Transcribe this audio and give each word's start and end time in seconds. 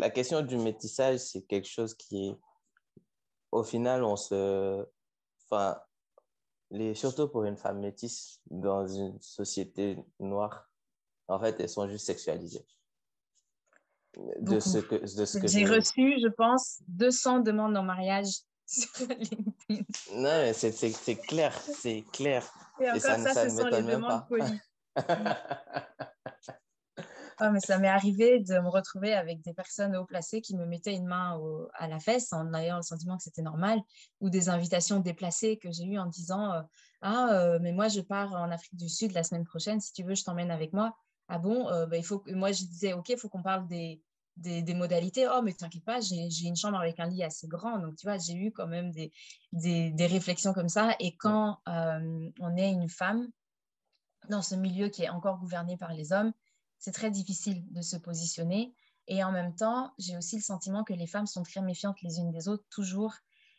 la 0.00 0.10
question 0.10 0.42
du 0.42 0.56
métissage, 0.56 1.20
c'est 1.20 1.42
quelque 1.42 1.68
chose 1.68 1.94
qui 1.94 2.28
est, 2.28 2.36
au 3.52 3.62
final, 3.62 4.02
on 4.02 4.16
se, 4.16 4.84
enfin, 5.44 5.78
les, 6.70 6.94
surtout 6.94 7.28
pour 7.28 7.44
une 7.44 7.56
femme 7.56 7.80
métisse 7.80 8.40
dans 8.50 8.86
une 8.86 9.20
société 9.20 9.98
noire, 10.18 10.68
en 11.28 11.38
fait, 11.38 11.60
elles 11.60 11.68
sont 11.68 11.88
juste 11.88 12.06
sexualisées. 12.06 12.66
De 14.40 14.58
ce 14.58 14.78
que, 14.78 14.96
de 14.96 15.24
ce 15.24 15.38
que 15.38 15.46
j'ai 15.46 15.66
reçu, 15.66 16.20
je 16.20 16.28
pense, 16.28 16.80
200 16.88 17.40
demandes 17.40 17.76
en 17.76 17.84
mariage 17.84 18.40
sur 18.66 19.06
LinkedIn. 19.06 19.84
Non, 20.14 20.22
mais 20.22 20.52
c'est 20.52 21.16
clair, 21.16 21.54
c'est 21.60 22.04
clair. 22.12 22.50
Et, 22.80 22.88
encore 22.88 23.00
ça, 23.00 23.18
ça, 23.18 23.48
ce 23.48 23.56
sont 23.56 23.68
les 23.68 23.82
demandes 23.82 24.26
polies. 24.26 24.60
Mais 27.52 27.60
ça 27.60 27.78
m'est 27.78 27.88
arrivé 27.88 28.40
de 28.40 28.58
me 28.58 28.68
retrouver 28.68 29.14
avec 29.14 29.40
des 29.42 29.54
personnes 29.54 29.96
haut 29.96 30.04
placées 30.04 30.40
qui 30.42 30.56
me 30.56 30.66
mettaient 30.66 30.94
une 30.94 31.06
main 31.06 31.40
à 31.74 31.88
la 31.88 31.98
fesse 31.98 32.32
en 32.32 32.52
ayant 32.54 32.76
le 32.76 32.82
sentiment 32.82 33.16
que 33.16 33.22
c'était 33.22 33.42
normal, 33.42 33.80
ou 34.20 34.28
des 34.30 34.48
invitations 34.48 35.00
déplacées 35.00 35.56
que 35.56 35.70
j'ai 35.70 35.84
eues 35.84 35.98
en 35.98 36.06
disant 36.06 36.52
euh, 36.52 36.62
Ah, 37.00 37.32
euh, 37.32 37.58
mais 37.62 37.72
moi, 37.72 37.88
je 37.88 38.00
pars 38.00 38.32
en 38.32 38.50
Afrique 38.50 38.76
du 38.76 38.88
Sud 38.88 39.12
la 39.12 39.22
semaine 39.22 39.44
prochaine, 39.44 39.80
si 39.80 39.92
tu 39.92 40.02
veux, 40.02 40.14
je 40.14 40.24
t'emmène 40.24 40.50
avec 40.50 40.72
moi. 40.72 40.96
Ah 41.28 41.38
bon 41.38 41.68
euh, 41.68 41.86
bah, 41.86 41.96
il 41.96 42.04
faut 42.04 42.18
que... 42.18 42.32
Moi, 42.32 42.52
je 42.52 42.64
disais 42.64 42.92
Ok, 42.92 43.08
il 43.08 43.18
faut 43.18 43.28
qu'on 43.28 43.42
parle 43.42 43.66
des, 43.68 44.02
des, 44.36 44.74
modalités. 44.74 45.26
Oh, 45.28 45.40
mais 45.42 45.54
t'inquiète 45.54 45.84
pas, 45.84 46.00
j'ai 46.00 46.46
une 46.46 46.56
chambre 46.56 46.78
avec 46.78 47.00
un 47.00 47.06
lit 47.06 47.22
assez 47.22 47.48
grand. 47.48 47.78
Donc, 47.78 47.96
tu 47.96 48.06
vois, 48.06 48.18
j'ai 48.18 48.34
eu 48.34 48.52
quand 48.52 48.66
même 48.66 48.90
des, 48.90 49.12
des, 49.52 49.90
des, 49.90 50.06
réflexions 50.06 50.52
comme 50.52 50.68
ça. 50.68 50.94
Et 50.98 51.16
quand 51.16 51.58
on 51.66 52.56
est 52.56 52.70
une 52.70 52.88
femme 52.88 53.28
dans 54.28 54.42
ce 54.42 54.54
milieu 54.54 54.88
qui 54.88 55.04
est 55.04 55.08
encore 55.08 55.38
gouverné 55.38 55.76
par 55.76 55.92
les 55.92 56.12
hommes, 56.12 56.32
c'est 56.80 56.92
très 56.92 57.10
difficile 57.10 57.62
de 57.72 57.82
se 57.82 57.96
positionner. 57.96 58.74
Et 59.06 59.22
en 59.22 59.30
même 59.30 59.54
temps, 59.54 59.92
j'ai 59.98 60.16
aussi 60.16 60.36
le 60.36 60.42
sentiment 60.42 60.82
que 60.82 60.94
les 60.94 61.06
femmes 61.06 61.26
sont 61.26 61.42
très 61.42 61.60
méfiantes 61.60 62.00
les 62.02 62.18
unes 62.18 62.32
des 62.32 62.48
autres, 62.48 62.64
toujours, 62.70 63.14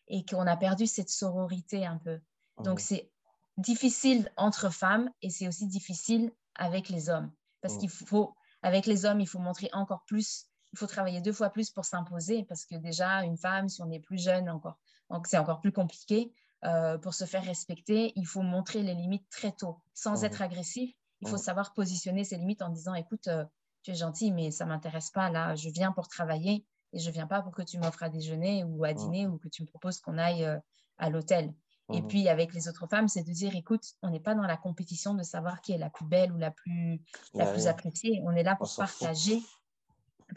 et 0.08 0.26
qu'on 0.26 0.48
a 0.48 0.58
perdu 0.58 0.88
cette 0.88 1.10
sororité 1.10 1.86
un 1.86 1.98
peu. 1.98 2.20
Donc, 2.64 2.80
mmh. 2.80 2.84
c'est 2.84 3.12
difficile 3.58 4.32
entre 4.38 4.72
femmes 4.72 5.10
et 5.22 5.30
c'est 5.30 5.48
aussi 5.48 5.68
difficile 5.68 6.32
avec 6.56 6.90
les 6.90 7.10
hommes. 7.10 7.32
Parce 7.62 7.76
mmh. 7.76 7.80
qu'il 7.80 7.90
faut, 7.90 8.36
avec 8.62 8.86
les 8.86 9.06
hommes, 9.06 9.20
il 9.20 9.28
faut 9.28 9.40
montrer 9.40 9.70
encore 9.72 10.04
plus, 10.06 10.48
il 10.74 10.80
faut 10.80 10.88
travailler 10.88 11.22
deux 11.22 11.34
fois 11.34 11.50
plus 11.50 11.70
pour 11.70 11.86
s'imposer, 11.86 12.44
parce 12.46 12.66
que 12.66 12.76
déjà, 12.76 13.24
une 13.24 13.38
femme, 13.38 13.70
si 13.70 13.82
on 13.82 13.92
est 13.92 14.00
plus 14.00 14.22
jeune, 14.22 14.50
encore, 14.50 14.80
c'est 15.26 15.38
encore 15.38 15.62
plus 15.62 15.72
compliqué. 15.72 16.34
Euh, 16.64 17.00
pour 17.00 17.16
se 17.16 17.26
faire 17.26 17.44
respecter, 17.44 18.14
il 18.16 18.28
faut 18.28 18.44
montrer 18.44 18.84
les 18.84 18.94
limites 18.94 19.28
très 19.32 19.52
tôt, 19.52 19.82
sans 19.96 20.22
mmh. 20.22 20.26
être 20.26 20.42
agressif, 20.44 20.96
il 21.22 21.28
faut 21.28 21.38
savoir 21.38 21.74
positionner 21.74 22.24
ses 22.24 22.38
limites 22.38 22.62
en 22.62 22.70
disant, 22.70 22.94
écoute, 22.94 23.28
euh, 23.28 23.46
tu 23.84 23.92
es 23.92 23.96
gentil, 23.96 24.32
mais 24.32 24.52
ça 24.52 24.66
m'intéresse 24.66 25.12
pas. 25.12 25.30
Là, 25.30 25.56
je 25.56 25.70
viens 25.70 25.92
pour 25.92 26.08
travailler 26.08 26.66
et 26.94 27.00
je 27.00 27.10
viens 27.12 27.28
pas 27.28 27.42
pour 27.42 27.54
que 27.54 27.62
tu 27.62 27.78
m'offres 27.78 28.04
à 28.04 28.10
déjeuner 28.10 28.64
ou 28.64 28.84
à 28.84 28.94
dîner 28.94 29.28
ou 29.28 29.38
que 29.38 29.48
tu 29.48 29.62
me 29.62 29.68
proposes 29.68 30.00
qu'on 30.02 30.18
aille 30.18 30.46
euh, 30.46 30.58
à 30.98 31.10
l'hôtel. 31.10 31.54
Et 31.94 32.02
puis, 32.02 32.30
avec 32.30 32.54
les 32.54 32.70
autres 32.70 32.88
femmes, 32.88 33.10
c'est 33.10 33.24
de 33.24 33.32
dire, 33.34 33.54
écoute, 33.54 33.84
on 34.02 34.12
n'est 34.12 34.22
pas 34.22 34.34
dans 34.34 34.44
la 34.44 34.56
compétition 34.56 35.14
de 35.14 35.24
savoir 35.24 35.60
qui 35.60 35.74
est 35.74 35.78
la 35.78 35.90
plus 35.90 36.06
belle 36.06 36.32
ou 36.32 36.38
la 36.38 36.50
plus, 36.50 37.02
la 37.34 37.52
plus 37.52 37.68
appréciée. 37.68 38.22
On 38.24 38.32
est 38.32 38.44
là 38.44 38.56
pour 38.56 38.74
partager, 38.74 39.42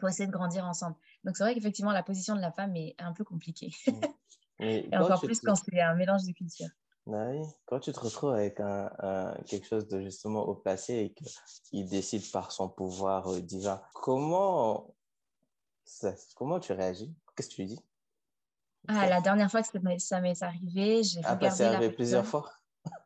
pour 0.00 0.08
essayer 0.08 0.26
de 0.26 0.32
grandir 0.32 0.64
ensemble. 0.64 0.96
Donc, 1.22 1.36
c'est 1.36 1.44
vrai 1.44 1.54
qu'effectivement, 1.54 1.92
la 1.92 2.02
position 2.02 2.34
de 2.34 2.40
la 2.40 2.50
femme 2.50 2.74
est 2.74 2.96
un 2.98 3.12
peu 3.12 3.22
compliquée. 3.22 3.70
et 4.58 4.88
encore 4.96 5.20
plus 5.20 5.40
quand 5.40 5.54
c'est 5.54 5.80
un 5.80 5.94
mélange 5.94 6.24
de 6.24 6.32
cultures. 6.32 6.70
Bah 7.06 7.26
oui. 7.28 7.42
Quand 7.66 7.80
tu 7.80 7.92
te 7.92 8.00
retrouves 8.00 8.32
avec 8.32 8.60
un, 8.60 9.36
quelque 9.46 9.66
chose 9.66 9.86
de 9.88 10.00
justement 10.00 10.42
au 10.42 10.54
placé 10.54 10.94
et 10.94 11.14
qu'il 11.64 11.86
décide 11.88 12.30
par 12.30 12.50
son 12.50 12.68
pouvoir 12.68 13.30
euh, 13.30 13.40
divin, 13.40 13.82
comment, 13.92 14.94
comment 16.34 16.60
tu 16.60 16.72
réagis? 16.72 17.14
Qu'est-ce 17.36 17.50
que 17.50 17.54
tu 17.54 17.64
dis? 17.66 17.84
Ah, 18.88 19.06
La 19.06 19.20
dernière 19.20 19.50
fois 19.50 19.62
que 19.62 19.68
ça 19.98 20.20
m'est 20.20 20.42
arrivé, 20.42 21.02
j'ai 21.02 21.20
ah, 21.24 21.34
bah, 21.34 21.50
regardé. 21.50 21.64
arrivé 21.64 21.90
plusieurs 21.90 22.26
fois 22.26 22.50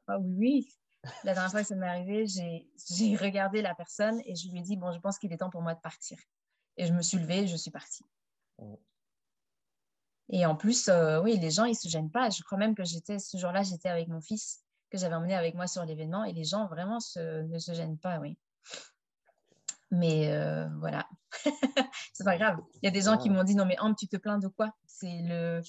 ah, 0.07 0.19
Oui, 0.21 0.37
oui. 0.39 0.75
La 1.25 1.33
dernière 1.33 1.51
fois 1.51 1.63
que 1.63 1.67
ça 1.67 1.75
m'est 1.75 1.89
arrivé, 1.89 2.27
j'ai 2.27 3.17
regardé 3.17 3.63
la 3.63 3.75
personne 3.75 4.21
et 4.27 4.37
je 4.37 4.49
lui 4.51 4.61
ai 4.61 4.63
dit 4.63 4.77
Bon, 4.77 4.93
je 4.93 5.01
pense 5.01 5.19
qu'il 5.19 5.33
est 5.33 5.39
temps 5.39 5.51
pour 5.51 5.63
moi 5.63 5.75
de 5.75 5.81
partir. 5.81 6.19
Et 6.77 6.87
je 6.87 6.93
me 6.93 7.03
suis 7.03 7.19
levée 7.19 7.41
et 7.41 7.47
je 7.49 7.57
suis 7.57 7.73
partie. 7.73 8.05
Et 10.31 10.45
en 10.47 10.57
plus, 10.57 10.89
euh, 10.89 11.21
oui, 11.23 11.39
les 11.39 11.51
gens, 11.51 11.65
ils 11.65 11.71
ne 11.71 11.77
se 11.77 11.89
gênent 11.89 12.11
pas. 12.11 12.31
Je 12.31 12.43
crois 12.43 12.59
même 12.59 12.75
que 12.75 12.85
j'étais, 12.85 13.19
ce 13.19 13.37
jour-là, 13.37 13.63
j'étais 13.63 13.89
avec 13.89 14.09
mon 14.09 14.21
fils 14.21 14.61
que 14.91 14.99
j'avais 14.99 15.15
emmené 15.15 15.35
avec 15.35 15.55
moi 15.55 15.67
sur 15.67 15.85
l'événement 15.85 16.25
et 16.25 16.33
les 16.33 16.45
gens 16.45 16.67
vraiment 16.67 16.99
ne 17.17 17.59
se 17.59 17.73
gênent 17.73 17.99
pas, 17.99 18.19
oui. 18.19 18.39
Mais 19.91 20.31
euh, 20.33 20.69
voilà, 20.81 21.09
c'est 22.13 22.25
pas 22.25 22.37
grave. 22.37 22.59
Il 22.83 22.87
y 22.87 22.89
a 22.89 22.91
des 22.91 23.03
gens 23.03 23.17
qui 23.17 23.31
m'ont 23.31 23.43
dit 23.43 23.55
non 23.55 23.65
mais 23.65 23.79
Ambre, 23.81 23.97
tu 23.99 24.07
te 24.07 24.17
plains 24.17 24.39
de 24.39 24.49
quoi? 24.49 24.75
C'est 24.87 25.23
le, 25.23 25.63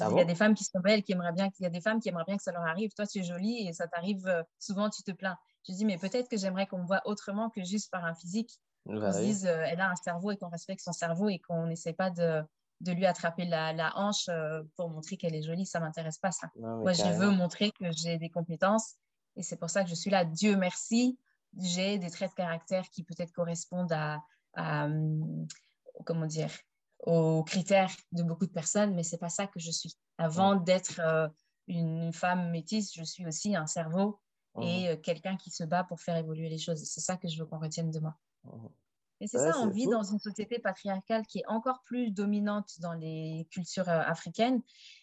ah 0.00 0.08
il 0.10 0.16
y 0.18 0.20
a 0.20 0.24
des 0.24 0.34
femmes 0.34 0.54
qui 0.54 0.64
sont 0.64 0.80
belles, 0.80 1.02
qui 1.02 1.12
aimeraient 1.12 1.32
bien, 1.32 1.48
il 1.58 1.62
y 1.62 1.66
a 1.66 1.70
des 1.70 1.80
femmes 1.80 1.98
qui 1.98 2.10
aimeraient 2.10 2.24
bien 2.26 2.36
que 2.36 2.42
ça 2.42 2.52
leur 2.52 2.62
arrive. 2.62 2.92
Toi, 2.94 3.06
tu 3.06 3.20
es 3.20 3.22
jolie 3.22 3.66
et 3.66 3.72
ça 3.72 3.86
t'arrive 3.88 4.26
euh, 4.26 4.42
souvent, 4.58 4.90
tu 4.90 5.02
te 5.02 5.10
plains. 5.10 5.36
Je 5.66 5.72
dis 5.72 5.86
mais 5.86 5.96
peut-être 5.96 6.28
que 6.28 6.36
j'aimerais 6.36 6.66
qu'on 6.66 6.78
me 6.78 6.86
voit 6.86 7.00
autrement 7.06 7.48
que 7.48 7.62
juste 7.64 7.90
par 7.90 8.04
un 8.04 8.14
physique. 8.14 8.58
Bah 8.84 8.94
qu'on 9.00 9.12
se 9.12 9.20
dise 9.20 9.46
elle 9.46 9.80
a 9.80 9.90
un 9.90 9.96
cerveau 9.96 10.32
et 10.32 10.36
qu'on 10.36 10.48
respecte 10.48 10.82
son 10.82 10.92
cerveau 10.92 11.28
et 11.28 11.38
qu'on 11.38 11.66
n'essaie 11.66 11.92
pas 11.92 12.10
de 12.10 12.42
de 12.82 12.92
lui 12.92 13.06
attraper 13.06 13.44
la, 13.44 13.92
hanche 13.96 14.28
euh, 14.28 14.62
pour 14.76 14.90
montrer 14.90 15.16
qu'elle 15.16 15.34
est 15.34 15.42
jolie, 15.42 15.66
ça 15.66 15.80
m'intéresse 15.80 16.18
pas 16.18 16.32
ça. 16.32 16.50
Moi, 16.56 16.92
je 16.92 17.04
veux 17.04 17.30
montrer 17.30 17.70
que 17.70 17.90
j'ai 17.92 18.18
des 18.18 18.28
compétences 18.28 18.96
et 19.36 19.42
c'est 19.42 19.56
pour 19.56 19.70
ça 19.70 19.84
que 19.84 19.88
je 19.88 19.94
suis 19.94 20.10
là. 20.10 20.24
Dieu 20.24 20.56
merci, 20.56 21.18
j'ai 21.58 21.98
des 21.98 22.10
traits 22.10 22.30
de 22.30 22.34
caractère 22.34 22.88
qui 22.90 23.04
peut-être 23.04 23.32
correspondent 23.32 23.92
à, 23.92 24.20
hum, 24.56 25.46
comment 26.04 26.26
dire, 26.26 26.50
aux 27.06 27.42
critères 27.44 27.94
de 28.12 28.22
beaucoup 28.22 28.46
de 28.46 28.52
personnes, 28.52 28.94
mais 28.94 29.02
c'est 29.02 29.18
pas 29.18 29.28
ça 29.28 29.46
que 29.46 29.60
je 29.60 29.70
suis. 29.70 29.96
Avant 30.18 30.56
d'être 30.56 31.00
euh, 31.00 31.28
une 31.68 32.12
femme 32.12 32.50
métisse, 32.50 32.92
je 32.94 33.04
suis 33.04 33.26
aussi 33.26 33.56
un 33.56 33.66
cerveau 33.66 34.20
et 34.60 34.88
euh, 34.88 34.96
quelqu'un 34.96 35.36
qui 35.36 35.50
se 35.50 35.64
bat 35.64 35.84
pour 35.84 36.00
faire 36.00 36.16
évoluer 36.16 36.48
les 36.48 36.58
choses. 36.58 36.82
C'est 36.84 37.00
ça 37.00 37.16
que 37.16 37.28
je 37.28 37.38
veux 37.38 37.46
qu'on 37.46 37.58
retienne 37.58 37.90
de 37.90 38.00
moi. 38.00 38.14
Et 39.22 39.28
c'est 39.28 39.38
ça, 39.38 39.56
on 39.60 39.68
vit 39.68 39.86
dans 39.86 40.02
une 40.02 40.18
société 40.18 40.58
patriarcale 40.58 41.24
qui 41.26 41.38
est 41.38 41.46
encore 41.46 41.84
plus 41.84 42.10
dominante 42.10 42.80
dans 42.80 42.92
les 42.92 43.46
cultures 43.52 43.88
euh, 43.88 44.00
africaines 44.00 44.60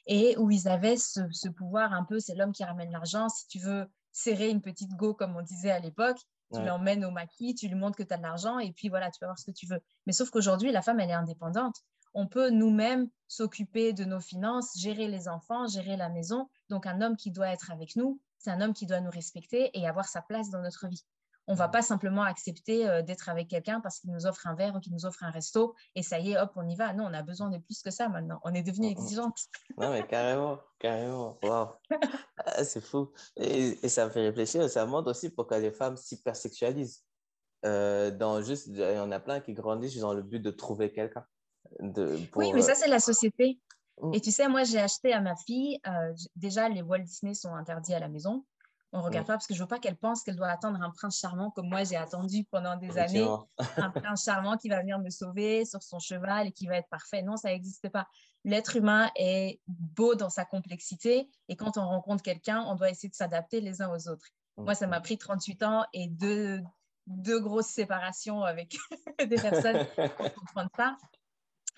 et 0.07 0.35
où 0.37 0.51
ils 0.51 0.67
avaient 0.67 0.97
ce, 0.97 1.47
pouvoir 1.47 1.93
un 1.93 2.03
peu, 2.03 2.19
c'est 2.19 2.35
l'homme 2.35 2.51
qui 2.51 2.65
ramène 2.65 2.91
l'argent. 2.91 3.29
Si 3.29 3.47
tu 3.47 3.59
veux 3.59 3.87
serrer 4.11 4.49
une 4.49 4.61
petite 4.61 4.91
go, 4.97 5.13
comme 5.13 5.37
on 5.37 5.41
disait 5.41 5.71
à 5.71 5.79
l'époque, 5.79 6.17
tu 6.53 6.61
l'emmènes 6.61 7.05
au 7.05 7.11
maquis, 7.11 7.55
tu 7.55 7.69
lui 7.69 7.75
montres 7.75 7.95
que 7.95 8.03
tu 8.03 8.13
as 8.13 8.17
de 8.17 8.23
l'argent 8.23 8.59
et 8.59 8.73
puis 8.73 8.89
voilà, 8.89 9.09
tu 9.09 9.19
vas 9.21 9.27
voir 9.27 9.39
ce 9.39 9.45
que 9.45 9.55
tu 9.55 9.67
veux. 9.67 9.79
Mais 10.05 10.11
sauf 10.11 10.31
qu'aujourd'hui, 10.31 10.73
la 10.73 10.81
femme, 10.81 10.99
elle 10.99 11.11
est 11.11 11.13
indépendante. 11.13 11.77
On 12.13 12.27
peut 12.27 12.49
nous-mêmes 12.49 13.07
s'occuper 13.29 13.93
de 13.93 14.03
nos 14.03 14.19
finances, 14.19 14.77
gérer 14.77 15.07
les 15.07 15.29
enfants, 15.29 15.67
gérer 15.67 15.95
la 15.95 16.09
maison. 16.09 16.49
Donc, 16.69 16.87
un 16.87 16.99
homme 17.01 17.15
qui 17.15 17.31
doit 17.31 17.49
être 17.49 17.71
avec 17.71 17.95
nous, 17.95 18.19
c'est 18.37 18.49
un 18.49 18.59
homme 18.59 18.73
qui 18.73 18.85
doit 18.85 18.99
nous 18.99 19.11
respecter 19.11 19.69
et 19.79 19.87
avoir 19.87 20.09
sa 20.09 20.21
place 20.21 20.49
dans 20.49 20.61
notre 20.61 20.87
vie. 20.87 21.05
On 21.49 21.55
va 21.55 21.67
pas 21.67 21.81
simplement 21.81 22.21
accepter 22.21 22.87
euh, 22.87 23.01
d'être 23.01 23.27
avec 23.27 23.47
quelqu'un 23.47 23.81
parce 23.81 23.99
qu'il 23.99 24.11
nous 24.11 24.27
offre 24.27 24.45
un 24.45 24.53
verre 24.53 24.75
ou 24.75 24.79
qu'il 24.79 24.93
nous 24.93 25.07
offre 25.07 25.23
un 25.23 25.31
resto 25.31 25.73
et 25.95 26.03
ça 26.03 26.19
y 26.19 26.31
est, 26.31 26.39
hop, 26.39 26.51
on 26.55 26.69
y 26.69 26.75
va. 26.75 26.93
Non, 26.93 27.05
on 27.05 27.13
a 27.13 27.23
besoin 27.23 27.49
de 27.49 27.57
plus 27.57 27.81
que 27.81 27.89
ça 27.89 28.07
maintenant. 28.07 28.39
On 28.43 28.53
est 28.53 28.61
devenu 28.61 28.87
exigeante. 28.87 29.39
Non, 29.75 29.91
mais 29.91 30.05
carrément, 30.05 30.59
carrément. 30.77 31.37
Wow. 31.43 31.69
Ah, 32.45 32.63
c'est 32.63 32.81
fou. 32.81 33.11
Et, 33.35 33.89
ça 33.89 34.05
me 34.05 34.11
fait 34.11 34.21
réfléchir. 34.21 34.69
Ça 34.69 34.85
montre 34.85 35.09
aussi 35.09 35.29
pourquoi 35.29 35.59
les 35.59 35.71
femmes 35.71 35.97
s'hypersexualisent. 35.97 37.03
Euh, 37.65 38.11
dans 38.11 38.41
juste, 38.41 38.67
il 38.67 38.79
y 38.79 38.99
en 38.99 39.11
a 39.11 39.19
plein 39.19 39.41
qui 39.41 39.53
grandissent 39.53 39.97
dans 39.97 40.13
le 40.13 40.21
but 40.21 40.39
de 40.39 40.51
trouver 40.51 40.93
quelqu'un. 40.93 41.25
Oui, 42.35 42.53
mais 42.53 42.61
ça, 42.61 42.75
c'est 42.75 42.87
la 42.87 43.01
société. 43.01 43.59
Mm. 44.01 44.13
Et 44.13 44.21
tu 44.21 44.31
sais, 44.31 44.47
moi, 44.47 44.63
j'ai 44.63 44.79
acheté 44.79 45.13
à 45.13 45.19
ma 45.19 45.35
fille, 45.35 45.79
euh, 45.87 46.13
déjà, 46.35 46.69
les 46.69 46.81
Walt 46.81 46.99
Disney 46.99 47.33
sont 47.33 47.53
interdits 47.53 47.93
à 47.93 47.99
la 47.99 48.07
maison 48.07 48.45
on 48.91 49.01
regarde 49.01 49.27
pas 49.27 49.33
parce 49.33 49.45
que 49.45 49.53
je 49.53 49.61
veux 49.61 49.67
pas 49.67 49.79
qu'elle 49.79 49.97
pense 49.97 50.23
qu'elle 50.23 50.35
doit 50.35 50.47
attendre 50.47 50.81
un 50.81 50.89
prince 50.89 51.19
charmant 51.19 51.51
comme 51.51 51.69
moi 51.69 51.83
j'ai 51.83 51.95
attendu 51.95 52.45
pendant 52.45 52.75
des 52.75 52.97
années. 52.97 53.27
un 53.77 53.89
prince 53.91 54.23
charmant 54.23 54.57
qui 54.57 54.69
va 54.69 54.79
venir 54.79 54.99
me 54.99 55.09
sauver 55.09 55.65
sur 55.65 55.83
son 55.83 55.99
cheval 55.99 56.47
et 56.47 56.51
qui 56.51 56.67
va 56.67 56.77
être 56.77 56.89
parfait. 56.89 57.21
Non 57.21 57.37
ça 57.37 57.49
n'existe 57.49 57.89
pas. 57.89 58.07
L'être 58.45 58.75
humain 58.75 59.11
est 59.15 59.59
beau 59.67 60.15
dans 60.15 60.29
sa 60.29 60.45
complexité 60.45 61.29
et 61.47 61.55
quand 61.55 61.77
on 61.77 61.85
rencontre 61.85 62.23
quelqu'un 62.23 62.63
on 62.67 62.75
doit 62.75 62.89
essayer 62.89 63.09
de 63.09 63.15
s'adapter 63.15 63.61
les 63.61 63.81
uns 63.81 63.93
aux 63.93 64.09
autres. 64.09 64.27
Moi 64.57 64.73
ça 64.73 64.87
m'a 64.87 65.01
pris 65.01 65.17
38 65.17 65.63
ans 65.63 65.85
et 65.93 66.07
deux, 66.07 66.61
deux 67.05 67.39
grosses 67.39 67.67
séparations 67.67 68.43
avec 68.43 68.75
des 69.19 69.35
personnes 69.35 69.85
pour 69.95 70.33
comprendre 70.33 70.71
ça. 70.75 70.97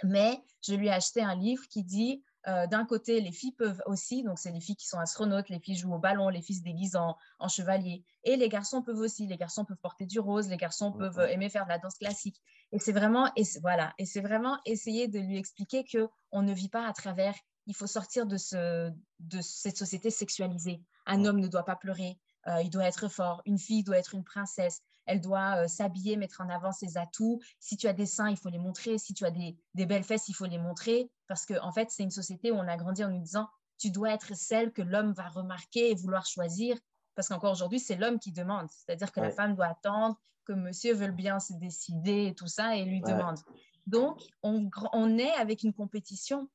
Mais 0.04 0.42
je 0.62 0.74
lui 0.74 0.88
ai 0.88 0.92
acheté 0.92 1.22
un 1.22 1.36
livre 1.36 1.64
qui 1.70 1.84
dit 1.84 2.24
euh, 2.48 2.66
d'un 2.68 2.86
côté, 2.86 3.22
les 3.22 3.32
filles 3.32 3.54
peuvent 3.54 3.82
aussi, 3.86 4.24
donc 4.24 4.40
c'est 4.40 4.52
les 4.52 4.60
filles 4.60 4.76
qui 4.76 4.88
sont 4.88 5.00
astronautes, 5.00 5.50
les 5.50 5.60
filles 5.60 5.76
jouent 5.76 5.94
au 5.94 6.00
ballon, 6.00 6.30
les 6.30 6.42
filles 6.42 6.58
se 6.58 6.64
déguisent 6.64 6.96
en, 6.96 7.18
chevalier. 7.48 8.04
Et 8.24 8.36
les 8.36 8.50
garçons 8.50 8.82
peuvent 8.82 9.00
aussi, 9.00 9.28
les 9.28 9.38
garçons 9.38 9.66
peuvent 9.66 9.78
porter 9.78 10.06
du 10.06 10.20
rose, 10.20 10.48
les 10.48 10.58
garçons 10.58 10.92
peuvent 10.92 11.20
aimer 11.30 11.50
faire 11.50 11.66
de 11.66 11.70
la 11.70 11.78
danse 11.78 11.96
classique. 11.96 12.42
Et 12.72 12.80
c'est 12.80 12.94
vraiment, 12.94 13.32
et 13.36 13.44
voilà, 13.62 13.94
et 13.98 14.06
c'est 14.06 14.22
vraiment 14.22 14.58
essayer 14.66 15.08
de 15.08 15.20
lui 15.20 15.38
expliquer 15.38 15.84
que 15.84 16.08
on 16.32 16.42
ne 16.42 16.54
vit 16.54 16.70
pas 16.70 16.88
à 16.88 16.94
travers. 16.94 17.36
Il 17.68 17.76
faut 17.76 17.88
sortir 17.88 18.26
de, 18.26 18.38
ce, 18.38 18.92
de 19.20 19.42
cette 19.42 19.78
société 19.78 20.10
sexualisée. 20.10 20.82
Un 21.06 21.26
homme 21.26 21.40
ne 21.40 21.48
doit 21.48 21.66
pas 21.66 21.76
pleurer, 21.76 22.18
il 22.64 22.70
doit 22.70 22.86
être 22.86 23.08
fort. 23.08 23.42
Une 23.46 23.60
fille 23.60 23.84
doit 23.84 23.98
être 23.98 24.16
une 24.16 24.24
princesse. 24.24 24.82
Elle 25.06 25.22
doit 25.22 25.68
s'habiller, 25.68 26.16
mettre 26.18 26.42
en 26.42 26.50
avant 26.50 26.72
ses 26.72 26.98
atouts. 26.98 27.40
Si 27.60 27.78
tu 27.78 27.88
as 27.88 27.94
des 27.94 28.06
seins, 28.06 28.30
il 28.30 28.38
faut 28.38 28.50
les 28.50 28.60
montrer. 28.60 28.98
Si 28.98 29.14
tu 29.14 29.26
as 29.26 29.32
des, 29.32 29.58
des 29.74 29.86
belles 29.86 30.04
fesses, 30.04 30.28
il 30.30 30.34
faut 30.34 30.46
les 30.46 30.58
montrer. 30.58 31.10
Parce 31.28 31.46
qu'en 31.46 31.68
en 31.68 31.72
fait, 31.72 31.90
c'est 31.92 32.04
une 32.04 32.12
société 32.12 32.52
où 32.52 32.56
on 32.56 32.68
a 32.68 32.78
grandi 32.78 33.04
en 33.04 33.10
nous 33.10 33.22
disant 33.22 33.48
tu 33.78 33.90
dois 33.90 34.12
être 34.12 34.36
celle 34.36 34.72
que 34.72 34.84
l'homme 34.84 35.12
va 35.14 35.28
remarquer 35.30 35.90
et 35.90 35.96
vouloir 35.96 36.26
choisir. 36.26 36.78
Parce 37.16 37.28
qu'encore 37.28 37.52
aujourd'hui, 37.52 37.80
c'est 37.80 37.96
l'homme 37.96 38.20
qui 38.20 38.32
demande. 38.32 38.68
C'est-à-dire 38.70 39.12
que 39.12 39.20
la 39.20 39.32
femme 39.32 39.56
doit 39.56 39.68
attendre 39.68 40.20
que 40.46 40.54
monsieur 40.54 40.94
veuille 40.94 41.12
bien 41.12 41.40
se 41.40 41.54
décider 41.54 42.28
et 42.28 42.36
tout 42.36 42.48
ça 42.48 42.76
et 42.76 42.86
lui 42.86 43.02
demande. 43.02 43.40
Donc, 43.88 44.22
on, 44.44 44.70
on 44.94 45.18
est 45.18 45.32
avec 45.32 45.64
une 45.64 45.74
compétition 45.74 46.48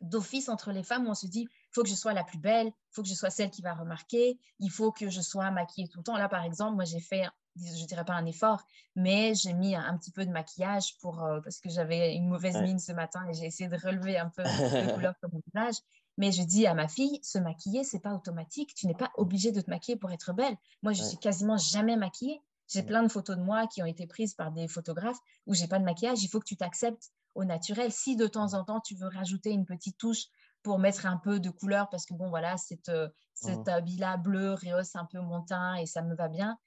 d'office 0.00 0.48
entre 0.48 0.70
les 0.70 0.82
femmes 0.82 1.06
où 1.06 1.10
on 1.10 1.14
se 1.14 1.26
dit 1.26 1.48
faut 1.74 1.82
que 1.82 1.88
je 1.88 1.94
sois 1.94 2.12
la 2.12 2.24
plus 2.24 2.38
belle, 2.38 2.68
il 2.68 2.94
faut 2.94 3.02
que 3.02 3.08
je 3.08 3.14
sois 3.14 3.30
celle 3.30 3.50
qui 3.50 3.62
va 3.62 3.74
remarquer, 3.74 4.38
il 4.60 4.70
faut 4.70 4.92
que 4.92 5.10
je 5.10 5.20
sois 5.20 5.50
maquillée 5.50 5.88
tout 5.88 5.98
le 5.98 6.04
temps. 6.04 6.16
Là, 6.16 6.28
par 6.28 6.44
exemple, 6.44 6.76
moi, 6.76 6.84
j'ai 6.84 7.00
fait, 7.00 7.24
je 7.56 7.84
dirais 7.86 8.04
pas 8.04 8.14
un 8.14 8.26
effort, 8.26 8.62
mais 8.94 9.34
j'ai 9.34 9.52
mis 9.52 9.74
un, 9.74 9.96
petit 9.98 10.12
peu 10.12 10.24
de 10.24 10.30
maquillage 10.30 10.96
pour, 10.98 11.22
euh, 11.22 11.40
parce 11.40 11.60
que 11.60 11.68
j'avais 11.68 12.14
une 12.14 12.28
mauvaise 12.28 12.56
mine 12.56 12.78
ce 12.78 12.92
matin 12.92 13.26
et 13.28 13.34
j'ai 13.34 13.46
essayé 13.46 13.68
de 13.68 13.76
relever 13.76 14.18
un 14.18 14.30
peu 14.30 14.42
les 14.88 14.92
couleurs 14.92 15.14
sur 15.18 15.32
mon 15.32 15.40
visage. 15.52 15.76
Mais 16.16 16.30
je 16.30 16.44
dis 16.44 16.64
à 16.66 16.74
ma 16.74 16.86
fille, 16.86 17.18
se 17.24 17.38
maquiller, 17.38 17.82
c'est 17.82 17.98
pas 17.98 18.14
automatique. 18.14 18.72
Tu 18.76 18.86
n'es 18.86 18.94
pas 18.94 19.10
obligée 19.16 19.50
de 19.50 19.60
te 19.60 19.68
maquiller 19.68 19.96
pour 19.96 20.12
être 20.12 20.32
belle. 20.32 20.56
Moi, 20.82 20.92
je 20.92 21.02
suis 21.02 21.18
quasiment 21.18 21.56
jamais 21.56 21.96
maquillée. 21.96 22.40
J'ai 22.68 22.84
plein 22.84 23.02
de 23.02 23.08
photos 23.08 23.36
de 23.36 23.42
moi 23.42 23.66
qui 23.66 23.82
ont 23.82 23.86
été 23.86 24.06
prises 24.06 24.34
par 24.34 24.52
des 24.52 24.68
photographes 24.68 25.18
où 25.46 25.54
j'ai 25.54 25.66
pas 25.66 25.80
de 25.80 25.84
maquillage. 25.84 26.22
Il 26.22 26.28
faut 26.28 26.38
que 26.38 26.46
tu 26.46 26.56
t'acceptes 26.56 27.10
au 27.34 27.44
naturel. 27.44 27.90
Si 27.92 28.14
de 28.14 28.28
temps 28.28 28.54
en 28.54 28.64
temps 28.64 28.80
tu 28.80 28.94
veux 28.94 29.08
rajouter 29.08 29.50
une 29.50 29.66
petite 29.66 29.98
touche 29.98 30.26
pour 30.64 30.78
mettre 30.78 31.06
un 31.06 31.18
peu 31.18 31.38
de 31.38 31.50
couleur, 31.50 31.88
parce 31.90 32.06
que 32.06 32.14
bon, 32.14 32.30
voilà, 32.30 32.56
cet, 32.56 32.88
euh, 32.88 33.08
cet 33.34 33.68
habit-là 33.68 34.16
bleu, 34.16 34.54
rehausse 34.54 34.96
un 34.96 35.04
peu 35.04 35.20
mon 35.20 35.42
teint 35.42 35.74
et 35.74 35.86
ça 35.86 36.02
me 36.02 36.16
va 36.16 36.28
bien, 36.28 36.58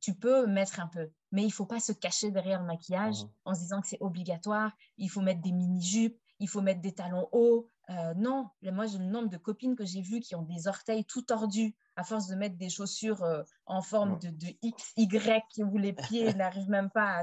tu 0.00 0.14
peux 0.14 0.46
mettre 0.46 0.80
un 0.80 0.88
peu. 0.88 1.10
Mais 1.30 1.44
il 1.44 1.50
faut 1.50 1.66
pas 1.66 1.78
se 1.78 1.92
cacher 1.92 2.30
derrière 2.30 2.60
le 2.60 2.66
maquillage 2.66 3.18
en 3.44 3.54
se 3.54 3.60
disant 3.60 3.80
que 3.80 3.86
c'est 3.86 4.00
obligatoire. 4.00 4.72
Il 4.96 5.08
faut 5.08 5.20
mettre 5.20 5.42
des 5.42 5.52
mini-jupes, 5.52 6.18
il 6.40 6.48
faut 6.48 6.62
mettre 6.62 6.80
des 6.80 6.92
talons 6.92 7.28
hauts. 7.30 7.68
Euh, 7.90 8.14
non, 8.14 8.48
moi, 8.62 8.86
j'ai 8.86 8.98
le 8.98 9.04
nombre 9.04 9.28
de 9.28 9.36
copines 9.36 9.76
que 9.76 9.84
j'ai 9.84 10.00
vues 10.00 10.20
qui 10.20 10.34
ont 10.34 10.42
des 10.42 10.66
orteils 10.66 11.04
tout 11.04 11.22
tordus 11.22 11.76
à 11.94 12.04
force 12.04 12.26
de 12.26 12.34
mettre 12.34 12.56
des 12.56 12.70
chaussures 12.70 13.22
euh, 13.22 13.42
en 13.66 13.82
forme 13.82 14.18
de, 14.18 14.30
de, 14.30 14.48
X, 14.62 14.92
Y, 14.96 15.62
où 15.62 15.78
les 15.78 15.92
pieds 15.92 16.32
n'arrivent 16.34 16.70
même 16.70 16.90
pas 16.90 17.20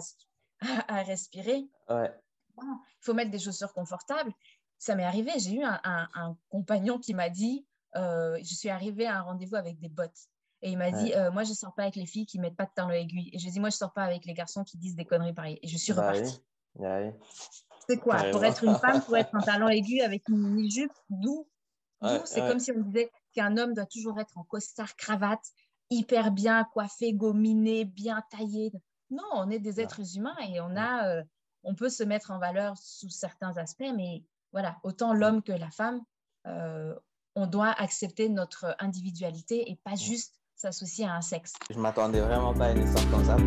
à, 0.87 1.01
respirer. 1.03 1.67
Il 1.89 2.11
faut 3.01 3.13
mettre 3.13 3.31
des 3.31 3.39
chaussures 3.39 3.73
confortables. 3.73 4.31
Ça 4.79 4.95
m'est 4.95 5.03
arrivé, 5.03 5.31
j'ai 5.37 5.55
eu 5.55 5.63
un, 5.63 6.37
compagnon 6.49 6.97
qui 6.97 7.13
m'a 7.13 7.29
dit, 7.29 7.65
euh, 7.95 8.37
je 8.41 8.55
suis 8.55 8.69
arrivée 8.69 9.05
à 9.05 9.19
un 9.19 9.21
rendez-vous 9.21 9.55
avec 9.55 9.79
des 9.79 9.89
bottes. 9.89 10.27
Et 10.61 10.71
il 10.71 10.77
m'a 10.77 10.91
dit, 10.91 11.13
moi, 11.31 11.43
je 11.43 11.51
ne 11.51 11.55
sors 11.55 11.73
pas 11.73 11.83
avec 11.83 11.95
les 11.95 12.05
filles 12.05 12.25
qui 12.25 12.37
ne 12.37 12.43
mettent 12.43 12.57
pas 12.57 12.65
de 12.65 12.71
talons 12.75 12.91
aiguilles. 12.91 13.29
Et 13.31 13.39
je 13.39 13.49
dis, 13.49 13.59
moi, 13.59 13.69
je 13.69 13.75
ne 13.75 13.79
sors 13.79 13.93
pas 13.93 14.03
avec 14.03 14.25
les 14.25 14.33
garçons 14.33 14.63
qui 14.63 14.77
disent 14.77 14.95
des 14.95 15.05
conneries 15.05 15.33
pareilles. 15.33 15.59
Et 15.61 15.67
je 15.67 15.77
suis 15.77 15.93
bah 15.93 16.11
repartie. 16.11 16.41
C'est 17.87 17.97
quoi 17.97 18.23
Pour 18.31 18.43
être 18.43 18.63
une 18.63 18.75
femme, 18.79 19.01
pour 19.01 19.17
être 19.17 19.33
un 19.35 19.41
talent 19.41 19.67
aigu 19.67 20.01
avec 20.01 20.27
une 20.29 20.37
mini-jupe, 20.37 20.93
d'où? 21.09 21.47
C'est 22.25 22.41
comme 22.41 22.59
si 22.59 22.71
on 22.71 22.79
disait 22.81 23.11
qu'un 23.33 23.57
homme 23.57 23.73
doit 23.73 23.85
toujours 23.85 24.19
être 24.19 24.37
en 24.37 24.43
costard, 24.43 24.95
cravate, 24.95 25.43
hyper 25.89 26.31
bien 26.31 26.63
coiffé, 26.65 27.13
gominé, 27.13 27.85
bien 27.85 28.23
taillé. 28.31 28.71
Non, 29.09 29.23
on 29.33 29.49
est 29.49 29.59
des 29.59 29.81
êtres 29.81 30.15
humains 30.15 30.37
et 30.47 30.61
on, 30.61 30.75
a, 30.75 31.07
euh, 31.07 31.23
on 31.63 31.75
peut 31.75 31.89
se 31.89 32.03
mettre 32.03 32.31
en 32.31 32.39
valeur 32.39 32.77
sous 32.77 33.09
certains 33.09 33.57
aspects, 33.57 33.91
mais 33.95 34.23
voilà, 34.51 34.78
autant 34.84 35.13
l'homme 35.13 35.44
que 35.44 35.51
la 35.51 35.69
femme, 35.69 36.01
euh, 36.48 36.96
on 37.36 37.46
doit 37.48 37.69
accepter 37.69 38.30
notre 38.30 38.75
individualité 38.80 39.69
et 39.69 39.75
pas 39.75 39.96
juste 39.96 40.36
s'associer 40.56 41.06
à 41.06 41.13
un 41.13 41.22
sexe. 41.22 41.54
Je 41.69 41.80
m'attendais 41.80 42.22
vraiment 42.22 42.54
pas 42.54 42.66
à 42.68 42.72
une 42.72 42.84
histoire 42.84 43.10
comme 43.12 43.25
ça. 43.25 43.38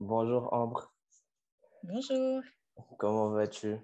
Bonjour 0.00 0.52
Ambre. 0.52 0.92
Bonjour. 1.84 2.42
Comment 2.98 3.30
vas-tu? 3.30 3.76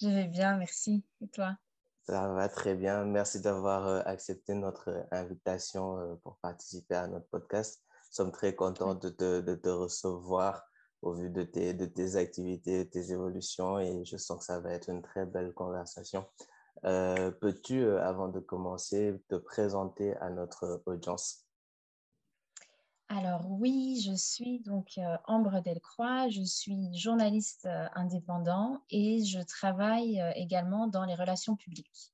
Je 0.00 0.08
vais 0.08 0.26
bien, 0.26 0.56
merci. 0.56 1.04
Et 1.20 1.28
toi? 1.28 1.56
Ça 2.04 2.28
va 2.28 2.48
très 2.48 2.74
bien. 2.74 3.04
Merci 3.04 3.40
d'avoir 3.40 3.86
euh, 3.86 4.00
accepté 4.06 4.54
notre 4.54 5.06
invitation 5.10 5.98
euh, 5.98 6.14
pour 6.22 6.38
participer 6.38 6.94
à 6.94 7.06
notre 7.06 7.26
podcast. 7.28 7.82
Nous 7.88 8.14
sommes 8.14 8.32
très 8.32 8.54
contents 8.54 8.94
de 8.94 9.10
te, 9.10 9.68
recevoir 9.68 10.67
au 11.02 11.12
vu 11.12 11.30
de 11.30 11.42
tes, 11.42 11.74
de 11.74 11.86
tes 11.86 12.16
activités, 12.16 12.84
de 12.84 12.90
tes 12.90 13.12
évolutions 13.12 13.78
et 13.78 14.04
je 14.04 14.16
sens 14.16 14.38
que 14.38 14.44
ça 14.44 14.60
va 14.60 14.72
être 14.72 14.88
une 14.88 15.02
très 15.02 15.26
belle 15.26 15.52
conversation. 15.54 16.26
Euh, 16.84 17.30
peux-tu, 17.30 17.84
avant 17.84 18.28
de 18.28 18.40
commencer, 18.40 19.20
te 19.28 19.36
présenter 19.36 20.16
à 20.16 20.30
notre 20.30 20.82
audience? 20.86 21.48
Alors 23.10 23.46
oui, 23.48 24.02
je 24.04 24.12
suis 24.12 24.60
donc 24.60 24.98
euh, 24.98 25.16
Ambre 25.26 25.62
Delcroix, 25.62 26.28
je 26.28 26.42
suis 26.42 26.94
journaliste 26.94 27.64
euh, 27.64 27.86
indépendant 27.94 28.82
et 28.90 29.24
je 29.24 29.40
travaille 29.40 30.20
euh, 30.20 30.30
également 30.36 30.88
dans 30.88 31.06
les 31.06 31.14
relations 31.14 31.56
publiques. 31.56 32.12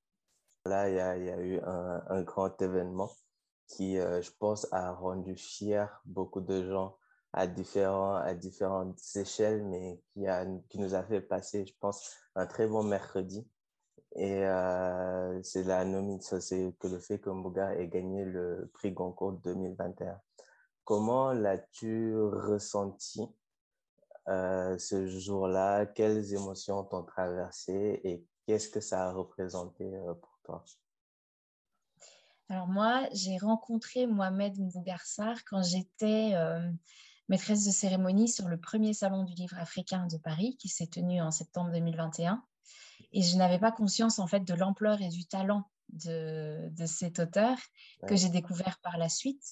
Là, 0.67 0.89
il 0.89 0.95
y 0.95 1.31
a, 1.31 1.41
eu 1.41 1.61
un, 1.61 2.23
grand 2.23 2.63
événement 2.63 3.11
qui, 3.67 3.97
je 3.97 4.31
pense, 4.39 4.67
a 4.73 4.93
rendu 4.93 5.37
fier 5.37 6.01
beaucoup 6.07 6.41
de 6.41 6.67
gens 6.67 6.97
à, 7.35 7.47
différents, 7.47 8.15
à 8.15 8.35
différentes 8.35 8.99
échelles, 9.17 9.65
mais 9.65 10.01
qui, 10.13 10.27
a, 10.27 10.47
qui 10.69 10.79
nous 10.79 10.95
a 10.95 11.03
fait 11.03 11.21
passer, 11.21 11.67
je 11.67 11.75
pense, 11.81 12.17
un 12.35 12.47
très 12.47 12.67
bon 12.67 12.83
mercredi. 12.83 13.47
Et 14.17 14.45
c'est 15.43 15.65
la 15.65 15.85
nomination, 15.85 16.41
c'est 16.41 16.73
que 16.79 16.87
le 16.87 17.01
fait 17.01 17.19
que 17.19 17.31
Mouga 17.31 17.75
ait 17.75 17.89
gagné 17.89 18.25
le 18.25 18.71
prix 18.73 18.93
Goncourt 18.93 19.33
2021. 19.33 20.21
Comment 20.85 21.33
l'as-tu 21.33 22.15
ressenti 22.17 23.27
euh, 24.29 24.79
ce 24.79 25.07
jour-là? 25.07 25.87
Quelles 25.87 26.35
émotions 26.35 26.85
t'ont 26.85 27.05
traversé? 27.05 28.01
Et 28.05 28.25
qu'est-ce 28.47 28.69
que 28.69 28.81
ça 28.81 29.09
a 29.09 29.13
représenté 29.13 29.85
euh, 29.85 30.15
pour 30.15 30.39
toi? 30.43 30.65
Alors 32.51 32.69
moi, 32.69 33.09
j'ai 33.13 33.39
rencontré 33.39 34.07
Mohamed 34.07 34.59
Mbougarsar 34.59 35.39
quand 35.47 35.63
j'étais 35.63 36.33
euh, 36.35 36.71
maîtresse 37.29 37.65
de 37.65 37.71
cérémonie 37.71 38.29
sur 38.29 38.49
le 38.49 38.59
premier 38.59 38.95
salon 38.95 39.25
du 39.25 39.35
livre 39.35 39.59
africain 39.59 40.07
de 40.07 40.17
Paris 40.19 40.57
qui 40.59 40.69
s'est 40.69 40.87
tenu 40.87 41.21
en 41.21 41.31
septembre 41.31 41.71
2021. 41.73 42.43
Et 43.13 43.23
je 43.23 43.37
n'avais 43.37 43.59
pas 43.59 43.73
conscience 43.73 44.19
en 44.19 44.27
fait 44.27 44.41
de 44.41 44.55
l'ampleur 44.55 45.01
et 45.01 45.09
du 45.09 45.27
talent 45.27 45.65
de, 45.91 46.71
cet 46.87 47.19
auteur 47.19 47.57
que 48.07 48.17
j'ai 48.17 48.29
découvert 48.29 48.79
par 48.83 48.99
la 48.99 49.09
suite. 49.09 49.43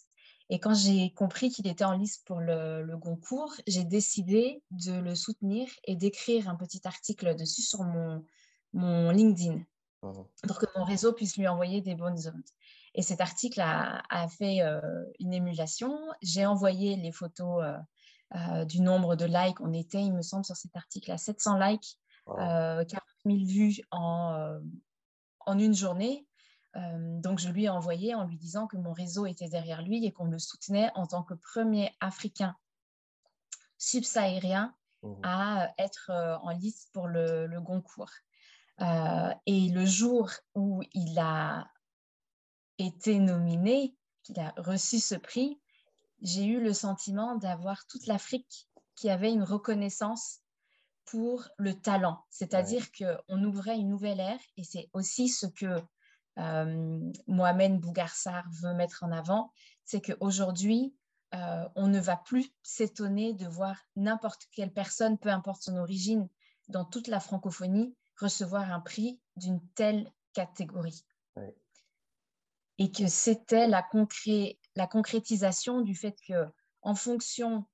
Et 0.51 0.59
quand 0.59 0.75
j'ai 0.75 1.13
compris 1.13 1.51
qu'il 1.51 1.67
était 1.67 1.85
en 1.85 1.93
liste 1.93 2.27
pour 2.27 2.41
le, 2.41 2.97
Goncourt, 2.97 3.55
j'ai 3.67 3.85
décidé 3.85 4.63
de 4.71 4.93
le 4.93 5.15
soutenir 5.15 5.69
et 5.85 5.97
d'écrire 5.97 6.49
un 6.49 6.57
petit 6.57 6.81
article 6.85 7.35
dessus 7.37 7.63
sur 7.63 7.85
mon, 7.85 8.25
mon 8.73 9.11
LinkedIn 9.11 9.63
pour 10.01 10.59
que 10.59 10.67
mon 10.77 10.85
réseau 10.85 11.13
puisse 11.13 11.37
lui 11.37 11.47
envoyer 11.47 11.81
des 11.81 11.95
bonnes 11.95 12.19
ondes. 12.27 12.51
Et 12.95 13.03
cet 13.03 13.21
article 13.21 13.61
a, 13.61 14.29
fait 14.29 14.61
euh, 14.63 14.81
une 15.19 15.33
émulation. 15.33 15.99
J'ai 16.21 16.45
envoyé 16.45 16.97
les 16.97 17.13
photos 17.13 17.63
euh, 17.63 17.79
euh, 18.35 18.65
du 18.65 18.81
nombre 18.81 19.17
de 19.17 19.25
likes. 19.25 19.61
On 19.61 19.73
était, 19.73 20.03
il 20.03 20.13
me 20.13 20.23
semble, 20.23 20.45
sur 20.45 20.57
cet 20.57 20.77
article 20.77 21.11
à 21.11 21.19
700 21.19 21.59
likes, 21.59 21.99
40 22.27 22.87
000 23.25 23.39
vues 23.47 23.81
en, 23.91 24.61
en 25.47 25.59
une 25.59 25.75
journée. 25.75 26.27
Euh, 26.77 27.21
donc, 27.21 27.39
je 27.39 27.51
lui 27.51 27.65
ai 27.65 27.69
envoyé 27.69 28.15
en 28.15 28.25
lui 28.25 28.37
disant 28.37 28.67
que 28.67 28.77
mon 28.77 28.93
réseau 28.93 29.27
était 29.27 29.49
derrière 29.49 29.83
lui 29.83 30.05
et 30.05 30.13
qu'on 30.13 30.25
le 30.25 30.39
soutenait 30.39 30.91
en 30.95 31.07
tant 31.07 31.23
que 31.23 31.35
premier 31.35 31.95
Africain 32.01 32.57
subsahérien 33.79 34.75
mmh. 35.03 35.13
à 35.23 35.75
être 35.79 36.11
euh, 36.11 36.37
en 36.39 36.51
liste 36.51 36.91
pour 36.93 37.09
le, 37.09 37.49
Goncourt. 37.61 38.13
Euh, 38.81 39.35
et 39.47 39.69
le 39.69 39.85
jour 39.85 40.31
où 40.55 40.83
il 40.95 41.19
a 41.19 41.71
été 42.87 43.19
nominé, 43.19 43.95
qu'il 44.23 44.39
a 44.41 44.53
reçu 44.57 44.99
ce 45.01 45.15
prix, 45.15 45.61
j'ai 46.21 46.45
eu 46.45 46.61
le 46.61 46.73
sentiment 46.73 47.37
d'avoir 47.37 47.87
toute 47.87 48.07
l'Afrique 48.07 48.69
qui 48.95 49.11
avait 49.11 49.33
une 49.33 49.43
reconnaissance 49.43 50.41
pour 51.05 51.49
le 51.59 51.75
talent. 51.75 52.25
C'est-à-dire 52.31 52.87
qu'on 52.93 53.45
ouvrait 53.45 53.79
une 53.79 53.89
nouvelle 53.89 54.21
ère 54.21 54.41
et 54.57 54.65
c'est 54.65 54.89
aussi 54.93 55.29
ce 55.29 55.47
que 55.47 55.83
euh, 56.39 57.11
Mohamed 57.27 57.81
Bougarsar 57.81 58.45
veut 58.63 58.75
mettre 58.75 59.03
en 59.03 59.13
avant, 59.13 59.53
c'est 59.85 60.01
qu'aujourd'hui, 60.01 60.95
euh, 61.35 61.69
on 61.77 61.89
ne 61.89 62.01
va 62.01 62.17
plus 62.17 62.51
s'étonner 62.63 63.35
de 63.35 63.47
voir 63.47 63.77
n'importe 63.97 64.47
quelle 64.53 64.73
personne, 64.73 65.19
peu 65.19 65.31
importe 65.31 65.63
son 65.63 65.77
origine, 65.77 66.29
dans 66.69 66.85
toute 66.85 67.09
la 67.09 67.21
francophonie, 67.21 67.95
recevoir 68.19 68.71
un 68.71 68.81
prix 68.81 69.21
d'une 69.37 69.61
telle 69.75 70.11
catégorie. 70.33 71.05
Et 72.79 72.91
que 72.91 73.07
c'était 73.07 73.69
la, 73.69 73.87
la 74.75 74.87
concrétisation 74.87 75.83
du 75.83 75.95
fait 75.95 76.17
que, 76.27 76.47
en 76.83 76.95
fonction 76.95 77.67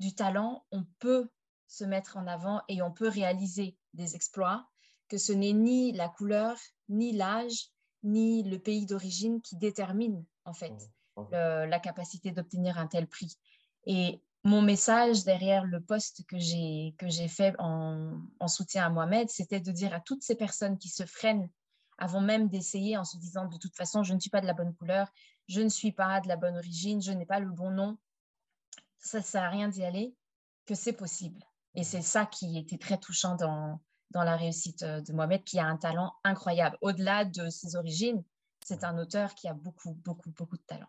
du 0.00 0.14
talent, 0.14 0.66
on 0.70 0.84
peut 0.98 1.30
se 1.66 1.84
mettre 1.84 2.16
en 2.16 2.26
avant 2.26 2.62
et 2.68 2.82
on 2.82 2.92
peut 2.92 3.08
réaliser 3.08 3.76
des 3.94 4.14
exploits 4.16 4.68
que 5.08 5.18
ce 5.18 5.32
n'est 5.32 5.52
ni 5.52 5.92
la 5.92 6.08
couleur, 6.08 6.56
ni 6.88 7.12
l'âge, 7.12 7.70
ni 8.02 8.42
le 8.42 8.58
pays 8.58 8.86
d'origine 8.86 9.40
qui 9.40 9.56
détermine 9.56 10.24
en 10.44 10.52
fait 10.52 10.74
mmh, 11.16 11.22
mmh. 11.22 11.64
la 11.66 11.80
capacité 11.80 12.32
d'obtenir 12.32 12.78
un 12.78 12.86
tel 12.86 13.06
prix. 13.06 13.38
Et 13.86 14.22
mon 14.44 14.60
message 14.60 15.24
derrière 15.24 15.64
le 15.64 15.80
poste 15.80 16.24
que 16.26 16.38
j'ai 16.38 16.94
que 16.98 17.08
j'ai 17.08 17.28
fait 17.28 17.54
en, 17.58 18.20
en, 18.40 18.48
soutien 18.48 18.84
à 18.84 18.90
Mohamed, 18.90 19.28
c'était 19.30 19.60
de 19.60 19.72
dire 19.72 19.94
à 19.94 20.00
toutes 20.00 20.22
ces 20.22 20.34
personnes 20.34 20.78
qui 20.78 20.88
se 20.88 21.06
freinent 21.06 21.48
avant 21.98 22.20
même 22.20 22.48
d'essayer 22.48 22.96
en 22.96 23.04
se 23.04 23.16
disant 23.16 23.46
de 23.46 23.56
toute 23.56 23.76
façon 23.76 24.02
je 24.02 24.14
ne 24.14 24.20
suis 24.20 24.30
pas 24.30 24.40
de 24.40 24.46
la 24.46 24.54
bonne 24.54 24.74
couleur, 24.74 25.12
je 25.48 25.60
ne 25.60 25.68
suis 25.68 25.92
pas 25.92 26.20
de 26.20 26.28
la 26.28 26.36
bonne 26.36 26.56
origine, 26.56 27.02
je 27.02 27.12
n'ai 27.12 27.26
pas 27.26 27.40
le 27.40 27.50
bon 27.50 27.70
nom, 27.70 27.98
ça 28.98 29.18
ne 29.18 29.22
sert 29.22 29.42
à 29.42 29.50
rien 29.50 29.68
d'y 29.68 29.84
aller, 29.84 30.14
que 30.66 30.74
c'est 30.74 30.92
possible. 30.92 31.40
Et 31.74 31.84
c'est 31.84 32.02
ça 32.02 32.26
qui 32.26 32.56
était 32.58 32.78
très 32.78 32.98
touchant 32.98 33.36
dans, 33.36 33.80
dans 34.10 34.22
la 34.22 34.36
réussite 34.36 34.82
euh, 34.82 35.00
de 35.00 35.12
Mohamed, 35.12 35.44
qui 35.44 35.58
a 35.58 35.66
un 35.66 35.76
talent 35.76 36.14
incroyable. 36.22 36.78
Au-delà 36.80 37.24
de 37.24 37.50
ses 37.50 37.76
origines, 37.76 38.22
c'est 38.64 38.84
un 38.84 38.96
auteur 38.98 39.34
qui 39.34 39.48
a 39.48 39.54
beaucoup, 39.54 39.92
beaucoup, 40.04 40.30
beaucoup 40.30 40.56
de 40.56 40.62
talent. 40.62 40.88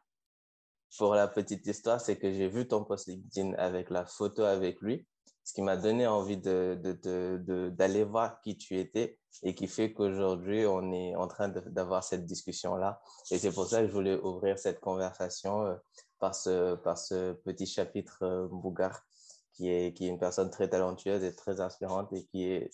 Pour 0.98 1.16
la 1.16 1.28
petite 1.28 1.66
histoire, 1.68 2.00
c'est 2.00 2.18
que 2.18 2.32
j'ai 2.32 2.48
vu 2.48 2.68
ton 2.68 2.86
post 2.86 3.08
LinkedIn 3.08 3.54
avec 3.56 3.90
la 3.90 4.06
photo 4.06 4.44
avec 4.44 4.80
lui, 4.80 5.06
ce 5.46 5.54
qui 5.54 5.62
m'a 5.62 5.78
donné 5.78 6.08
envie 6.08 6.38
d'aller 6.38 6.76
de, 6.76 7.70
de, 7.70 8.04
voir 8.04 8.42
qui 8.42 8.58
tu 8.58 8.80
étais 8.80 9.20
et 9.44 9.54
qui 9.54 9.68
fait 9.68 9.94
qu'aujourd'hui, 9.94 10.66
on 10.66 10.92
est 10.92 11.16
en 11.16 11.28
train 11.28 11.50
d'avoir 11.50 12.04
cette 12.04 12.26
discussion-là. 12.26 13.00
Et 13.30 13.38
c'est 13.38 13.52
pour 13.52 13.68
ça 13.68 13.82
que 13.82 13.88
je 13.88 13.94
voulais 13.94 14.16
ouvrir 14.16 14.58
cette 14.58 14.80
conversation 14.80 15.66
euh, 15.66 15.76
par, 16.20 16.34
ce, 16.34 16.74
par 16.76 16.98
ce 16.98 17.34
petit 17.34 17.68
chapitre 17.68 18.24
euh, 18.24 18.48
Bougar, 18.48 19.06
qui 19.54 19.70
est, 19.70 19.94
qui 19.94 20.08
est 20.08 20.10
une 20.10 20.20
personne 20.20 20.50
très 20.50 20.68
talentueuse 20.68 21.24
et 21.24 21.36
très 21.36 21.62
inspirante 21.62 22.12
et 22.12 22.26
qui 22.26 22.46
est 22.46 22.72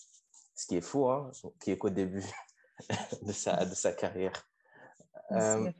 ce 0.54 0.66
qui 0.66 0.76
est 0.76 0.80
fou, 0.80 1.10
hein, 1.10 1.30
qui 1.60 1.72
est 1.72 1.78
qu'au 1.78 1.90
début 1.90 2.24
de, 3.22 3.32
sa, 3.32 3.66
de 3.66 3.74
sa 3.74 3.92
carrière. 3.92 4.48
Euh, 5.32 5.70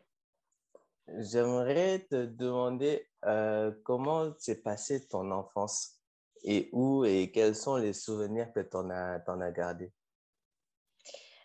j'aimerais 1.18 2.00
te 2.10 2.26
demander 2.26 3.08
euh, 3.24 3.72
comment 3.84 4.32
s'est 4.38 4.60
passée 4.60 5.06
ton 5.06 5.30
enfance? 5.30 6.01
Et 6.42 6.68
où 6.72 7.04
et 7.04 7.30
quels 7.30 7.54
sont 7.54 7.76
les 7.76 7.92
souvenirs 7.92 8.52
que 8.52 8.60
tu 8.60 8.76
en 8.76 8.90
as, 8.90 9.20
en 9.28 9.40
as 9.40 9.50
gardés? 9.50 9.92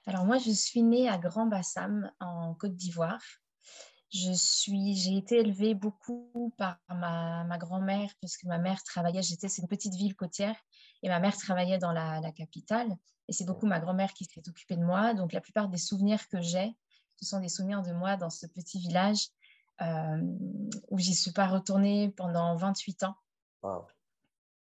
Alors 0.06 0.26
moi, 0.26 0.38
je 0.38 0.52
suis 0.52 0.84
née 0.84 1.10
à 1.10 1.18
Grand 1.18 1.48
Bassam 1.48 2.12
en 2.20 2.54
Côte 2.56 2.76
d'Ivoire. 2.76 3.22
Je 4.10 4.32
suis, 4.32 4.96
j'ai 4.96 5.18
été 5.18 5.40
élevée 5.40 5.76
beaucoup 5.76 6.54
par 6.58 6.78
ma, 6.88 7.44
ma 7.44 7.58
grand-mère 7.58 8.10
parce 8.22 8.38
que 8.38 8.48
ma 8.48 8.58
mère 8.58 8.82
travaillait, 8.84 9.22
j'étais, 9.22 9.50
c'est 9.50 9.62
une 9.62 9.68
petite 9.68 9.96
ville 9.96 10.16
côtière 10.16 10.56
et 11.04 11.10
ma 11.10 11.20
mère 11.20 11.36
travaillait 11.36 11.78
dans 11.78 11.92
la, 11.92 12.22
la 12.22 12.32
capitale. 12.32 12.96
Et 13.28 13.34
c'est 13.34 13.44
beaucoup 13.44 13.66
ma 13.66 13.82
grand-mère 13.82 14.14
qui 14.14 14.24
s'est 14.24 14.48
occupée 14.48 14.78
de 14.78 14.86
moi. 14.86 15.14
Donc 15.14 15.34
la 15.34 15.42
plupart 15.42 15.68
des 15.68 15.78
souvenirs 15.78 16.26
que 16.30 16.42
j'ai, 16.42 16.74
ce 17.18 17.26
sont 17.26 17.42
des 17.42 17.50
souvenirs 17.50 17.82
de 17.82 17.92
moi 17.92 18.16
dans 18.16 18.30
ce 18.30 18.48
petit 18.48 18.80
village 18.80 19.28
euh, 19.82 20.22
où 20.90 20.98
j'y 20.98 21.14
suis 21.14 21.32
pas 21.32 21.48
retournée 21.48 22.10
pendant 22.16 22.56
28 22.56 23.04
ans. 23.04 23.16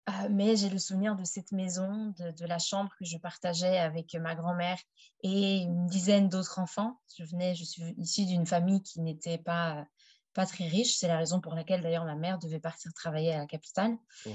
Euh, 0.09 0.29
mais 0.31 0.57
j'ai 0.57 0.71
le 0.71 0.79
souvenir 0.79 1.17
de 1.17 1.25
cette 1.25 1.53
maison, 1.53 2.15
de, 2.19 2.31
de, 2.31 2.47
la 2.47 2.59
chambre 2.59 2.91
que 2.99 3.05
je 3.05 3.19
partageais 3.19 3.79
avec 3.79 4.15
ma 4.15 4.35
grand-mère 4.35 4.79
et 5.23 5.59
une 5.59 5.87
dizaine 5.87 6.29
d'autres 6.29 6.59
enfants. 6.59 6.99
Je 7.17 7.25
venais, 7.25 7.55
je 7.55 7.65
suis 7.65 7.95
issue 7.99 8.25
d'une 8.25 8.47
famille 8.47 8.83
qui 8.83 9.01
n'était 9.01 9.39
pas 9.39 9.87
pas 10.35 10.47
très 10.47 10.69
riche. 10.69 10.97
C'est 10.97 11.09
la 11.09 11.19
raison 11.19 11.41
pour 11.41 11.55
laquelle 11.55 11.83
d'ailleurs 11.83 12.05
ma 12.05 12.15
mère 12.15 12.39
devait 12.39 12.61
partir 12.61 12.93
travailler 12.95 13.35
à 13.35 13.39
la 13.39 13.47
capitale. 13.47 13.99
Mmh. 14.25 14.31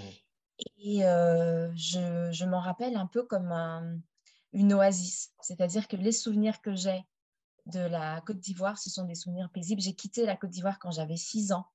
Et 0.77 1.05
euh, 1.05 1.71
je, 1.75 2.29
je 2.31 2.45
m'en 2.45 2.59
rappelle 2.59 2.95
un 2.95 3.07
peu 3.07 3.23
comme 3.23 3.51
une 4.51 4.73
oasis. 4.73 5.31
C'est-à-dire 5.41 5.87
que 5.87 5.95
les 5.95 6.11
souvenirs 6.11 6.61
que 6.61 6.75
j'ai 6.75 7.03
de 7.65 7.79
la 7.79 8.21
Côte 8.21 8.39
d'Ivoire, 8.39 8.77
ce 8.77 8.89
sont 8.89 9.05
des 9.05 9.15
souvenirs 9.15 9.49
paisibles. 9.51 9.81
J'ai 9.81 9.95
quitté 9.95 10.25
la 10.25 10.35
Côte 10.35 10.51
d'Ivoire 10.51 10.77
quand 10.77 10.91
j'avais 10.91 11.17
6 11.17 11.53
ans, 11.53 11.65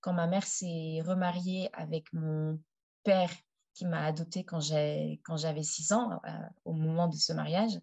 quand 0.00 0.12
ma 0.12 0.26
mère 0.26 0.46
s'est 0.46 1.00
remariée 1.04 1.70
avec 1.72 2.12
mon 2.12 2.60
père 3.02 3.30
qui 3.74 3.86
m'a 3.86 4.04
adoptée 4.04 4.44
quand 4.44 4.60
j'avais 4.60 5.62
6 5.62 5.92
ans, 5.92 6.20
euh, 6.26 6.30
au 6.64 6.72
moment 6.72 7.08
de 7.08 7.16
ce 7.16 7.32
mariage. 7.32 7.80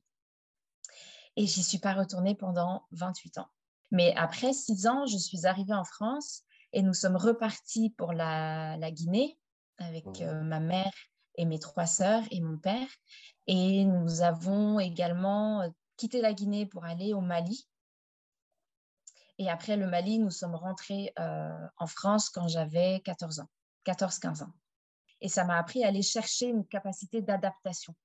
Et 1.35 1.45
j'y 1.45 1.63
suis 1.63 1.79
pas 1.79 1.93
retournée 1.93 2.35
pendant 2.35 2.85
28 2.91 3.37
ans. 3.39 3.47
Mais 3.91 4.13
après 4.15 4.53
6 4.53 4.87
ans, 4.87 5.05
je 5.05 5.17
suis 5.17 5.45
arrivée 5.45 5.73
en 5.73 5.83
France 5.83 6.43
et 6.73 6.81
nous 6.81 6.93
sommes 6.93 7.15
repartis 7.15 7.91
pour 7.91 8.13
la, 8.13 8.77
la 8.77 8.91
Guinée 8.91 9.37
avec 9.77 10.05
mmh. 10.05 10.21
euh, 10.21 10.41
ma 10.43 10.59
mère 10.59 10.91
et 11.35 11.45
mes 11.45 11.59
trois 11.59 11.85
sœurs 11.85 12.23
et 12.31 12.41
mon 12.41 12.57
père. 12.57 12.87
Et 13.45 13.85
nous 13.85 14.21
avons 14.21 14.79
également 14.79 15.61
euh, 15.61 15.69
quitté 15.95 16.21
la 16.21 16.33
Guinée 16.33 16.65
pour 16.65 16.85
aller 16.85 17.13
au 17.13 17.21
Mali. 17.21 17.67
Et 19.37 19.49
après 19.49 19.77
le 19.77 19.87
Mali, 19.87 20.19
nous 20.19 20.31
sommes 20.31 20.55
rentrés 20.55 21.13
euh, 21.19 21.67
en 21.77 21.87
France 21.87 22.29
quand 22.29 22.47
j'avais 22.47 23.01
14 23.01 23.39
ans, 23.41 23.49
14-15 23.85 24.43
ans. 24.43 24.53
Et 25.21 25.29
ça 25.29 25.43
m'a 25.43 25.57
appris 25.57 25.83
à 25.83 25.87
aller 25.87 26.01
chercher 26.01 26.47
une 26.47 26.65
capacité 26.65 27.21
d'adaptation, 27.21 27.95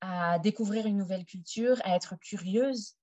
à 0.00 0.38
découvrir 0.38 0.86
une 0.86 0.98
nouvelle 0.98 1.24
culture, 1.24 1.80
à 1.84 1.96
être 1.96 2.16
curieuse 2.16 2.94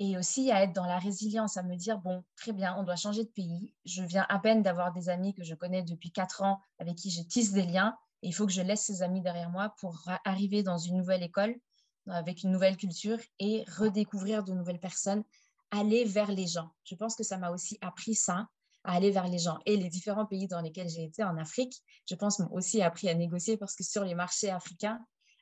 et 0.00 0.18
aussi 0.18 0.50
à 0.50 0.62
être 0.62 0.72
dans 0.72 0.86
la 0.86 0.98
résilience, 0.98 1.56
à 1.56 1.62
me 1.62 1.76
dire, 1.76 1.98
bon, 1.98 2.24
très 2.36 2.52
bien, 2.52 2.76
on 2.76 2.82
doit 2.82 2.96
changer 2.96 3.24
de 3.24 3.30
pays. 3.30 3.72
Je 3.84 4.02
viens 4.02 4.26
à 4.28 4.38
peine 4.38 4.62
d'avoir 4.62 4.92
des 4.92 5.08
amis 5.08 5.34
que 5.34 5.44
je 5.44 5.54
connais 5.54 5.82
depuis 5.82 6.10
quatre 6.10 6.42
ans, 6.42 6.60
avec 6.78 6.96
qui 6.96 7.10
je 7.10 7.22
tisse 7.22 7.52
des 7.52 7.64
liens. 7.64 7.96
Et 8.22 8.28
il 8.28 8.32
faut 8.32 8.46
que 8.46 8.52
je 8.52 8.62
laisse 8.62 8.82
ces 8.82 9.02
amis 9.02 9.20
derrière 9.20 9.50
moi 9.50 9.74
pour 9.78 10.08
arriver 10.24 10.62
dans 10.62 10.78
une 10.78 10.96
nouvelle 10.96 11.22
école, 11.22 11.54
avec 12.08 12.42
une 12.42 12.50
nouvelle 12.50 12.76
culture 12.76 13.18
et 13.38 13.64
redécouvrir 13.78 14.42
de 14.42 14.52
nouvelles 14.52 14.80
personnes, 14.80 15.22
aller 15.70 16.04
vers 16.04 16.30
les 16.30 16.46
gens. 16.46 16.70
Je 16.84 16.94
pense 16.96 17.14
que 17.14 17.22
ça 17.22 17.38
m'a 17.38 17.50
aussi 17.50 17.78
appris 17.80 18.14
ça, 18.14 18.48
à 18.84 18.94
aller 18.94 19.10
vers 19.10 19.26
les 19.28 19.38
gens. 19.38 19.58
Et 19.66 19.76
les 19.76 19.88
différents 19.88 20.26
pays 20.26 20.46
dans 20.46 20.60
lesquels 20.60 20.88
j'ai 20.88 21.04
été 21.04 21.24
en 21.24 21.36
Afrique, 21.36 21.82
je 22.08 22.14
pense, 22.14 22.38
m'ont 22.38 22.52
aussi 22.52 22.82
appris 22.82 23.08
à 23.08 23.14
négocier 23.14 23.56
parce 23.56 23.74
que 23.74 23.82
sur 23.82 24.04
les 24.04 24.14
marchés 24.14 24.50
africains, 24.50 25.00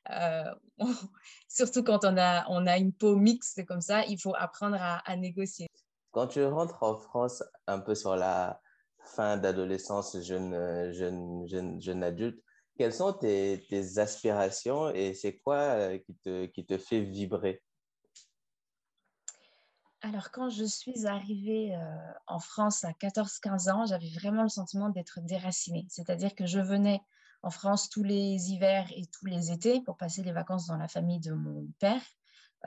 euh, 0.09 0.43
surtout 1.47 1.83
quand 1.83 2.05
on 2.05 2.17
a, 2.17 2.45
on 2.49 2.65
a 2.67 2.77
une 2.77 2.93
peau 2.93 3.15
mixte 3.15 3.65
comme 3.65 3.81
ça, 3.81 4.05
il 4.05 4.19
faut 4.19 4.33
apprendre 4.35 4.77
à, 4.79 5.15
négocier. 5.15 5.67
Quand 6.11 6.27
tu 6.27 6.43
rentres 6.45 6.81
en 6.81 6.95
France 6.95 7.43
un 7.67 7.79
peu 7.79 7.95
sur 7.95 8.15
la 8.15 8.59
fin 8.99 9.37
d'adolescence, 9.37 10.19
jeune, 10.21 10.91
jeune, 10.93 11.47
jeune, 11.47 11.81
jeune 11.81 12.03
adulte, 12.03 12.41
quelles 12.77 12.93
sont 12.93 13.13
tes, 13.13 13.65
tes 13.69 13.99
aspirations 13.99 14.89
et 14.89 15.13
c'est 15.13 15.37
quoi 15.37 15.55
euh, 15.55 15.97
qui 15.99 16.15
te, 16.15 16.45
qui 16.47 16.65
te 16.65 16.77
fait 16.77 17.01
vibrer? 17.01 17.61
Alors, 20.03 20.31
quand 20.31 20.49
je 20.49 20.65
suis 20.65 21.07
arrivée 21.07 21.73
euh, 21.73 22.11
en 22.27 22.39
France 22.39 22.83
à 22.83 22.91
14-15 22.91 23.71
ans, 23.71 23.85
j'avais 23.85 24.09
vraiment 24.09 24.43
le 24.43 24.49
sentiment 24.49 24.89
d'être 24.89 25.21
déracinée. 25.21 25.87
C'est-à-dire 25.89 26.35
que 26.35 26.45
je 26.45 26.59
venais 26.59 27.01
en 27.41 27.49
France 27.49 27.89
tous 27.89 28.03
les 28.03 28.51
hivers 28.51 28.85
et 28.93 29.05
tous 29.05 29.25
les 29.25 29.53
étés 29.53 29.79
pour 29.79 29.95
passer 29.95 30.21
les 30.21 30.33
vacances 30.33 30.67
dans 30.67 30.75
la 30.75 30.89
famille 30.89 31.21
de 31.21 31.31
mon 31.31 31.69
père, 31.79 32.01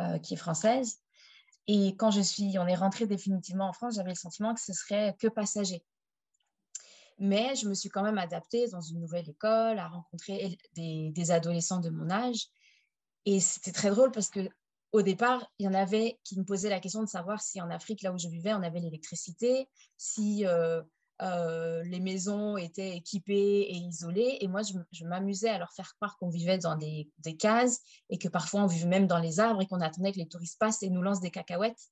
euh, 0.01 0.19
qui 0.19 0.33
est 0.33 0.39
française. 0.39 0.97
Et 1.67 1.95
quand 1.97 2.11
je 2.11 2.23
suis, 2.23 2.59
on 2.59 2.67
est 2.67 2.75
rentré 2.75 3.07
définitivement 3.07 3.69
en 3.69 3.73
France, 3.75 3.97
j'avais 3.97 4.11
le 4.11 4.15
sentiment 4.15 4.55
que 4.55 4.61
ce 4.63 4.73
serait 4.73 5.15
que 5.19 5.29
passager. 5.29 5.85
Mais 7.19 7.55
je 7.55 7.69
me 7.69 7.75
suis 7.75 7.91
quand 7.91 8.03
même 8.03 8.19
adaptée 8.19 8.67
dans 8.69 8.81
une 8.81 9.01
nouvelle 9.01 9.29
école, 9.29 9.79
à 9.79 9.89
rencontrer 9.89 10.57
des, 10.75 11.11
des 11.11 11.31
adolescents 11.31 11.81
de 11.81 11.91
mon 11.91 12.09
âge. 12.09 12.47
Et 13.27 13.41
c'était 13.41 13.73
très 13.73 13.91
drôle 13.91 14.11
parce 14.11 14.31
que 14.31 14.49
au 14.97 15.03
départ, 15.03 15.47
il 15.59 15.67
y 15.67 15.69
en 15.69 15.75
avait 15.75 16.19
qui 16.25 16.39
me 16.39 16.45
posaient 16.45 16.71
la 16.71 16.81
question 16.81 17.03
de 17.03 17.09
savoir 17.09 17.43
si 17.43 17.61
en 17.61 17.69
Afrique, 17.69 18.01
là 18.01 18.13
où 18.13 18.19
je 18.19 18.29
vivais, 18.29 18.55
on 18.55 18.63
avait 18.63 18.81
l'électricité, 18.81 19.69
si 19.99 20.47
euh, 20.47 20.83
euh, 21.21 21.83
les 21.83 22.01
maisons 22.01 22.57
étaient 22.57 22.97
équipées 22.97 23.61
et 23.61 23.77
isolées. 23.77 24.39
Et 24.41 24.49
moi, 24.49 24.63
je, 24.63 25.05
m'amusais 25.05 25.51
à 25.51 25.59
leur 25.59 25.71
faire 25.75 25.95
croire 25.97 26.17
qu'on 26.17 26.31
vivait 26.31 26.57
dans 26.57 26.77
des, 26.77 27.11
cases 27.39 27.83
et 28.09 28.17
que 28.17 28.29
parfois 28.29 28.63
on 28.63 28.67
vivait 28.67 28.89
même 28.89 29.07
dans 29.07 29.19
les 29.19 29.39
arbres 29.39 29.61
et 29.61 29.67
qu'on 29.67 29.83
attendait 29.83 30.13
que 30.13 30.19
les 30.19 30.29
touristes 30.29 30.59
passent 30.59 30.83
et 30.83 30.89
nous 30.89 31.03
lancent 31.03 31.21
des 31.21 31.31
cacahuètes. 31.31 31.91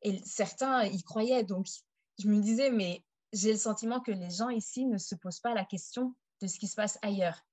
Et 0.00 0.18
certains 0.24 0.84
y 0.84 1.02
croyaient. 1.02 1.44
Donc, 1.44 1.66
je 2.18 2.28
me 2.28 2.40
disais, 2.40 2.70
mais 2.70 3.04
j'ai 3.34 3.52
le 3.52 3.58
sentiment 3.58 4.00
que 4.00 4.10
les 4.10 4.30
gens 4.30 4.48
ici 4.48 4.86
ne 4.86 4.96
se 4.96 5.14
posent 5.14 5.40
pas 5.40 5.52
la 5.52 5.66
question 5.66 6.14
de 6.40 6.46
ce 6.46 6.58
qui 6.58 6.66
se 6.66 6.76
passe 6.76 6.98
ailleurs. 7.02 7.44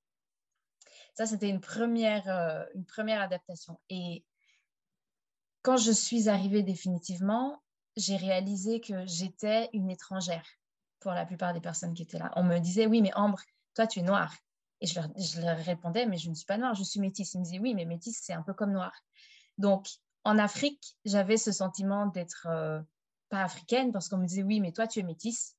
Ça, 1.16 1.26
c'était 1.26 1.50
une 1.50 1.60
première, 1.60 2.30
euh, 2.30 2.64
une 2.76 2.86
première 2.86 3.22
adaptation. 3.22 3.78
Et 3.90 4.24
quand 5.66 5.78
je 5.78 5.92
suis 5.92 6.30
arrivée 6.30 6.62
définitivement, 6.62 7.60
j'ai 7.98 8.18
réalisé 8.18 8.82
que 8.82 9.04
j'étais 9.08 9.68
une 9.74 9.90
étrangère 9.90 10.46
pour 11.00 11.12
la 11.12 11.26
plupart 11.26 11.56
des 11.56 11.60
personnes 11.60 11.96
qui 11.96 12.04
étaient 12.04 12.20
là. 12.20 12.32
On 12.36 12.44
me 12.44 12.60
disait, 12.60 12.86
oui, 12.86 13.02
mais 13.02 13.12
Ambre, 13.16 13.42
toi, 13.74 13.88
tu 13.88 14.00
es 14.00 14.04
noire. 14.04 14.32
Et 14.80 14.86
je 14.86 15.42
leur, 15.42 15.58
répondais, 15.58 16.06
mais 16.06 16.20
je 16.20 16.30
ne 16.30 16.36
suis 16.36 16.46
pas 16.46 16.60
noire, 16.60 16.76
je 16.76 16.84
suis 16.84 17.00
métisse. 17.00 17.34
Ils 17.34 17.40
me 17.40 17.44
disaient, 17.46 17.60
oui, 17.60 17.74
mais 17.74 17.86
métisse, 17.86 18.22
c'est 18.22 18.34
un 18.34 18.44
peu 18.44 18.54
comme 18.54 18.74
noire. 18.74 18.94
Donc, 19.58 19.88
en 20.24 20.38
Afrique, 20.38 20.98
j'avais 21.04 21.38
ce 21.38 21.52
sentiment 21.52 22.06
d'être 22.06 22.46
euh, 22.48 22.80
pas 23.30 23.42
africaine 23.42 23.92
parce 23.92 24.08
qu'on 24.08 24.18
me 24.18 24.28
disait, 24.28 24.44
oui, 24.44 24.60
mais 24.60 24.72
toi, 24.72 24.86
tu 24.86 25.00
es 25.00 25.04
métisse. 25.04 25.56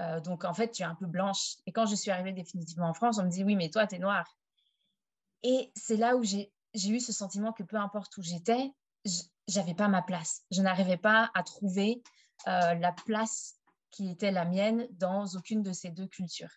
Euh, 0.00 0.20
donc, 0.20 0.44
en 0.44 0.52
fait, 0.52 0.70
tu 0.70 0.82
es 0.82 0.84
un 0.86 0.96
peu 0.96 1.06
blanche. 1.06 1.56
Et 1.64 1.72
quand 1.72 1.86
je 1.86 1.94
suis 1.94 2.10
arrivée 2.10 2.32
définitivement 2.32 2.90
en 2.90 2.94
France, 2.94 3.18
on 3.18 3.24
me 3.24 3.30
dit, 3.30 3.42
oui, 3.42 3.56
mais 3.56 3.70
toi, 3.70 3.86
tu 3.86 3.94
es 3.94 3.98
noire. 3.98 4.36
Et 5.42 5.72
c'est 5.74 5.96
là 5.96 6.14
où 6.14 6.22
j'ai 6.22 6.52
eu 6.74 7.00
ce 7.00 7.14
sentiment 7.14 7.54
que 7.54 7.62
peu 7.62 7.76
importe 7.76 8.14
où 8.18 8.22
j'étais, 8.22 8.70
j'avais 9.48 9.74
pas 9.74 9.88
ma 9.88 10.02
place. 10.02 10.42
Je 10.50 10.62
n'arrivais 10.62 10.96
pas 10.96 11.30
à 11.34 11.42
trouver 11.42 12.02
euh, 12.48 12.74
la 12.74 12.92
place 12.92 13.54
qui 13.90 14.10
était 14.10 14.30
la 14.30 14.44
mienne 14.44 14.86
dans 14.92 15.26
aucune 15.34 15.62
de 15.62 15.72
ces 15.72 15.90
deux 15.90 16.06
cultures. 16.06 16.50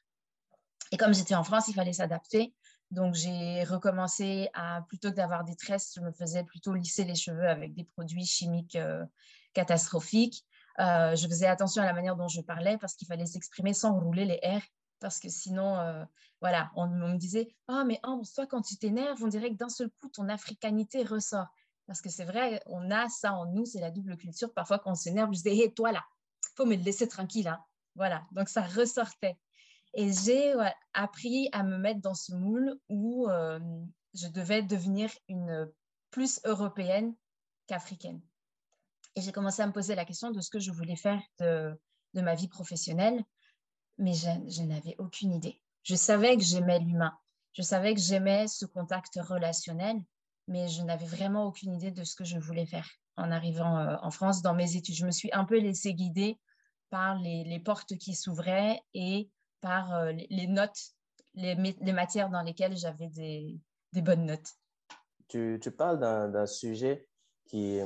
Et 0.91 0.97
comme 0.97 1.13
j'étais 1.13 1.35
en 1.35 1.43
France, 1.43 1.67
il 1.67 1.73
fallait 1.73 1.93
s'adapter. 1.93 2.53
Donc, 2.91 3.13
j'ai 3.13 3.63
recommencé 3.63 4.49
à, 4.53 4.81
plutôt 4.87 5.11
que 5.11 5.15
d'avoir 5.15 5.43
des 5.43 5.55
tresses, 5.55 5.93
je 5.95 6.01
me 6.01 6.11
faisais 6.11 6.43
plutôt 6.43 6.73
lisser 6.73 7.03
les 7.03 7.15
cheveux 7.15 7.47
avec 7.47 7.75
des 7.75 7.83
produits 7.83 8.25
chimiques 8.25 8.75
euh, 8.75 9.05
catastrophiques. 9.53 10.43
Euh, 10.79 11.15
je 11.15 11.27
faisais 11.27 11.45
attention 11.45 11.83
à 11.83 11.85
la 11.85 11.93
manière 11.93 12.15
dont 12.15 12.27
je 12.27 12.41
parlais 12.41 12.77
parce 12.77 12.95
qu'il 12.95 13.07
fallait 13.07 13.27
s'exprimer 13.27 13.73
sans 13.73 13.97
rouler 13.99 14.25
les 14.25 14.39
R. 14.43 14.61
Parce 14.99 15.19
que 15.19 15.29
sinon, 15.29 16.05
voilà, 16.41 16.71
on, 16.75 16.87
me 16.87 17.15
disait 17.15 17.55
Ah, 17.69 17.85
mais 17.85 17.99
Ambre, 18.03 18.25
toi, 18.33 18.45
quand 18.47 18.61
tu 18.61 18.75
t'énerves, 18.75 19.23
on 19.23 19.27
dirait 19.27 19.49
que 19.49 19.55
d'un 19.55 19.69
seul 19.69 19.89
coup, 20.01 20.09
ton 20.09 20.27
africanité 20.27 21.03
ressort. 21.03 21.47
Parce 21.89 22.01
que 22.01 22.09
c'est 22.11 22.23
vrai, 22.23 22.61
on 22.67 22.91
a 22.91 23.09
ça 23.09 23.33
en 23.33 23.47
nous, 23.47 23.65
c'est 23.65 23.79
la 23.79 23.89
double 23.89 24.15
culture. 24.15 24.53
Parfois, 24.53 24.77
quand 24.77 24.91
on 24.91 24.95
s'énerve, 24.95 25.29
je 25.29 25.37
disais 25.41 25.57
Hé, 25.57 25.73
toi 25.73 25.91
là, 25.91 26.05
faut 26.55 26.67
me 26.67 26.75
laisser 26.75 27.07
tranquille. 27.07 27.47
Hein. 27.47 27.59
Voilà, 27.95 28.27
donc 28.31 28.47
ça 28.47 28.61
ressortait. 28.61 29.39
Et 29.95 30.13
j'ai 30.13 30.53
appris 30.93 31.49
à 31.51 31.63
me 31.63 31.79
mettre 31.79 31.99
dans 31.99 32.13
ce 32.13 32.35
moule 32.35 32.79
où 32.89 33.27
euh, 33.27 33.59
je 34.13 34.27
devais 34.27 34.61
devenir 34.61 35.09
une 35.29 35.67
plus 36.11 36.39
européenne 36.43 37.15
qu'africaine. 37.65 38.21
Et 39.15 39.21
j'ai 39.21 39.31
commencé 39.31 39.63
à 39.63 39.65
me 39.65 39.73
poser 39.73 39.95
la 39.95 40.05
question 40.05 40.29
de 40.29 40.41
ce 40.41 40.51
que 40.51 40.59
je 40.59 40.69
voulais 40.69 40.95
faire 40.95 41.19
de, 41.39 41.75
ma 42.13 42.35
vie 42.35 42.47
professionnelle, 42.47 43.23
mais 43.97 44.13
je 44.13 44.61
n'avais 44.61 44.95
aucune 44.99 45.33
idée. 45.33 45.59
Je 45.81 45.95
savais 45.95 46.37
que 46.37 46.43
j'aimais 46.43 46.77
l'humain, 46.77 47.17
je 47.53 47.63
savais 47.63 47.95
que 47.95 47.99
j'aimais 47.99 48.47
ce 48.47 48.67
contact 48.67 49.19
relationnel, 49.19 49.99
mais 50.49 50.67
je 50.67 50.81
n'avais 50.81 51.05
vraiment 51.05 51.45
aucune 51.45 51.73
idée 51.73 51.91
de 51.91 52.03
ce 52.03 52.15
que 52.15 52.25
je 52.25 52.37
voulais 52.39 52.65
faire 52.65 52.87
en 53.15 53.31
arrivant 53.31 53.77
euh, 53.77 53.95
en 54.01 54.09
France 54.09 54.41
dans 54.41 54.55
mes 54.55 54.75
études. 54.75 54.95
Je 54.95 55.05
me 55.05 55.11
suis 55.11 55.29
un 55.31 55.45
peu 55.45 55.59
laissée 55.59 55.93
guider 55.93 56.39
par 56.89 57.19
les, 57.19 57.59
portes 57.63 57.95
qui 57.97 58.15
s'ouvraient 58.15 58.81
et 58.95 59.29
par 59.61 59.93
euh, 59.93 60.11
les, 60.29 60.47
notes, 60.47 60.95
les, 61.35 61.55
matières 61.93 62.29
dans 62.29 62.41
lesquelles 62.41 62.75
j'avais 62.75 63.07
des, 63.07 63.61
bonnes 64.01 64.25
notes. 64.25 64.55
Tu, 65.27 65.59
parles 65.77 65.99
d'un 65.99 66.45
sujet 66.47 67.07
qui, 67.45 67.79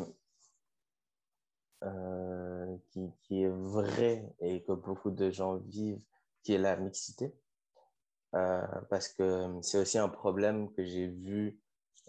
euh, 1.83 2.77
qui, 3.23 3.43
est 3.43 3.49
vrai 3.49 4.33
et 4.39 4.63
que 4.63 4.71
beaucoup 4.71 5.11
de 5.11 5.29
gens 5.31 5.57
vivent, 5.57 5.99
qui 6.43 6.53
est 6.53 6.57
la 6.57 6.77
mixité. 6.77 7.35
Parce 8.31 9.09
que 9.09 9.59
c'est 9.61 9.79
aussi 9.79 9.97
un 9.99 10.09
problème 10.09 10.71
que 10.73 10.83
j'ai 10.83 11.07
vu 11.07 11.59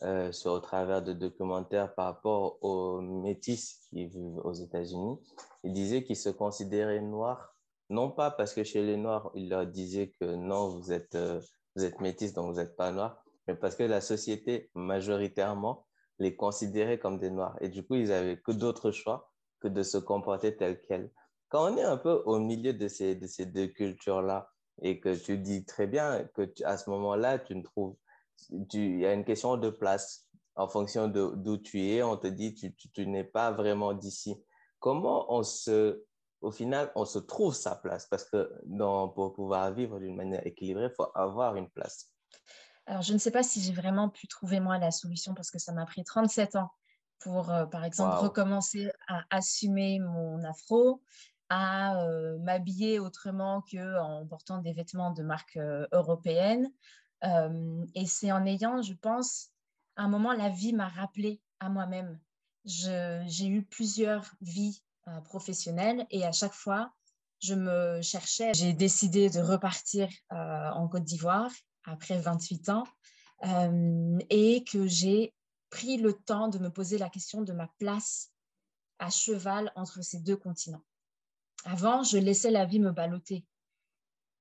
euh, 0.02 0.32
sur, 0.32 0.52
au 0.52 0.60
travers 0.60 1.02
de 1.02 1.12
documentaires 1.12 1.94
par 1.94 2.06
rapport 2.06 2.58
aux 2.62 3.00
métis 3.00 3.86
qui 3.90 4.06
vivent 4.06 4.40
aux 4.44 4.52
États-Unis. 4.52 5.18
Ils 5.62 5.72
disaient 5.72 6.04
qu'ils 6.04 6.16
se 6.16 6.30
considéraient 6.30 7.00
noirs 7.00 7.54
non 7.90 8.10
pas 8.10 8.30
parce 8.30 8.54
que 8.54 8.64
chez 8.64 8.82
les 8.82 8.96
Noirs, 8.96 9.30
il 9.34 9.48
leur 9.48 9.66
disait 9.66 10.08
que 10.20 10.24
non, 10.24 10.68
vous 10.68 10.92
êtes, 10.92 11.14
euh, 11.14 11.40
vous 11.76 11.84
êtes 11.84 12.00
métis, 12.00 12.32
donc 12.32 12.52
vous 12.52 12.60
n'êtes 12.60 12.76
pas 12.76 12.92
noir, 12.92 13.22
mais 13.46 13.54
parce 13.54 13.76
que 13.76 13.82
la 13.82 14.00
société, 14.00 14.70
majoritairement, 14.74 15.86
les 16.18 16.36
considérait 16.36 16.98
comme 16.98 17.18
des 17.18 17.30
Noirs. 17.30 17.56
Et 17.60 17.68
du 17.68 17.84
coup, 17.84 17.96
ils 17.96 18.08
n'avaient 18.08 18.38
que 18.38 18.52
d'autres 18.52 18.90
choix 18.90 19.30
que 19.60 19.68
de 19.68 19.82
se 19.82 19.98
comporter 19.98 20.56
tel 20.56 20.80
quel. 20.82 21.10
Quand 21.48 21.72
on 21.72 21.76
est 21.76 21.82
un 21.82 21.96
peu 21.96 22.22
au 22.26 22.38
milieu 22.38 22.72
de 22.72 22.88
ces, 22.88 23.14
de 23.14 23.26
ces 23.26 23.46
deux 23.46 23.66
cultures-là, 23.66 24.50
et 24.82 24.98
que 24.98 25.14
tu 25.14 25.38
dis 25.38 25.64
très 25.64 25.86
bien 25.86 26.24
que 26.34 26.52
à 26.64 26.76
ce 26.76 26.90
moment-là, 26.90 27.38
tu 27.38 27.54
ne 27.54 27.62
trouves, 27.62 27.94
il 28.50 28.98
y 28.98 29.06
a 29.06 29.12
une 29.12 29.24
question 29.24 29.56
de 29.56 29.70
place. 29.70 30.28
En 30.56 30.68
fonction 30.68 31.08
d'où 31.08 31.56
tu 31.58 31.82
es, 31.82 32.02
on 32.02 32.16
te 32.16 32.28
dit 32.28 32.54
tu, 32.54 32.74
tu, 32.74 32.90
tu 32.90 33.06
n'es 33.06 33.24
pas 33.24 33.50
vraiment 33.50 33.92
d'ici. 33.92 34.36
Comment 34.78 35.32
on 35.34 35.42
se 35.42 36.04
au 36.44 36.50
final, 36.50 36.92
on 36.94 37.06
se 37.06 37.18
trouve 37.18 37.54
sa 37.54 37.74
place? 37.74 38.06
Parce 38.06 38.24
que 38.24 38.52
dans, 38.66 39.08
pour 39.08 39.32
pouvoir 39.32 39.72
vivre 39.72 39.98
d'une 39.98 40.14
manière 40.14 40.46
équilibrée, 40.46 40.84
il 40.90 40.94
faut 40.94 41.10
avoir 41.14 41.56
une 41.56 41.70
place. 41.70 42.10
Alors, 42.86 43.02
je 43.02 43.14
ne 43.14 43.18
sais 43.18 43.30
pas 43.30 43.42
si 43.42 43.62
j'ai 43.62 43.72
vraiment 43.72 44.10
pu 44.10 44.28
trouver 44.28 44.60
moi 44.60 44.78
la 44.78 44.90
solution 44.90 45.34
parce 45.34 45.50
que 45.50 45.58
ça 45.58 45.72
m'a 45.72 45.86
pris 45.86 46.04
37 46.04 46.56
ans 46.56 46.70
pour, 47.20 47.50
euh, 47.50 47.64
par 47.64 47.84
exemple, 47.84 48.16
recommencer 48.16 48.90
à 49.08 49.22
assumer 49.30 49.98
mon 50.00 50.44
afro, 50.44 51.02
à 51.48 52.02
euh, 52.04 52.38
m'habiller 52.40 52.98
autrement 52.98 53.62
qu'en 53.70 54.26
portant 54.26 54.58
des 54.58 54.74
vêtements 54.74 55.12
de 55.12 55.22
marque 55.22 55.56
euh, 55.56 55.86
européenne. 55.92 56.70
Et 57.94 58.06
c'est 58.06 58.32
en 58.32 58.44
ayant, 58.44 58.82
je 58.82 58.94
pense, 58.94 59.50
un 59.96 60.08
moment, 60.08 60.32
la 60.32 60.48
vie 60.48 60.72
m'a 60.72 60.88
rappelé 60.88 61.40
à 61.60 61.68
moi-même. 61.68 62.20
J'ai 62.64 63.46
eu 63.46 63.62
plusieurs 63.62 64.34
vies 64.40 64.82
euh, 65.08 65.20
professionnelle 65.20 66.06
et 66.10 66.24
à 66.24 66.32
chaque 66.32 66.54
fois, 66.54 66.92
je 67.40 67.54
me 67.54 68.00
cherchais. 68.00 68.52
J'ai 68.54 68.72
décidé 68.72 69.28
de 69.28 69.40
repartir 69.40 70.08
euh, 70.32 70.70
en 70.70 70.88
Côte 70.88 71.04
d'Ivoire 71.04 71.50
après 71.84 72.18
28 72.18 72.70
ans 72.70 72.84
et 74.30 74.64
que 74.64 74.86
j'ai 74.86 75.34
pris 75.68 75.98
le 75.98 76.14
temps 76.14 76.48
de 76.48 76.58
me 76.58 76.70
poser 76.70 76.96
la 76.96 77.10
question 77.10 77.42
de 77.42 77.52
ma 77.52 77.68
place 77.78 78.30
à 78.98 79.10
cheval 79.10 79.70
entre 79.76 80.02
ces 80.02 80.20
deux 80.20 80.36
continents. 80.36 80.84
Avant, 81.64 82.02
je 82.02 82.16
laissais 82.16 82.50
la 82.50 82.64
vie 82.64 82.80
me 82.80 82.92
balloter. 82.92 83.44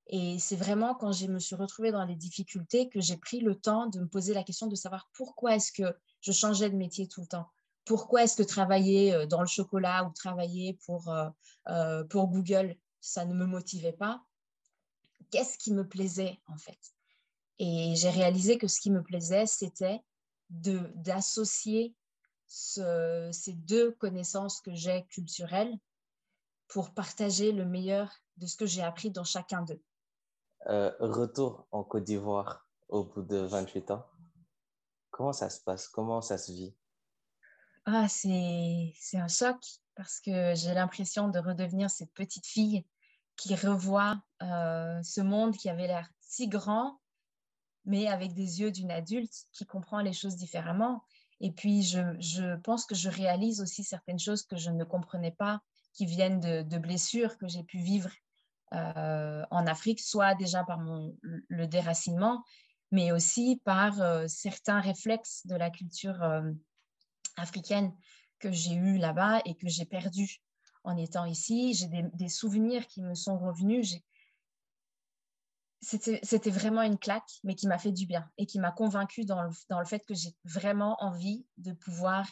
Et 0.08 0.38
c'est 0.40 0.56
vraiment 0.56 0.96
quand 0.96 1.12
je 1.12 1.28
me 1.28 1.40
suis 1.40 1.56
retrouvée 1.56 1.92
dans 1.92 2.04
les 2.04 2.16
difficultés 2.16 2.90
que 2.90 3.00
j'ai 3.00 3.18
pris 3.18 3.40
le 3.40 3.56
temps 3.56 3.88
de 3.88 4.00
me 4.00 4.08
poser 4.08 4.34
la 4.34 4.44
question 4.44 4.68
de 4.68 4.76
savoir 4.76 5.10
pourquoi 5.14 5.56
est-ce 5.56 5.72
que 5.72 5.96
je 6.22 6.32
changeais 6.32 6.70
de 6.70 6.76
métier 6.76 7.08
tout 7.08 7.22
le 7.22 7.28
temps? 7.28 7.50
Pourquoi 7.86 8.24
est-ce 8.24 8.36
que 8.36 8.44
travailler 8.44 9.14
euh, 9.14 9.26
dans 9.26 9.42
le 9.42 9.48
chocolat 9.48 10.06
ou 10.06 10.12
travailler 10.12 10.78
pour, 10.86 11.10
euh, 11.10 11.30
euh, 11.70 12.04
pour 12.06 12.28
Google, 12.28 12.76
ça 13.02 13.26
ne 13.26 13.34
me 13.34 13.46
motivait 13.46 13.94
pas? 13.94 14.24
Qu'est-ce 15.32 15.58
qui 15.58 15.74
me 15.74 15.88
plaisait 15.88 16.40
en 16.48 16.58
fait? 16.58 16.80
Et 17.60 17.96
j'ai 17.96 18.10
réalisé 18.10 18.58
que 18.58 18.68
ce 18.68 18.80
qui 18.80 18.92
me 18.92 19.04
plaisait, 19.04 19.46
c'était 19.46 20.02
d'associer 20.50 21.96
ce, 22.48 23.30
ces 23.32 23.54
deux 23.54 23.92
connaissances 23.92 24.62
que 24.62 24.74
j'ai 24.74 25.06
culturelles 25.06 25.74
pour 26.68 26.94
partager 26.94 27.52
le 27.52 27.66
meilleur 27.66 28.12
de 28.38 28.46
ce 28.48 28.56
que 28.56 28.66
j'ai 28.66 28.82
appris 28.82 29.12
dans 29.12 29.24
chacun 29.24 29.62
d'eux. 29.62 29.82
Retour 30.66 31.68
en 31.72 31.84
Côte 31.84 32.04
d'Ivoire 32.04 32.68
au 32.90 33.04
bout 33.04 33.24
de 33.24 33.38
28 33.38 33.92
ans. 33.92 34.06
Comment 35.10 35.34
ça 35.34 35.50
se 35.50 35.62
passe? 35.62 35.88
Comment 35.88 36.22
ça 36.22 36.38
se 36.38 36.52
vit? 36.52 36.76
Ah, 37.86 38.08
c'est, 38.08 38.94
un 39.14 39.28
choc 39.28 39.58
parce 39.96 40.20
que 40.20 40.56
j'ai 40.56 40.74
l'impression 40.74 41.28
de 41.28 41.40
redevenir 41.40 41.90
cette 41.90 42.14
petite 42.14 42.48
fille 42.48 42.86
qui 43.36 43.56
revoit 43.56 44.22
euh, 44.42 45.02
ce 45.04 45.22
monde 45.22 45.56
qui 45.58 45.70
avait 45.70 45.88
l'air 45.88 46.10
si 46.22 46.48
grand, 46.48 47.00
mais 47.86 48.08
avec 48.08 48.34
des 48.34 48.62
yeux 48.62 48.72
d'une 48.72 48.92
adulte 48.92 49.34
qui 49.52 49.66
comprend 49.66 50.00
les 50.00 50.14
choses 50.14 50.36
différemment. 50.36 51.04
Et 51.42 51.52
puis, 51.52 51.84
je, 51.84 52.00
je, 52.20 52.56
pense 52.62 52.86
que 52.86 52.96
je 52.96 53.10
réalise 53.10 53.60
aussi 53.60 53.84
certaines 53.84 54.20
choses 54.20 54.44
que 54.44 54.56
je 54.56 54.70
ne 54.70 54.84
comprenais 54.84 55.32
pas, 55.32 55.62
qui 55.94 56.06
viennent 56.06 56.40
de 56.40 56.78
blessures 56.78 57.38
que 57.38 57.48
j'ai 57.48 57.64
pu 57.64 57.80
vivre 57.80 58.10
euh, 58.74 59.44
en 59.52 59.68
Afrique, 59.68 60.00
soit 60.00 60.36
déjà 60.36 60.64
par 60.64 60.80
le 61.22 61.68
déracinement, 61.68 62.44
mais 62.92 63.12
aussi 63.12 63.62
par 63.66 64.02
euh, 64.02 64.28
certains 64.28 64.80
réflexes 64.80 65.46
de 65.46 65.56
la 65.56 65.70
culture 65.70 66.22
africaine 67.38 67.94
que 68.40 68.52
j'ai 68.52 68.76
eue 68.76 68.98
là-bas 68.98 69.42
et 69.46 69.56
que 69.56 69.68
j'ai 69.70 69.86
perdue 69.86 70.42
en 70.84 70.98
étant 70.98 71.26
ici. 71.26 71.74
J'ai 71.74 71.88
des, 71.88 72.30
souvenirs 72.30 72.88
qui 72.88 73.02
me 73.02 73.16
sont 73.16 73.38
revenus. 73.38 73.96
C'était 75.82 76.50
vraiment 76.50 76.82
une 76.82 76.98
claque, 76.98 77.30
mais 77.44 77.56
qui 77.56 77.68
m'a 77.68 77.78
fait 77.78 77.92
du 77.92 78.06
bien 78.06 78.30
et 78.38 78.46
qui 78.46 78.60
m'a 78.60 78.72
convaincue 78.72 79.26
dans 79.26 79.44
le, 79.44 79.86
fait 79.86 80.06
que 80.06 80.14
j'ai 80.14 80.36
vraiment 80.46 80.98
envie 81.02 81.46
de 81.58 81.74
pouvoir 81.74 82.28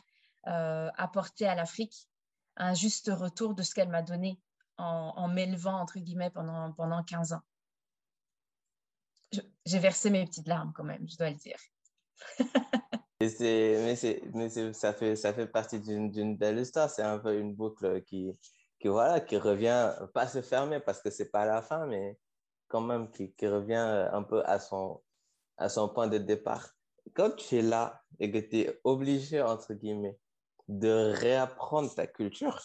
euh, 0.48 0.90
apporter 0.98 1.48
à 1.48 1.56
l'Afrique 1.56 2.08
un 2.56 2.74
juste 2.74 3.10
retour 3.14 3.54
de 3.54 3.64
ce 3.64 3.74
qu'elle 3.74 3.90
m'a 3.90 4.02
donné 4.02 4.40
en, 4.82 5.28
m'élevant, 5.28 5.80
entre 5.80 6.00
guillemets, 6.00 6.30
pendant, 6.30 6.72
pendant 6.74 7.04
15 7.04 7.34
ans. 7.34 7.42
J'ai 9.66 9.80
versé 9.80 10.10
mes 10.10 10.26
petites 10.26 10.48
larmes 10.48 10.74
quand 10.76 10.84
même, 10.84 11.08
je 11.08 11.18
dois 11.18 11.30
le 11.30 11.36
dire. 11.36 11.60
mais, 13.22 13.96
mais 14.34 14.74
ça, 14.74 14.94
fait, 14.94 15.16
ça 15.16 15.34
fait 15.34 15.48
partie 15.48 15.80
d'une 15.80 16.36
belle 16.36 16.60
histoire. 16.60 16.90
C'est 16.90 17.04
un 17.04 17.20
peu 17.20 17.38
une 17.40 17.54
boucle 17.54 18.04
qui, 18.04 18.38
qui, 18.80 18.88
voilà, 18.88 19.22
qui 19.22 19.38
revient, 19.38 19.94
pas 20.14 20.28
se 20.28 20.42
fermer 20.42 20.80
parce 20.80 21.02
que 21.02 21.10
c'est 21.10 21.30
pas 21.30 21.46
la 21.46 21.62
fin, 21.62 21.86
mais 21.86 22.18
quand 22.68 22.82
même 22.82 23.12
qui, 23.12 23.34
qui, 23.34 23.48
revient 23.48 24.10
un 24.12 24.24
peu 24.24 24.44
à 24.46 24.60
son, 24.60 25.02
à 25.58 25.70
son 25.70 25.90
point 25.90 26.08
de 26.08 26.18
départ. 26.18 26.70
Quand 27.14 27.32
tu 27.32 27.58
es 27.58 27.62
là 27.62 28.02
et 28.20 28.32
que 28.32 28.38
tu 28.38 28.60
es 28.60 28.80
obligé, 28.84 29.42
entre 29.42 29.74
guillemets, 29.74 30.18
de 30.68 31.14
réapprendre 31.14 31.94
ta 31.94 32.08
culture, 32.08 32.62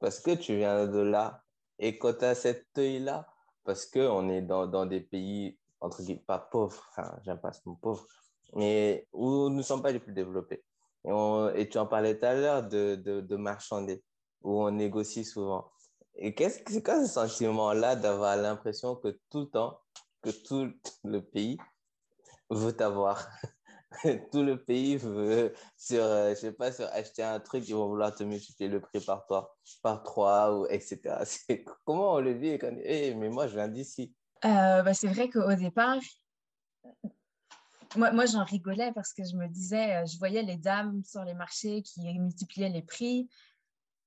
parce 0.00 0.20
que 0.20 0.32
tu 0.32 0.56
viens 0.56 0.86
de 0.86 0.98
là 0.98 1.42
et 1.78 1.98
quand 1.98 2.14
tu 2.14 2.24
as 2.24 2.34
cet 2.34 2.66
œil-là, 2.78 3.26
parce 3.64 3.86
qu'on 3.86 4.28
est 4.30 4.42
dans, 4.42 4.66
dans 4.66 4.86
des 4.86 5.00
pays, 5.00 5.58
entre 5.80 6.02
guillemets, 6.02 6.22
pas 6.26 6.38
pauvres, 6.38 6.86
enfin, 6.90 7.16
j'aime 7.24 7.40
pas 7.40 7.52
ce 7.52 7.60
mot 7.66 7.74
pauvre, 7.74 8.06
mais 8.54 9.06
où 9.12 9.48
nous 9.48 9.56
ne 9.56 9.62
sommes 9.62 9.82
pas 9.82 9.92
les 9.92 10.00
plus 10.00 10.12
développés. 10.12 10.64
Et, 11.04 11.68
tu 11.68 11.78
en 11.78 11.86
parlais 11.86 12.18
tout 12.18 12.24
à 12.24 12.34
l'heure 12.34 12.68
de, 12.68 12.96
de, 12.96 13.20
de, 13.20 13.36
marchander, 13.36 14.02
où 14.42 14.62
on 14.62 14.70
négocie 14.70 15.24
souvent. 15.24 15.70
Et 16.16 16.34
qu'est-ce 16.34 16.60
que 16.60 16.72
c'est 16.72 16.82
quoi 16.82 17.04
ce 17.04 17.12
sentiment-là 17.12 17.94
d'avoir 17.94 18.36
l'impression 18.36 18.96
que 18.96 19.20
tout 19.30 19.40
le 19.40 19.50
temps, 19.50 19.78
que 20.22 20.30
tout 20.30 20.72
le 21.04 21.20
pays 21.20 21.58
veut 22.50 22.72
t'avoir? 22.72 23.28
tout 24.32 24.42
le 24.42 24.62
pays 24.62 24.96
veut 24.96 25.52
sur, 25.76 26.02
euh, 26.02 26.30
je 26.30 26.34
sais 26.34 26.52
pas, 26.52 26.72
sur 26.72 26.86
acheter 26.92 27.22
un 27.22 27.40
truc, 27.40 27.68
ils 27.68 27.74
vont 27.74 27.88
vouloir 27.88 28.14
te 28.14 28.24
multiplier 28.24 28.68
le 28.70 28.80
prix 28.80 29.00
par 29.00 29.26
toi, 29.26 29.56
par 29.82 30.02
trois, 30.02 30.58
ou 30.58 30.66
etc. 30.66 31.00
Comment 31.84 32.14
on 32.14 32.20
le 32.20 32.32
vit 32.32 32.58
quand, 32.58 32.76
hey, 32.78 33.14
mais 33.14 33.28
moi, 33.28 33.46
je 33.46 33.54
viens 33.54 33.68
d'ici. 33.68 34.14
Euh, 34.44 34.82
bah, 34.82 34.94
c'est 34.94 35.08
vrai 35.08 35.28
qu'au 35.28 35.54
départ, 35.54 35.98
moi, 37.96 38.12
moi 38.12 38.26
j'en 38.26 38.44
rigolais 38.44 38.92
parce 38.92 39.12
que 39.12 39.24
je 39.24 39.36
me 39.36 39.48
disais, 39.48 39.96
euh, 39.96 40.06
je 40.06 40.18
voyais 40.18 40.42
les 40.42 40.56
dames 40.56 41.02
sur 41.04 41.24
les 41.24 41.34
marchés 41.34 41.82
qui 41.82 42.00
multipliaient 42.18 42.68
les 42.68 42.82
prix. 42.82 43.28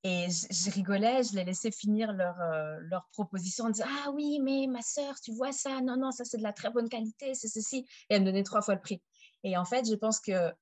Et 0.02 0.28
je, 0.30 0.70
rigolais, 0.70 1.22
je 1.24 1.34
les 1.34 1.44
laissais 1.44 1.70
finir 1.70 2.12
leur, 2.12 2.36
leur 2.80 3.06
proposition 3.12 3.66
en 3.66 3.70
disant 3.70 3.86
Ah 3.86 4.10
oui, 4.12 4.40
mais 4.40 4.66
ma 4.66 4.80
soeur, 4.80 5.20
tu 5.20 5.32
vois 5.32 5.52
ça? 5.52 5.80
Non, 5.82 5.96
non, 5.96 6.10
ça 6.10 6.24
c'est 6.24 6.38
de 6.38 6.42
la 6.42 6.54
très 6.54 6.70
bonne 6.70 6.88
qualité, 6.88 7.34
c'est 7.34 7.48
ceci. 7.48 7.86
Et 8.08 8.14
elle 8.14 8.22
me 8.22 8.26
donnait 8.26 8.42
trois 8.42 8.62
fois 8.62 8.74
le 8.74 8.80
prix. 8.80 9.02
Et 9.42 9.58
en 9.58 9.64
fait, 9.64 9.86
je 9.86 9.94
pense 9.94 10.18
que 10.20 10.52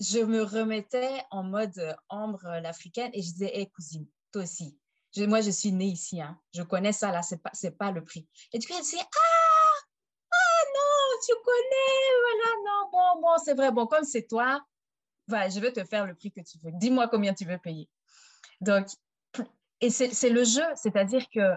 je 0.00 0.20
me 0.20 0.42
remettais 0.42 1.22
en 1.30 1.42
mode 1.42 1.96
ambre 2.08 2.60
l'africaine 2.62 3.10
et 3.14 3.22
je 3.22 3.32
disais, 3.32 3.50
hé 3.54 3.66
cousine, 3.70 4.06
toi 4.32 4.42
aussi. 4.42 4.78
moi, 5.16 5.40
je 5.40 5.50
suis 5.50 5.72
née 5.72 5.86
ici, 5.86 6.20
hein. 6.20 6.38
je 6.54 6.62
connais 6.62 6.92
ça 6.92 7.10
là, 7.10 7.22
c'est 7.22 7.42
pas, 7.42 7.52
pas 7.78 7.90
le 7.90 8.04
prix. 8.04 8.26
Et 8.52 8.58
du 8.58 8.66
coup, 8.66 8.74
elle 8.76 8.82
disait, 8.82 8.98
ah, 9.00 9.78
ah 10.32 10.64
non, 10.74 11.20
tu 11.26 11.32
connais, 11.44 12.14
voilà, 12.22 12.56
non, 12.64 12.90
bon, 12.92 13.20
bon, 13.22 13.38
c'est 13.44 13.54
vrai, 13.54 13.72
bon, 13.72 13.86
comme 13.86 14.04
c'est 14.04 14.26
toi, 14.26 14.62
voilà, 15.26 15.48
je 15.48 15.58
vais 15.60 15.72
te 15.72 15.84
faire 15.84 16.06
le 16.06 16.14
prix 16.14 16.30
que 16.30 16.40
tu 16.40 16.58
veux. 16.58 16.70
Dis-moi 16.74 17.08
combien 17.08 17.34
tu 17.34 17.44
veux 17.44 17.58
payer. 17.58 17.88
Donc, 18.60 18.88
et 19.80 19.90
c'est 19.90 20.30
le 20.30 20.44
jeu, 20.44 20.64
c'est-à-dire 20.74 21.28
que 21.30 21.54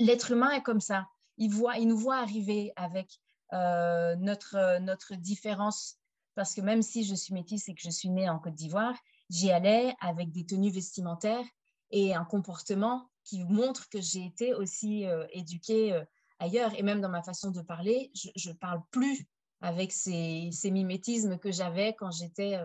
l'être 0.00 0.32
humain 0.32 0.50
est 0.50 0.62
comme 0.62 0.80
ça. 0.80 1.06
Il, 1.38 1.50
voit, 1.50 1.78
il 1.78 1.86
nous 1.86 1.96
voit 1.96 2.16
arriver 2.16 2.72
avec 2.76 3.20
euh, 3.52 4.16
notre, 4.16 4.80
notre 4.80 5.14
différence, 5.14 5.96
parce 6.34 6.54
que 6.54 6.60
même 6.60 6.82
si 6.82 7.04
je 7.04 7.14
suis 7.14 7.32
métisse 7.32 7.68
et 7.68 7.74
que 7.74 7.82
je 7.82 7.90
suis 7.90 8.10
née 8.10 8.28
en 8.28 8.38
Côte 8.38 8.54
d'Ivoire, 8.54 8.96
j'y 9.30 9.50
allais 9.50 9.94
avec 10.00 10.32
des 10.32 10.44
tenues 10.44 10.72
vestimentaires 10.72 11.46
et 11.90 12.14
un 12.14 12.24
comportement 12.24 13.08
qui 13.22 13.44
montre 13.44 13.88
que 13.88 14.00
j'ai 14.00 14.24
été 14.24 14.52
aussi 14.54 15.06
euh, 15.06 15.24
éduquée 15.30 15.92
euh, 15.92 16.04
ailleurs. 16.40 16.74
Et 16.76 16.82
même 16.82 17.00
dans 17.00 17.08
ma 17.08 17.22
façon 17.22 17.52
de 17.52 17.62
parler, 17.62 18.10
je 18.14 18.48
ne 18.48 18.54
parle 18.54 18.82
plus 18.90 19.26
avec 19.60 19.92
ces, 19.92 20.50
ces 20.52 20.70
mimétismes 20.72 21.38
que 21.38 21.52
j'avais 21.52 21.94
quand 21.94 22.10
j'étais 22.10 22.58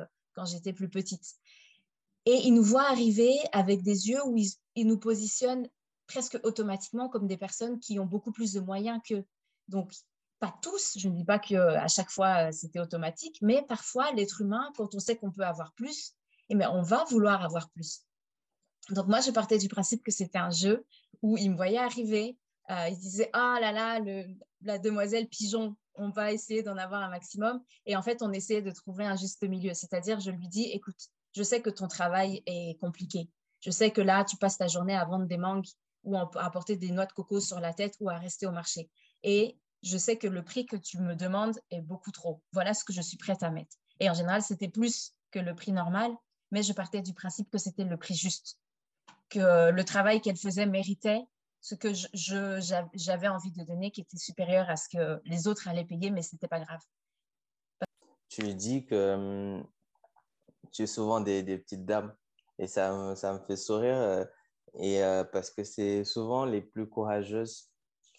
j'étais 0.46 0.74
plus 0.74 0.90
petite. 0.90 1.36
Et 2.26 2.36
ils 2.46 2.54
nous 2.54 2.64
voient 2.64 2.90
arriver 2.90 3.34
avec 3.52 3.82
des 3.82 4.10
yeux 4.10 4.24
où 4.26 4.38
ils, 4.38 4.52
ils, 4.76 4.88
nous 4.88 5.00
positionnent 5.00 5.68
presque 6.08 6.40
automatiquement 6.44 7.10
comme 7.10 7.28
des 7.28 7.38
personnes 7.38 7.80
qui 7.80 8.00
ont 8.00 8.06
beaucoup 8.06 8.32
plus 8.32 8.54
de 8.54 8.60
moyens 8.60 9.00
qu'eux. 9.08 9.26
Donc, 9.68 9.94
pas 10.40 10.56
tous, 10.62 10.98
je 10.98 11.08
ne 11.10 11.16
dis 11.16 11.26
pas 11.26 11.40
qu'à 11.40 11.88
chaque 11.88 12.10
fois 12.10 12.48
euh, 12.48 12.52
c'était 12.52 12.80
automatique, 12.80 13.38
mais 13.42 13.62
parfois 13.68 14.12
l'être 14.14 14.42
humain, 14.42 14.72
quand 14.76 14.96
on 14.96 15.00
sait 15.00 15.18
qu'on 15.18 15.32
peut 15.32 15.46
avoir 15.46 15.74
plus, 15.74 16.14
eh 16.50 16.56
bien, 16.56 16.72
on 16.72 16.82
va 16.82 17.04
vouloir 17.06 17.44
avoir 17.44 17.70
plus. 17.70 18.06
Donc 18.90 19.08
moi, 19.08 19.20
je 19.22 19.32
partais 19.32 19.58
du 19.58 19.68
principe 19.68 20.04
que 20.04 20.12
c'était 20.12 20.40
un 20.40 20.50
jeu 20.50 20.86
où 21.22 21.38
il 21.38 21.52
me 21.52 21.56
voyait 21.56 21.78
arriver, 21.78 22.38
euh, 22.72 22.88
il 22.90 22.98
disait 22.98 23.30
ah 23.34 23.58
là 23.62 23.72
là, 23.72 24.00
la 24.62 24.80
demoiselle 24.80 25.28
pigeon, 25.28 25.76
on 25.96 26.10
va 26.10 26.32
essayer 26.32 26.64
d'en 26.64 26.78
avoir 26.78 27.04
un 27.04 27.10
maximum. 27.10 27.62
Et 27.86 27.96
en 27.96 28.02
fait, 28.02 28.22
on 28.22 28.32
essayait 28.32 28.62
de 28.62 28.72
trouver 28.72 29.06
un 29.06 29.16
juste 29.16 29.44
milieu. 29.44 29.74
C'est-à-dire, 29.74 30.20
je 30.20 30.32
lui 30.32 30.48
dis, 30.48 30.64
écoute, 30.72 31.10
je 31.36 31.44
sais 31.44 31.62
que 31.62 31.70
ton 31.70 31.88
travail 31.88 32.44
est 32.46 32.80
compliqué. 32.80 33.30
Je 33.62 33.72
sais 33.72 33.92
que 33.92 34.02
là, 34.02 34.24
tu 34.24 34.38
passes 34.38 34.58
ta 34.58 34.68
journée 34.68 34.96
à 34.96 35.06
vendre 35.06 35.26
des 35.26 35.38
mangues 35.38 35.68
ou 36.04 36.16
à 36.16 36.30
apporter 36.36 36.78
des 36.78 36.92
noix 36.92 37.06
de 37.06 37.14
coco 37.14 37.40
sur 37.40 37.60
la 37.60 37.74
tête 37.74 37.96
ou 38.00 38.10
à 38.10 38.18
rester 38.18 38.48
au 38.48 38.52
marché. 38.52 38.90
Et 39.24 39.58
je 39.84 39.98
sais 39.98 40.18
que 40.18 40.28
le 40.28 40.44
prix 40.44 40.66
que 40.66 40.76
tu 40.76 40.98
me 41.00 41.16
demandes 41.16 41.58
est 41.72 41.82
beaucoup 41.82 42.12
trop. 42.12 42.42
Voilà 42.54 42.74
ce 42.74 42.84
que 42.84 42.94
je 42.94 43.02
suis 43.02 43.18
prête 43.18 43.44
à 43.44 43.50
mettre. 43.50 43.76
Et 44.00 44.10
en 44.10 44.14
général, 44.14 44.42
c'était 44.42 44.70
plus 44.70 45.14
que 45.32 45.40
le 45.40 45.56
prix 45.56 45.72
normal, 45.72 46.12
mais 46.52 46.64
je 46.64 46.74
partais 46.74 47.02
du 47.02 47.14
principe 47.14 47.50
que 47.50 47.58
c'était 47.58 47.84
le 47.84 47.98
prix 47.98 48.16
juste, 48.16 48.58
que 49.30 49.72
le 49.72 49.84
travail 49.84 50.22
qu'elle 50.22 50.38
faisait 50.38 50.66
méritait 50.66 51.22
ce 51.62 51.76
que 51.76 51.90
j'avais 52.94 53.28
envie 53.28 53.52
de 53.52 53.64
donner, 53.64 53.92
qui 53.92 54.02
était 54.02 54.18
supérieur 54.18 54.70
à 54.70 54.78
ce 54.78 54.88
que 54.90 55.22
les 55.26 55.48
autres 55.48 55.68
allaient 55.68 55.86
payer, 55.86 56.10
mais 56.10 56.22
ce 56.22 56.34
n'était 56.34 56.48
pas 56.48 56.62
grave. 56.62 56.80
Tu 58.30 58.54
dis 58.54 58.86
que 58.86 59.62
tu 60.72 60.84
es 60.84 60.88
souvent 60.88 61.22
des, 61.22 61.44
petites 61.58 61.86
dames 61.86 62.14
et 62.58 62.68
ça, 62.68 63.16
ça 63.16 63.34
me 63.34 63.40
fait 63.40 63.56
sourire 63.56 63.98
euh, 63.98 64.26
et, 64.76 65.04
euh, 65.04 65.24
parce 65.24 65.50
que 65.50 65.64
c'est 65.64 66.04
souvent 66.04 66.46
les 66.46 66.62
plus 66.62 66.88
courageuses 66.88 67.70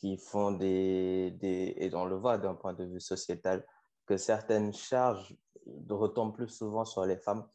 qui 0.01 0.17
font 0.17 0.53
des, 0.53 1.31
des 1.33 1.75
et 1.77 1.95
on 1.95 2.07
le 2.07 2.17
voit 2.17 2.39
d'un 2.39 2.55
point 2.55 2.73
de 2.73 2.85
vue 2.85 3.01
sociétal, 3.01 3.65
que 4.07 4.17
certaines 4.17 4.73
charges 4.73 5.37
retombent 5.89 6.35
plus 6.35 6.49
souvent 6.49 6.85
sur 6.85 7.05
les 7.05 7.19
femmes. 7.19 7.47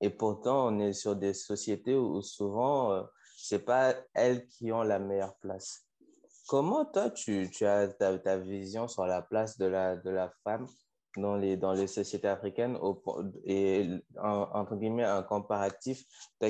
Et 0.00 0.08
pourtant, 0.08 0.68
on 0.68 0.78
est 0.80 0.94
sur 0.94 1.14
des 1.14 1.34
sociétés 1.34 1.94
où 1.94 2.22
souvent, 2.22 2.92
euh, 2.92 3.02
ce 3.36 3.54
n'est 3.54 3.60
pas 3.60 3.94
elles 4.14 4.46
qui 4.46 4.72
ont 4.72 4.82
la 4.82 4.98
meilleure 4.98 5.36
place. 5.36 5.86
Comment 6.48 6.86
toi, 6.86 7.10
tu, 7.10 7.50
tu 7.50 7.66
as 7.66 7.88
ta, 7.88 8.18
ta, 8.18 8.38
vision 8.38 8.88
sur 8.88 9.06
la 9.06 9.22
place 9.22 9.58
de 9.58 9.66
la, 9.66 9.96
de 9.96 10.10
la 10.10 10.32
femme 10.42 10.66
dans 11.16 11.36
les, 11.36 11.56
dans 11.56 11.72
les 11.72 11.86
sociétés 11.86 12.28
africaines 12.28 12.78
et 13.44 13.88
entre 14.16 14.76
guillemets 14.76 15.04
un 15.04 15.22
comparatif, 15.22 16.04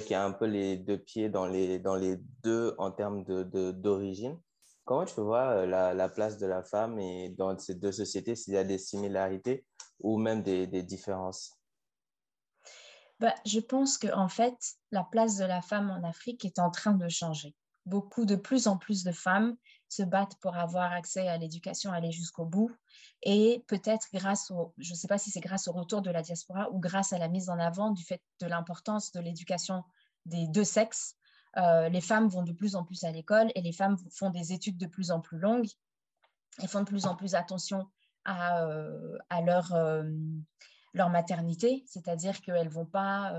qui 0.07 0.15
as 0.15 0.25
un 0.25 0.33
peu 0.33 0.47
les 0.47 0.77
deux 0.77 0.99
pieds 0.99 1.29
dans 1.29 1.47
les, 1.47 1.79
dans 1.79 1.97
les 1.97 2.17
deux 2.43 2.75
en 2.79 2.91
termes 2.91 3.25
d'origine, 3.25 4.33
de, 4.35 4.39
Comment 4.85 5.05
tu 5.05 5.21
vois 5.21 5.51
euh, 5.51 5.67
la, 5.67 5.95
la, 5.95 6.09
place 6.09 6.37
de 6.39 6.47
la 6.47 6.65
femme 6.65 6.99
et 6.99 7.29
dans 7.29 7.57
ces 7.57 7.77
deux 7.77 7.93
sociétés, 7.93 8.35
s'il 8.35 8.55
y 8.55 8.57
a 8.57 8.65
des 8.65 8.79
similarités 8.79 9.65
ou 10.01 10.19
même 10.19 10.43
des, 10.43 10.67
des 10.67 10.83
différences? 10.83 11.57
Bah, 13.21 13.35
Je 13.47 13.61
pense 13.61 13.99
qu'en 13.99 14.23
en 14.23 14.29
fait, 14.29 14.57
la 14.91 15.05
place 15.05 15.37
de 15.37 15.45
la 15.45 15.63
femme 15.63 15.91
en 15.91 16.03
Afrique 16.09 16.45
est 16.45 16.59
en 16.59 16.71
train 16.71 16.95
de 16.95 17.09
changer. 17.09 17.55
Beaucoup, 17.91 18.25
de 18.25 18.37
plus 18.37 18.69
en 18.69 18.77
plus 18.77 19.03
de 19.03 19.11
femmes 19.11 19.57
se 19.89 20.05
battent 20.05 20.37
pour 20.41 20.57
avoir 20.57 20.93
accès 20.93 21.27
à 21.27 21.37
l'éducation, 21.37 21.93
aller 21.93 22.13
jusqu'au 22.13 22.45
bout. 22.45 22.71
Et 23.25 23.65
peut-être 23.67 24.07
grâce 24.15 24.53
au, 24.53 24.73
je 24.79 24.93
ne 24.93 24.97
sais 24.97 25.09
pas 25.09 25.19
si 25.19 25.33
c'est 25.33 25.41
grâce 25.41 25.67
au 25.67 25.73
retour 25.73 26.01
de 26.01 26.11
la 26.11 26.23
diaspora 26.23 26.71
ou 26.71 26.79
grâce 26.79 27.13
à 27.13 27.19
la 27.19 27.27
mise 27.27 27.51
en 27.51 27.59
avant 27.59 27.91
du 27.91 28.05
fait 28.05 28.23
de 28.41 28.47
l'importance 28.47 29.11
de 29.11 29.19
l'éducation 29.19 29.83
des 30.25 30.47
deux 30.47 30.63
sexes, 30.63 31.17
euh, 31.57 31.89
les 31.89 32.01
femmes 32.01 32.29
vont 32.29 32.45
de 32.45 32.53
plus 32.53 32.77
en 32.77 32.85
plus 32.85 33.03
à 33.03 33.11
l'école 33.11 33.51
et 33.57 33.61
les 33.61 33.73
femmes 33.73 33.97
font 34.13 34.31
des 34.31 34.53
études 34.53 34.79
de 34.79 34.87
plus 34.87 35.11
en 35.11 35.21
plus 35.21 35.39
longues 35.39 35.69
et 36.63 36.69
font 36.69 36.81
de 36.81 36.85
plus 36.85 37.07
en 37.07 37.17
plus 37.17 37.35
attention 37.35 37.89
à, 38.25 38.67
euh, 38.67 39.19
leur, 39.45 39.75
euh, 39.75 40.05
leur 40.95 41.11
maternité, 41.11 41.83
c'est-à-dire 41.89 42.41
qu'elles 42.41 42.69
ne 42.69 42.73
vont 42.73 42.87
pas 42.87 43.35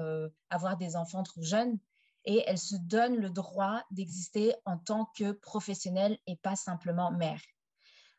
avoir 0.50 0.76
des 0.76 0.98
enfants 0.98 1.24
trop 1.24 1.42
jeunes 1.42 1.78
et 2.26 2.44
elles 2.48 2.58
se 2.58 2.76
donnent 2.76 3.18
le 3.18 3.30
droit 3.30 3.84
d'exister 3.92 4.56
en 4.66 4.78
tant 4.78 5.06
que 5.16 5.32
professionnelles 5.32 6.18
et 6.28 6.36
pas 6.38 6.56
simplement 6.56 7.12
mères. 7.12 7.42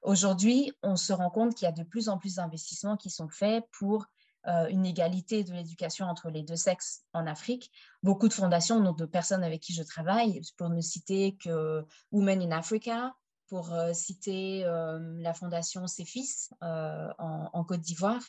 Aujourd'hui, 0.03 0.73
on 0.83 0.97
se 0.97 1.13
rend 1.13 1.31
compte 1.31 1.55
qu'il 1.55 1.67
y 1.67 1.69
a 1.69 1.73
de 1.73 1.85
plus 1.85 2.09
en 2.09 2.19
plus 2.19 2.37
d'investissements 2.37 2.97
qui 2.97 3.11
sont 3.11 3.29
faits 3.29 3.65
pour 3.71 4.07
euh, 4.49 4.67
une 4.69 4.85
égalité 4.85 5.45
de 5.45 5.53
l'éducation 5.53 6.07
entre 6.07 6.29
les 6.29 6.43
deux 6.43 6.57
sexes 6.57 7.03
en 7.13 7.29
Afrique. 7.29 7.71
Beaucoup 8.03 8.27
de 8.27 8.33
fondations, 8.33 8.81
donc 8.81 8.99
de 8.99 9.07
personnes 9.07 9.45
avec 9.45 9.61
qui 9.61 9.73
je 9.73 9.85
travaille, 9.85 10.43
pour 10.57 10.69
ne 10.69 10.81
citer 10.81 11.37
que 11.37 11.85
Women 12.11 12.43
in 12.43 12.51
Africa, 12.51 13.15
pour 13.47 13.73
euh, 13.73 13.93
citer 13.93 14.65
euh, 14.65 14.99
la 15.21 15.33
fondation 15.33 15.87
CEFIS 15.87 16.51
en, 16.61 17.51
en, 17.53 17.65
Côte 17.65 17.83
d'Ivoire. 17.83 18.23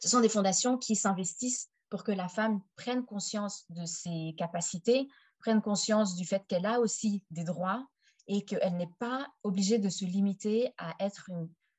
Ce 0.00 0.08
sont 0.08 0.20
des 0.20 0.30
fondations 0.30 0.78
qui 0.78 0.96
s'investissent 0.96 1.68
pour 1.88 2.04
que 2.04 2.12
la 2.12 2.28
femme 2.28 2.60
prenne 2.76 3.04
conscience 3.04 3.64
de 3.70 3.84
ses 3.84 4.34
capacités, 4.36 5.08
prenne 5.38 5.62
conscience 5.62 6.16
du 6.16 6.24
fait 6.24 6.44
qu'elle 6.48 6.66
a 6.66 6.80
aussi 6.80 7.22
des 7.30 7.44
droits 7.44 7.86
et 8.26 8.44
qu'elle 8.44 8.76
n'est 8.76 8.92
pas 8.98 9.26
obligée 9.42 9.78
de 9.78 9.88
se 9.88 10.04
limiter 10.04 10.72
à 10.78 10.94
être 11.00 11.30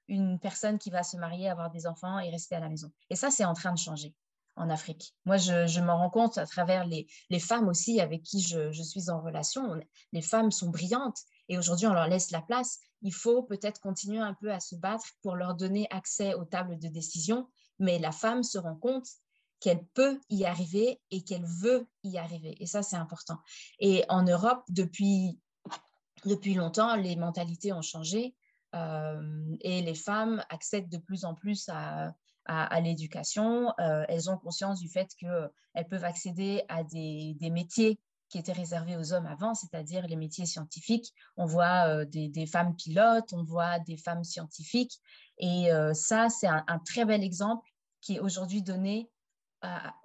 une, 0.08 0.40
personne 0.40 0.80
qui 0.80 0.90
va 0.90 1.04
se 1.04 1.18
marier, 1.18 1.50
avoir 1.50 1.70
des 1.70 1.86
enfants 1.86 2.20
et 2.20 2.30
rester 2.30 2.56
à 2.56 2.62
la 2.62 2.70
maison. 2.70 2.92
Et 3.10 3.16
ça, 3.16 3.30
c'est 3.30 3.44
en 3.44 3.54
train 3.54 3.74
de 3.74 3.78
changer 3.78 4.16
en 4.56 4.70
Afrique. 4.70 5.14
Moi, 5.26 5.38
je, 5.38 5.82
m'en 5.82 5.98
rends 5.98 6.10
compte 6.10 6.38
à 6.38 6.46
travers 6.46 6.86
les, 6.86 7.08
femmes 7.40 7.68
aussi 7.68 8.00
avec 8.00 8.24
qui 8.24 8.42
je, 8.42 8.72
suis 8.72 9.10
en 9.10 9.22
relation. 9.22 9.80
Les 10.14 10.22
femmes 10.22 10.52
sont 10.52 10.70
brillantes 10.70 11.20
et 11.50 11.58
aujourd'hui, 11.58 11.88
on 11.88 11.94
leur 11.94 12.08
laisse 12.08 12.32
la 12.32 12.42
place. 12.42 12.80
Il 13.02 13.14
faut 13.14 13.44
peut-être 13.44 13.82
continuer 13.82 14.20
un 14.20 14.34
peu 14.34 14.52
à 14.52 14.60
se 14.62 14.76
battre 14.76 15.06
pour 15.22 15.36
leur 15.36 15.56
donner 15.56 15.88
accès 15.92 16.34
aux 16.34 16.46
tables 16.46 16.80
de 16.80 16.88
décision, 16.88 17.48
mais 17.80 18.00
la 18.00 18.12
femme 18.12 18.44
se 18.44 18.58
rend 18.58 18.76
compte 18.76 19.08
qu'elle 19.60 19.84
peut 19.94 20.20
y 20.30 20.46
arriver 20.46 21.00
et 21.12 21.24
qu'elle 21.24 21.46
veut 21.46 21.88
y 22.04 22.18
arriver. 22.18 22.56
Et 22.60 22.66
ça, 22.66 22.84
c'est 22.84 22.96
important. 22.96 23.38
Et 23.80 24.04
en 24.10 24.24
Europe, 24.24 24.64
depuis, 24.70 25.40
depuis 26.26 26.54
longtemps, 26.54 26.96
les 26.96 27.16
mentalités 27.16 27.74
ont 27.74 27.82
changé. 27.82 28.36
et 28.74 29.82
les 29.82 29.96
femmes 29.96 30.44
accèdent 30.50 30.90
de 30.90 30.98
plus 30.98 31.26
en 31.26 31.34
plus 31.34 31.70
à, 31.70 32.14
à, 32.46 32.80
l'éducation. 32.82 33.74
elles 33.78 34.30
ont 34.30 34.38
conscience 34.38 34.80
du 34.80 34.90
fait 34.90 35.10
qu'elles 35.16 35.88
peuvent 35.90 36.06
accéder 36.06 36.64
à 36.70 36.84
des, 36.84 37.36
des, 37.40 37.50
métiers 37.50 38.00
qui 38.30 38.38
étaient 38.38 38.52
réservés 38.52 38.98
aux 38.98 39.14
hommes 39.14 39.26
avant, 39.26 39.56
c'est-à-dire 39.56 40.06
les 40.06 40.18
métiers 40.18 40.46
scientifiques. 40.46 41.14
On 41.38 41.46
voit 41.46 42.06
des, 42.06 42.28
des, 42.28 42.46
femmes 42.46 42.76
pilotes, 42.76 43.34
on 43.34 43.44
voit 43.44 43.80
des 43.80 43.98
femmes 43.98 44.24
scientifiques. 44.24 45.00
Et 45.40 45.70
ça, 45.94 46.30
c'est 46.30 46.48
un, 46.48 46.80
très 46.86 47.06
bel 47.06 47.24
exemple 47.24 47.68
qui 48.02 48.16
est 48.16 48.20
aujourd'hui 48.20 48.62
donné 48.62 49.10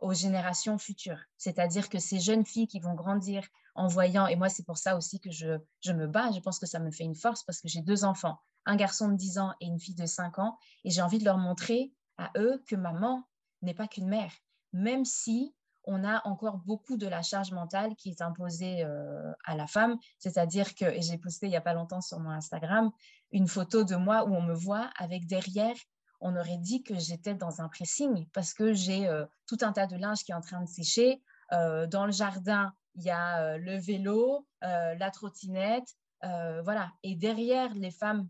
aux 0.01 0.15
générations 0.15 0.79
futures. 0.79 1.21
C'est-à-dire 1.39 1.89
que 1.89 1.99
ces 1.99 2.21
jeunes 2.21 2.45
filles 2.45 2.69
qui 2.69 2.81
vont 2.81 2.95
grandir 2.95 3.47
en 3.75 3.87
voyant, 3.87 4.27
et 4.27 4.37
moi 4.37 4.49
c'est 4.49 4.65
pour 4.65 4.79
ça 4.79 4.97
aussi 4.97 5.21
que 5.21 5.31
je, 5.31 5.59
je, 5.81 5.93
me 5.93 6.07
bats, 6.07 6.31
je 6.33 6.41
pense 6.41 6.59
que 6.59 6.67
ça 6.67 6.79
me 6.79 6.91
fait 6.91 7.05
une 7.05 7.15
force 7.15 7.43
parce 7.43 7.61
que 7.61 7.69
j'ai 7.69 7.81
deux 7.81 8.05
enfants, 8.05 8.39
un 8.67 8.77
garçon 8.77 9.09
de 9.09 9.17
10 9.17 9.39
ans 9.39 9.55
et 9.61 9.67
une 9.67 9.81
fille 9.81 9.95
de 9.95 10.07
5 10.07 10.39
ans, 10.39 10.59
et 10.85 10.91
j'ai 10.91 11.03
envie 11.03 11.19
de 11.19 11.25
leur 11.25 11.39
montrer 11.39 11.93
à 12.19 12.31
eux 12.37 12.63
que 12.67 12.77
maman 12.77 13.25
n'est 13.63 13.75
pas 13.75 13.89
qu'une 13.89 14.09
mère, 14.09 14.33
même 14.73 15.05
si 15.05 15.55
on 15.85 16.05
a 16.05 16.27
encore 16.27 16.59
beaucoup 16.59 16.97
de 16.97 17.07
la 17.07 17.23
charge 17.23 17.53
mentale 17.53 17.97
qui 17.97 18.11
est 18.11 18.23
imposée 18.23 18.85
euh, 18.85 19.33
à 19.45 19.57
la 19.57 19.67
femme. 19.67 19.99
C'est-à-dire 20.19 20.75
que, 20.75 21.01
j'ai 21.01 21.19
posté 21.19 21.47
il 21.47 21.51
n'y 21.51 21.57
a 21.57 21.61
pas 21.61 21.75
longtemps 21.75 22.01
sur 22.01 22.21
mon 22.21 22.31
Instagram, 22.31 22.91
une 23.33 23.49
photo 23.49 23.83
de 23.85 23.97
moi 23.97 24.25
où 24.25 24.35
on 24.35 24.43
me 24.43 24.55
voit 24.55 24.91
avec 24.97 25.27
derrière 25.27 25.75
on 26.23 26.37
aurait 26.37 26.57
dit 26.57 26.83
que 26.83 26.99
j'étais 26.99 27.35
dans 27.35 27.61
un 27.61 27.69
pressing 27.69 28.27
parce 28.33 28.55
que 28.55 28.73
j'ai 28.73 29.09
euh, 29.09 29.27
tout 29.47 29.59
un 29.61 29.73
tas 29.73 29.87
de 29.87 29.97
linge 29.97 30.23
qui 30.25 30.31
est 30.31 30.35
en 30.35 30.41
train 30.41 30.63
de 30.63 30.69
sécher. 30.69 31.21
Euh, 31.53 31.87
dans 31.87 32.07
le 32.07 32.13
jardin, 32.13 32.73
il 32.95 33.03
y 33.03 33.11
a 33.11 33.43
euh, 33.43 33.59
le 33.59 33.77
vélo, 33.77 34.47
la 34.63 35.11
trottinette, 35.11 35.97
voilà. 36.23 36.93
Et 37.03 37.17
derrière 37.17 37.75
les 37.75 37.91
femmes 37.91 38.29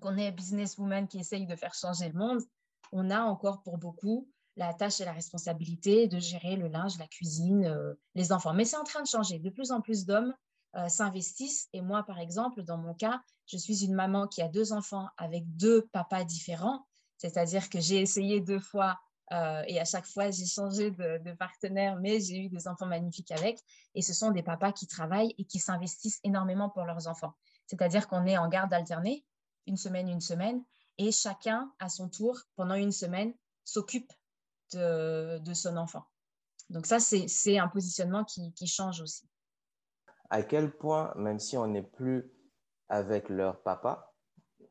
qu'on 0.00 0.16
est 0.16 0.30
businesswomen 0.30 1.08
qui 1.08 1.18
essayent 1.18 1.46
de 1.46 1.56
faire 1.56 1.74
changer 1.74 2.08
le 2.08 2.18
monde, 2.18 2.40
on 2.92 3.10
a 3.10 3.20
encore 3.22 3.62
pour 3.62 3.76
beaucoup 3.76 4.28
la 4.56 4.72
tâche 4.72 5.00
et 5.00 5.04
la 5.04 5.12
responsabilité 5.12 6.06
de 6.06 6.20
gérer 6.20 6.56
le 6.56 6.68
linge, 6.68 6.98
la 6.98 7.08
cuisine, 7.08 7.96
les 8.14 8.32
enfants. 8.32 8.54
Mais 8.54 8.64
c'est 8.64 8.76
en 8.76 8.84
train 8.84 9.02
de 9.02 9.08
changer. 9.08 9.40
De 9.40 9.50
plus 9.50 9.72
en 9.72 9.80
plus 9.80 10.06
d'hommes 10.06 10.32
s'investissent. 10.88 11.68
Et 11.72 11.80
moi, 11.80 12.04
par 12.04 12.20
exemple, 12.20 12.62
dans 12.62 12.78
mon 12.78 12.94
cas, 12.94 13.20
je 13.46 13.56
suis 13.56 13.84
une 13.84 13.94
maman 13.94 14.28
qui 14.28 14.42
a 14.42 14.48
deux 14.48 14.72
enfants 14.72 15.08
avec 15.16 15.44
deux 15.56 15.88
papas 15.92 16.24
différents. 16.24 16.86
C'est-à-dire 17.22 17.70
que 17.70 17.78
j'ai 17.78 18.00
essayé 18.00 18.40
deux 18.40 18.58
fois 18.58 18.98
euh, 19.30 19.62
et 19.68 19.78
à 19.78 19.84
chaque 19.84 20.06
fois, 20.06 20.32
j'ai 20.32 20.44
changé 20.44 20.90
de, 20.90 21.32
partenaire, 21.34 21.96
mais 21.96 22.18
j'ai 22.18 22.36
eu 22.38 22.48
des 22.48 22.66
enfants 22.66 22.86
magnifiques 22.86 23.30
avec. 23.30 23.60
Et 23.94 24.02
ce 24.02 24.12
sont 24.12 24.32
des 24.32 24.42
papas 24.42 24.72
qui 24.72 24.88
travaillent 24.88 25.32
et 25.38 25.44
qui 25.44 25.60
s'investissent 25.60 26.18
énormément 26.24 26.68
pour 26.68 26.84
leurs 26.84 27.06
enfants. 27.06 27.32
C'est-à-dire 27.68 28.08
qu'on 28.08 28.26
est 28.26 28.36
en 28.36 28.48
garde 28.48 28.74
alternée, 28.74 29.24
une 29.68 29.76
semaine, 29.76 30.08
une 30.08 30.20
semaine, 30.20 30.64
et 30.98 31.12
chacun, 31.12 31.72
à 31.78 31.88
son 31.88 32.08
tour, 32.08 32.40
pendant 32.56 32.74
une 32.74 32.90
semaine, 32.90 33.32
s'occupe 33.64 34.12
de, 34.72 35.54
son 35.54 35.76
enfant. 35.76 36.04
Donc 36.70 36.86
ça, 36.86 36.98
c'est 36.98 37.58
un 37.58 37.68
positionnement 37.68 38.24
qui, 38.24 38.52
qui 38.54 38.66
change 38.66 39.00
aussi. 39.00 39.28
À 40.28 40.42
quel 40.42 40.76
point, 40.76 41.12
même 41.14 41.38
si 41.38 41.56
on 41.56 41.68
n'est 41.68 41.82
plus 41.82 42.32
avec 42.88 43.28
leur 43.28 43.62
papa, 43.62 44.12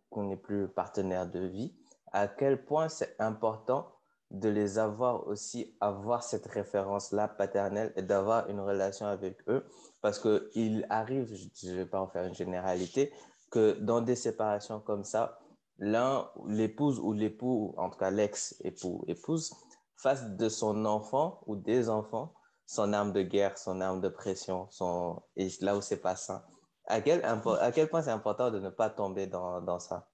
qu'on 0.09 0.25
n'est 0.25 0.37
plus 0.37 0.67
partenaire 0.67 1.29
de 1.29 1.39
vie, 1.39 1.80
à 2.11 2.27
quel 2.27 2.65
point 2.65 2.89
c'est 2.89 3.15
important 3.19 3.87
de 4.29 4.47
les 4.47 4.79
avoir 4.79 5.27
aussi, 5.27 5.75
avoir 5.81 6.23
cette 6.23 6.45
référence-là 6.45 7.27
paternelle 7.27 7.91
et 7.97 8.01
d'avoir 8.01 8.49
une 8.49 8.61
relation 8.61 9.05
avec 9.05 9.37
eux. 9.49 9.65
Parce 10.01 10.19
qu'il 10.19 10.85
arrive, 10.89 11.33
je 11.33 11.69
ne 11.69 11.75
vais 11.75 11.85
pas 11.85 11.99
en 11.99 12.07
faire 12.07 12.25
une 12.25 12.33
généralité, 12.33 13.13
que 13.49 13.73
dans 13.73 13.99
des 13.99 14.15
séparations 14.15 14.79
comme 14.79 15.03
ça, 15.03 15.39
l'un, 15.77 16.29
l'épouse 16.47 16.99
ou 16.99 17.11
l'époux, 17.11 17.73
en 17.77 17.89
tout 17.89 17.97
cas 17.97 18.09
l'ex-époux, 18.09 19.03
épouse, 19.07 19.53
fasse 19.97 20.29
de 20.31 20.47
son 20.47 20.85
enfant 20.85 21.41
ou 21.45 21.57
des 21.57 21.89
enfants 21.89 22.33
son 22.71 22.93
arme 22.93 23.11
de 23.11 23.21
guerre, 23.21 23.57
son 23.57 23.81
arme 23.81 23.99
de 23.99 24.07
pression, 24.07 24.67
son... 24.69 25.21
et 25.35 25.49
là 25.59 25.75
où 25.75 25.81
c'est 25.81 26.01
pas 26.01 26.15
sain. 26.15 26.41
À 26.85 27.01
quel, 27.01 27.21
à 27.25 27.71
quel 27.73 27.89
point 27.89 28.01
c'est 28.01 28.11
important 28.11 28.49
de 28.49 28.59
ne 28.59 28.69
pas 28.69 28.89
tomber 28.89 29.27
dans, 29.27 29.59
dans 29.59 29.79
ça? 29.79 30.07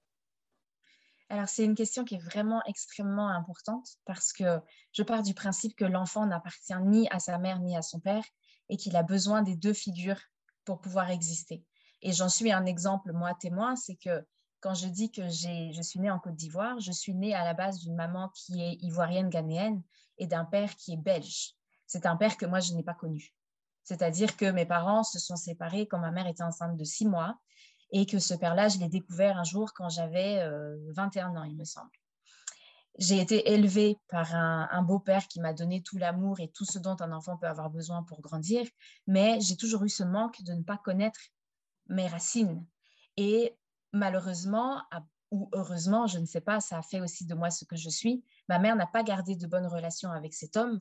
Alors, 1.30 1.48
c'est 1.48 1.64
une 1.64 1.74
question 1.74 2.04
qui 2.04 2.14
est 2.14 2.24
vraiment 2.24 2.62
extrêmement 2.64 3.28
importante 3.28 3.86
parce 4.06 4.32
que 4.32 4.60
je 4.92 5.02
pars 5.02 5.22
du 5.22 5.34
principe 5.34 5.76
que 5.76 5.84
l'enfant 5.84 6.24
n'appartient 6.24 6.80
ni 6.86 7.06
à 7.10 7.18
sa 7.18 7.36
mère 7.36 7.60
ni 7.60 7.76
à 7.76 7.82
son 7.82 8.00
père 8.00 8.24
et 8.70 8.78
qu'il 8.78 8.96
a 8.96 9.02
besoin 9.02 9.42
des 9.42 9.54
deux 9.54 9.74
figures 9.74 10.20
pour 10.64 10.80
pouvoir 10.80 11.10
exister. 11.10 11.64
Et 12.00 12.12
j'en 12.12 12.30
suis 12.30 12.50
un 12.50 12.64
exemple, 12.64 13.12
moi, 13.12 13.34
témoin, 13.34 13.76
c'est 13.76 13.96
que 13.96 14.24
quand 14.60 14.72
je 14.72 14.88
dis 14.88 15.10
que 15.10 15.28
je 15.28 15.82
suis 15.82 16.00
née 16.00 16.10
en 16.10 16.18
Côte 16.18 16.34
d'Ivoire, 16.34 16.80
je 16.80 16.92
suis 16.92 17.14
née 17.14 17.34
à 17.34 17.44
la 17.44 17.54
base 17.54 17.78
d'une 17.80 17.94
maman 17.94 18.30
qui 18.34 18.62
est 18.62 18.78
ivoirienne 18.82 19.28
ghanéenne 19.28 19.82
et 20.16 20.26
d'un 20.26 20.44
père 20.44 20.74
qui 20.76 20.94
est 20.94 20.96
belge. 20.96 21.52
C'est 21.86 22.06
un 22.06 22.16
père 22.16 22.36
que 22.36 22.46
moi, 22.46 22.60
je 22.60 22.72
n'ai 22.72 22.82
pas 22.82 22.94
connu. 22.94 23.34
C'est-à-dire 23.82 24.36
que 24.36 24.50
mes 24.50 24.66
parents 24.66 25.04
se 25.04 25.18
sont 25.18 25.36
séparés 25.36 25.86
quand 25.86 25.98
ma 25.98 26.10
mère 26.10 26.26
était 26.26 26.42
enceinte 26.42 26.76
de 26.76 26.84
six 26.84 27.06
mois 27.06 27.38
et 27.90 28.06
que 28.06 28.18
ce 28.18 28.34
père-là, 28.34 28.68
je 28.68 28.78
l'ai 28.78 28.88
découvert 28.88 29.38
un 29.38 29.44
jour 29.44 29.72
quand 29.74 29.88
j'avais 29.88 30.46
21 30.90 31.34
euh, 31.34 31.38
ans, 31.38 31.44
il 31.44 31.56
me 31.56 31.64
semble. 31.64 31.90
J'ai 32.98 33.20
été 33.20 33.52
élevée 33.52 33.96
par 34.08 34.34
un, 34.34 34.82
beau-père 34.82 35.28
qui 35.28 35.40
m'a 35.40 35.52
donné 35.52 35.82
tout 35.82 35.98
l'amour 35.98 36.40
et 36.40 36.48
tout 36.48 36.64
ce 36.64 36.80
dont 36.80 36.96
un 36.98 37.12
enfant 37.12 37.36
peut 37.36 37.46
avoir 37.46 37.70
besoin 37.70 38.02
pour 38.02 38.20
grandir, 38.20 38.66
mais 39.06 39.38
j'ai 39.40 39.56
toujours 39.56 39.84
eu 39.84 39.88
ce 39.88 40.02
manque 40.02 40.42
de 40.42 40.52
ne 40.52 40.64
pas 40.64 40.78
connaître 40.78 41.20
mes 41.88 42.08
racines. 42.08 42.66
Et 43.16 43.56
malheureusement, 43.92 44.82
ou 45.30 45.48
heureusement, 45.52 46.08
je 46.08 46.18
ne 46.18 46.26
sais 46.26 46.40
pas, 46.40 46.58
ça 46.58 46.78
a 46.78 46.82
fait 46.82 47.00
aussi 47.00 47.24
de 47.24 47.34
moi 47.34 47.50
ce 47.50 47.64
que 47.64 47.76
je 47.76 47.88
suis. 47.88 48.24
Ma 48.48 48.58
mère 48.58 48.74
n'a 48.74 48.86
pas 48.86 49.04
gardé 49.04 49.36
de 49.36 49.46
bonnes 49.46 49.68
relations 49.68 50.10
avec 50.10 50.34
cet 50.34 50.56
homme 50.56 50.80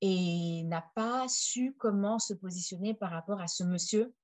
et 0.00 0.62
n'a 0.64 0.84
pas 0.94 1.26
su 1.28 1.74
comment 1.78 2.20
se 2.20 2.34
positionner 2.34 2.94
par 2.94 3.10
rapport 3.10 3.40
à 3.40 3.48
ce 3.48 3.64
monsieur 3.64 4.14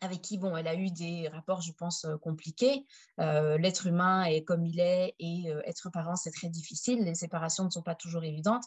avec 0.00 0.22
qui, 0.22 0.38
bon, 0.38 0.56
elle 0.56 0.68
a 0.68 0.74
eu 0.74 0.90
des 0.90 1.28
rapports, 1.28 1.60
je 1.60 1.72
pense, 1.72 2.04
euh, 2.04 2.16
compliqués. 2.18 2.86
Euh, 3.20 3.58
l'être 3.58 3.86
humain 3.86 4.24
est 4.24 4.44
comme 4.44 4.64
il 4.64 4.80
est 4.80 5.14
et 5.18 5.50
euh, 5.50 5.60
être 5.64 5.90
parent, 5.90 6.16
c'est 6.16 6.30
très 6.30 6.48
difficile. 6.48 7.04
Les 7.04 7.14
séparations 7.14 7.64
ne 7.64 7.70
sont 7.70 7.82
pas 7.82 7.94
toujours 7.94 8.24
évidentes, 8.24 8.64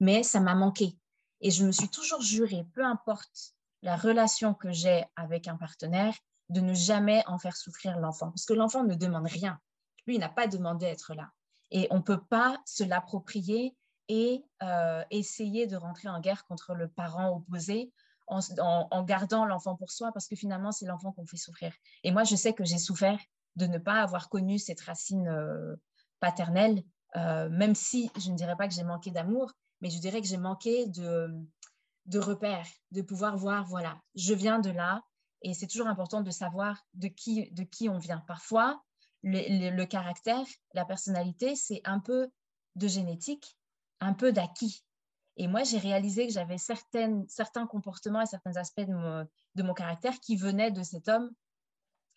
mais 0.00 0.22
ça 0.22 0.40
m'a 0.40 0.54
manqué. 0.54 0.96
Et 1.40 1.50
je 1.50 1.64
me 1.64 1.72
suis 1.72 1.88
toujours 1.88 2.22
juré, 2.22 2.64
peu 2.74 2.84
importe 2.84 3.54
la 3.82 3.96
relation 3.96 4.54
que 4.54 4.72
j'ai 4.72 5.04
avec 5.16 5.48
un 5.48 5.56
partenaire, 5.56 6.14
de 6.48 6.60
ne 6.60 6.74
jamais 6.74 7.22
en 7.26 7.38
faire 7.38 7.56
souffrir 7.56 7.98
l'enfant. 7.98 8.30
Parce 8.30 8.44
que 8.44 8.54
l'enfant 8.54 8.84
ne 8.84 8.94
demande 8.94 9.26
rien. 9.26 9.58
Lui, 10.06 10.16
il 10.16 10.20
n'a 10.20 10.28
pas 10.28 10.48
demandé 10.48 10.86
à 10.86 10.90
être 10.90 11.14
là. 11.14 11.30
Et 11.70 11.86
on 11.90 11.98
ne 11.98 12.02
peut 12.02 12.20
pas 12.20 12.58
se 12.66 12.82
l'approprier 12.82 13.76
et 14.08 14.44
essayer 15.10 15.68
de 15.68 15.76
rentrer 15.76 16.08
en 16.08 16.18
guerre 16.18 16.44
contre 16.44 16.74
le 16.74 16.88
parent 16.88 17.36
opposé 17.36 17.92
en, 18.30 19.02
gardant 19.02 19.44
l'enfant 19.44 19.76
pour 19.76 19.90
soi, 19.90 20.12
parce 20.12 20.28
que 20.28 20.36
finalement, 20.36 20.72
c'est 20.72 20.86
l'enfant 20.86 21.12
qu'on 21.12 21.26
fait 21.26 21.36
souffrir. 21.36 21.72
Et 22.04 22.12
moi, 22.12 22.24
je 22.24 22.36
sais 22.36 22.52
que 22.52 22.64
j'ai 22.64 22.78
souffert 22.78 23.18
de 23.56 23.66
ne 23.66 23.78
pas 23.78 24.02
avoir 24.02 24.28
connu 24.28 24.58
cette 24.58 24.80
racine 24.80 25.28
euh, 25.28 25.76
paternelle, 26.20 26.82
euh, 27.16 27.48
même 27.50 27.74
si 27.74 28.10
je 28.18 28.30
ne 28.30 28.36
dirais 28.36 28.56
pas 28.56 28.68
que 28.68 28.74
j'ai 28.74 28.84
manqué 28.84 29.10
d'amour, 29.10 29.52
mais 29.80 29.90
je 29.90 29.98
dirais 29.98 30.20
que 30.20 30.28
j'ai 30.28 30.36
manqué 30.36 30.86
de, 30.86 31.28
de 32.06 32.18
repères, 32.18 32.68
de 32.92 33.02
pouvoir 33.02 33.36
voir, 33.36 33.66
voilà, 33.66 33.98
je 34.14 34.34
viens 34.34 34.60
de 34.60 34.70
là, 34.70 35.02
et 35.42 35.54
c'est 35.54 35.66
toujours 35.66 35.88
important 35.88 36.20
de 36.20 36.30
savoir 36.30 36.80
de 36.94 37.08
qui, 37.08 37.50
de 37.50 37.64
qui 37.64 37.88
on 37.88 37.98
vient. 37.98 38.22
Parfois, 38.28 38.82
le 39.22 39.84
caractère, 39.84 40.46
la 40.74 40.84
personnalité, 40.84 41.56
c'est 41.56 41.80
un 41.84 41.98
peu 41.98 42.30
de 42.76 42.88
génétique, 42.88 43.56
un 44.00 44.14
peu 44.14 44.32
d'acquis. 44.32 44.84
Et 45.40 45.48
moi, 45.48 45.62
j'ai 45.62 45.78
réalisé 45.78 46.26
que 46.26 46.34
j'avais 46.34 46.58
certains 46.58 47.66
comportements 47.66 48.20
et 48.20 48.26
certains 48.26 48.56
aspects 48.56 48.82
de 48.82 49.62
mon, 49.62 49.72
caractère 49.72 50.20
qui 50.20 50.36
venaient 50.36 50.70
de 50.70 50.82
cet 50.82 51.08
homme 51.08 51.30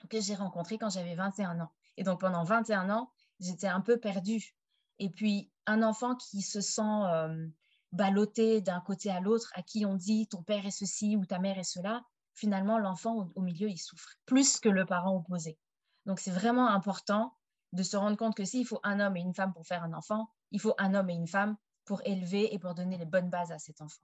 que 0.10 0.20
j'ai 0.20 0.36
rencontré 0.36 0.78
quand 0.78 0.90
j'avais 0.90 1.16
21 1.16 1.62
ans. 1.62 1.72
Et 1.96 2.04
donc, 2.04 2.20
pendant 2.20 2.44
21 2.44 2.90
ans, 2.90 3.10
j'étais 3.40 3.70
un 3.70 3.80
peu 3.80 3.98
perdue. 3.98 4.58
Et 5.00 5.10
puis, 5.10 5.50
un 5.68 5.84
enfant 5.84 6.18
qui 6.18 6.42
se 6.42 6.60
sent 6.60 6.82
euh, 6.82 7.48
ballotté 7.94 8.60
d'un 8.60 8.82
côté 8.82 9.10
à 9.10 9.22
l'autre, 9.22 9.54
à 9.56 9.62
qui 9.62 9.86
on 9.86 9.96
dit 9.96 10.28
ton 10.28 10.44
père 10.44 10.66
est 10.66 10.72
ceci 10.72 11.16
ou 11.16 11.26
ta 11.26 11.40
mère 11.40 11.58
est 11.58 11.64
cela, 11.64 12.04
finalement, 12.34 12.78
l'enfant 12.78 13.16
au, 13.16 13.32
au 13.36 13.42
milieu, 13.42 13.70
il 13.70 13.78
souffre 13.78 14.18
plus 14.26 14.60
que 14.60 14.68
le 14.68 14.86
parent 14.86 15.16
opposé. 15.16 15.58
Donc, 16.06 16.20
c'est 16.20 16.32
vraiment 16.32 16.68
important 16.68 17.34
de 17.72 17.84
se 17.84 17.96
rendre 17.96 18.18
compte 18.18 18.36
que 18.36 18.44
s'il 18.44 18.68
faut 18.68 18.82
un 18.84 19.00
homme 19.00 19.16
et 19.16 19.22
une 19.22 19.34
femme 19.34 19.54
pour 19.54 19.66
faire 19.66 19.84
un 19.84 19.94
enfant, 19.94 20.28
il 20.52 20.60
faut 20.60 20.76
un 20.78 20.94
homme 20.94 21.10
et 21.10 21.16
une 21.16 21.28
femme 21.28 21.56
pour 21.86 22.02
élever 22.06 22.54
et 22.54 22.60
pour 22.60 22.74
donner 22.74 22.98
les 22.98 23.06
bonnes 23.06 23.30
bases 23.30 23.52
à 23.52 23.60
cet 23.60 23.82
enfant. 23.82 24.04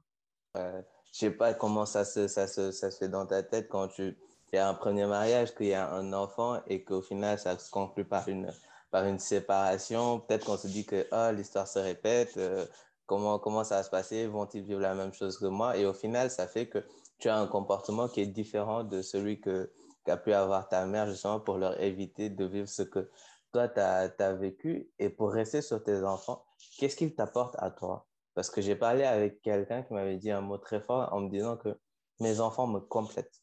Euh, 0.57 0.81
je 1.13 1.19
sais 1.19 1.31
pas 1.31 1.53
comment 1.53 1.85
ça 1.85 2.05
se, 2.05 2.27
ça, 2.27 2.47
se, 2.47 2.71
ça 2.71 2.91
se 2.91 2.97
fait 2.97 3.09
dans 3.09 3.25
ta 3.25 3.43
tête 3.43 3.67
quand 3.69 3.87
tu 3.87 4.17
a 4.53 4.67
un 4.67 4.73
premier 4.73 5.05
mariage, 5.05 5.53
qu'il 5.53 5.67
y 5.67 5.73
a 5.73 5.91
un 5.91 6.11
enfant 6.13 6.61
et 6.67 6.83
qu'au 6.83 7.01
final, 7.01 7.37
ça 7.37 7.57
se 7.57 7.69
conclut 7.69 8.05
par 8.05 8.27
une, 8.27 8.51
par 8.89 9.05
une 9.05 9.19
séparation. 9.19 10.19
Peut-être 10.19 10.45
qu'on 10.45 10.57
se 10.57 10.67
dit 10.67 10.85
que 10.85 11.07
oh, 11.11 11.31
l'histoire 11.35 11.67
se 11.67 11.79
répète, 11.79 12.35
euh, 12.37 12.65
comment, 13.05 13.37
comment 13.37 13.63
ça 13.63 13.77
va 13.77 13.83
se 13.83 13.89
passer, 13.89 14.27
vont-ils 14.27 14.63
vivre 14.63 14.81
la 14.81 14.95
même 14.95 15.13
chose 15.13 15.37
que 15.37 15.45
moi? 15.45 15.77
Et 15.77 15.85
au 15.85 15.93
final, 15.93 16.31
ça 16.31 16.47
fait 16.47 16.67
que 16.67 16.83
tu 17.19 17.29
as 17.29 17.37
un 17.37 17.47
comportement 17.47 18.07
qui 18.07 18.21
est 18.21 18.27
différent 18.27 18.83
de 18.83 19.01
celui 19.01 19.39
que, 19.39 19.71
qu'a 20.05 20.17
pu 20.17 20.33
avoir 20.33 20.67
ta 20.69 20.85
mère 20.85 21.07
justement 21.07 21.39
pour 21.39 21.57
leur 21.57 21.79
éviter 21.81 22.29
de 22.29 22.45
vivre 22.45 22.67
ce 22.67 22.81
que 22.81 23.09
toi, 23.51 23.67
tu 23.67 23.79
as, 23.79 24.33
vécu 24.33 24.89
et 24.99 25.09
pour 25.09 25.31
rester 25.31 25.61
sur 25.61 25.83
tes 25.83 26.03
enfants, 26.03 26.43
qu'est-ce 26.77 26.95
qu'ils 26.95 27.15
t'apportent 27.15 27.55
à 27.59 27.71
toi? 27.71 28.07
Parce 28.33 28.49
que 28.49 28.61
j'ai 28.61 28.75
parlé 28.75 29.03
avec 29.03 29.41
quelqu'un 29.41 29.83
qui 29.83 29.93
m'avait 29.93 30.17
dit 30.17 30.31
un 30.31 30.41
mot 30.41 30.57
très 30.57 30.81
fort 30.81 31.11
en 31.13 31.21
me 31.21 31.29
disant 31.29 31.57
que 31.57 31.79
mes 32.19 32.39
enfants 32.39 32.67
me 32.67 32.79
complètent. 32.79 33.41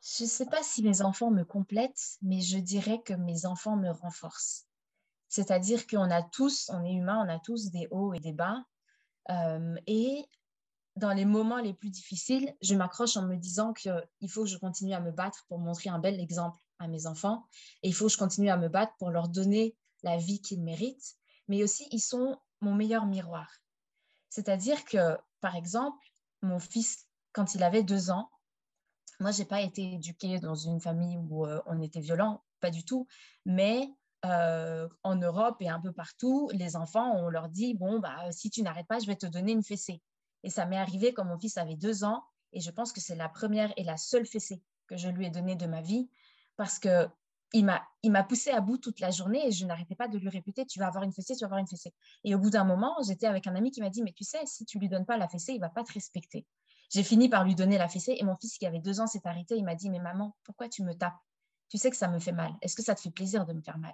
Je 0.00 0.24
ne 0.24 0.28
sais 0.28 0.46
pas 0.46 0.62
si 0.62 0.82
mes 0.82 1.02
enfants 1.02 1.30
me 1.30 1.44
complètent, 1.44 2.16
mais 2.22 2.40
je 2.40 2.58
dirais 2.58 3.02
que 3.04 3.12
mes 3.12 3.44
enfants 3.44 3.76
me 3.76 3.90
renforcent. 3.90 4.66
C'est-à-dire 5.28 5.86
qu'on 5.86 6.10
a 6.10 6.22
tous, 6.22 6.70
on 6.72 6.84
est 6.84 6.92
humain, 6.92 7.22
on 7.24 7.28
a 7.28 7.38
tous 7.38 7.70
des 7.70 7.86
hauts 7.90 8.14
et 8.14 8.18
des 8.18 8.32
bas. 8.32 8.64
Euh, 9.30 9.76
et 9.86 10.24
dans 10.96 11.12
les 11.12 11.26
moments 11.26 11.58
les 11.58 11.74
plus 11.74 11.90
difficiles, 11.90 12.56
je 12.62 12.74
m'accroche 12.74 13.16
en 13.16 13.26
me 13.26 13.36
disant 13.36 13.72
qu'il 13.72 14.30
faut 14.30 14.44
que 14.44 14.48
je 14.48 14.56
continue 14.56 14.94
à 14.94 15.00
me 15.00 15.12
battre 15.12 15.44
pour 15.48 15.58
montrer 15.58 15.90
un 15.90 15.98
bel 15.98 16.18
exemple 16.18 16.58
à 16.78 16.88
mes 16.88 17.06
enfants. 17.06 17.46
Et 17.82 17.88
il 17.88 17.94
faut 17.94 18.06
que 18.06 18.12
je 18.12 18.18
continue 18.18 18.48
à 18.48 18.56
me 18.56 18.68
battre 18.68 18.94
pour 18.98 19.10
leur 19.10 19.28
donner 19.28 19.76
la 20.02 20.16
vie 20.16 20.40
qu'ils 20.40 20.62
méritent. 20.62 21.16
Mais 21.48 21.62
aussi, 21.62 21.88
ils 21.90 22.00
sont 22.00 22.38
mon 22.60 22.74
meilleur 22.74 23.06
miroir. 23.06 23.50
C'est-à-dire 24.28 24.84
que, 24.84 25.16
par 25.40 25.56
exemple, 25.56 26.04
mon 26.42 26.58
fils, 26.58 27.06
quand 27.32 27.54
il 27.54 27.62
avait 27.62 27.82
deux 27.82 28.10
ans, 28.10 28.30
moi, 29.20 29.30
je 29.32 29.40
n'ai 29.40 29.46
pas 29.46 29.60
été 29.60 29.94
éduquée 29.94 30.38
dans 30.38 30.54
une 30.54 30.80
famille 30.80 31.16
où 31.16 31.46
euh, 31.46 31.60
on 31.66 31.80
était 31.80 32.00
violent, 32.00 32.44
pas 32.60 32.70
du 32.70 32.84
tout. 32.84 33.06
Mais 33.44 33.90
euh, 34.24 34.88
en 35.02 35.16
Europe 35.16 35.56
et 35.60 35.68
un 35.68 35.80
peu 35.80 35.92
partout, 35.92 36.50
les 36.52 36.76
enfants, 36.76 37.14
on 37.16 37.28
leur 37.28 37.48
dit, 37.48 37.74
bon, 37.74 37.98
bah, 37.98 38.30
si 38.30 38.50
tu 38.50 38.62
n'arrêtes 38.62 38.86
pas, 38.86 38.98
je 38.98 39.06
vais 39.06 39.16
te 39.16 39.26
donner 39.26 39.52
une 39.52 39.64
fessée. 39.64 40.02
Et 40.42 40.50
ça 40.50 40.66
m'est 40.66 40.78
arrivé 40.78 41.12
quand 41.12 41.24
mon 41.24 41.38
fils 41.38 41.56
avait 41.56 41.76
deux 41.76 42.04
ans, 42.04 42.22
et 42.52 42.60
je 42.60 42.70
pense 42.70 42.92
que 42.92 43.00
c'est 43.00 43.16
la 43.16 43.28
première 43.28 43.72
et 43.76 43.84
la 43.84 43.96
seule 43.96 44.26
fessée 44.26 44.62
que 44.86 44.96
je 44.96 45.08
lui 45.08 45.26
ai 45.26 45.30
donnée 45.30 45.56
de 45.56 45.66
ma 45.66 45.82
vie, 45.82 46.08
parce 46.56 46.78
que 46.78 47.08
il 47.52 47.64
m'a, 47.64 47.82
il 48.02 48.10
m'a 48.10 48.22
poussé 48.24 48.50
à 48.50 48.60
bout 48.60 48.78
toute 48.78 49.00
la 49.00 49.10
journée 49.10 49.46
et 49.46 49.50
je 49.50 49.64
n'arrêtais 49.64 49.94
pas 49.94 50.08
de 50.08 50.18
lui 50.18 50.28
répéter 50.28 50.66
tu 50.66 50.78
vas 50.78 50.86
avoir 50.86 51.04
une 51.04 51.12
fessée, 51.12 51.34
tu 51.34 51.40
vas 51.40 51.46
avoir 51.46 51.60
une 51.60 51.66
fessée. 51.66 51.94
Et 52.24 52.34
au 52.34 52.38
bout 52.38 52.50
d'un 52.50 52.64
moment, 52.64 52.94
j'étais 53.06 53.26
avec 53.26 53.46
un 53.46 53.54
ami 53.54 53.70
qui 53.70 53.80
m'a 53.80 53.90
dit 53.90 54.02
mais 54.02 54.12
tu 54.12 54.24
sais, 54.24 54.40
si 54.44 54.64
tu 54.64 54.78
lui 54.78 54.88
donnes 54.88 55.06
pas 55.06 55.16
la 55.16 55.28
fessée, 55.28 55.52
il 55.54 55.60
va 55.60 55.70
pas 55.70 55.84
te 55.84 55.92
respecter. 55.92 56.46
J'ai 56.90 57.02
fini 57.02 57.28
par 57.28 57.44
lui 57.44 57.54
donner 57.54 57.78
la 57.78 57.88
fessée 57.88 58.16
et 58.18 58.24
mon 58.24 58.36
fils 58.36 58.58
qui 58.58 58.66
avait 58.66 58.80
deux 58.80 59.00
ans 59.00 59.06
s'est 59.06 59.26
arrêté. 59.26 59.56
Il 59.56 59.64
m'a 59.64 59.74
dit 59.74 59.90
mais 59.90 59.98
maman, 59.98 60.36
pourquoi 60.44 60.68
tu 60.68 60.82
me 60.82 60.94
tapes? 60.94 61.18
Tu 61.68 61.78
sais 61.78 61.90
que 61.90 61.96
ça 61.96 62.08
me 62.08 62.18
fait 62.18 62.32
mal. 62.32 62.52
Est-ce 62.62 62.74
que 62.74 62.82
ça 62.82 62.94
te 62.94 63.00
fait 63.00 63.10
plaisir 63.10 63.44
de 63.44 63.52
me 63.52 63.60
faire 63.60 63.78
mal? 63.78 63.92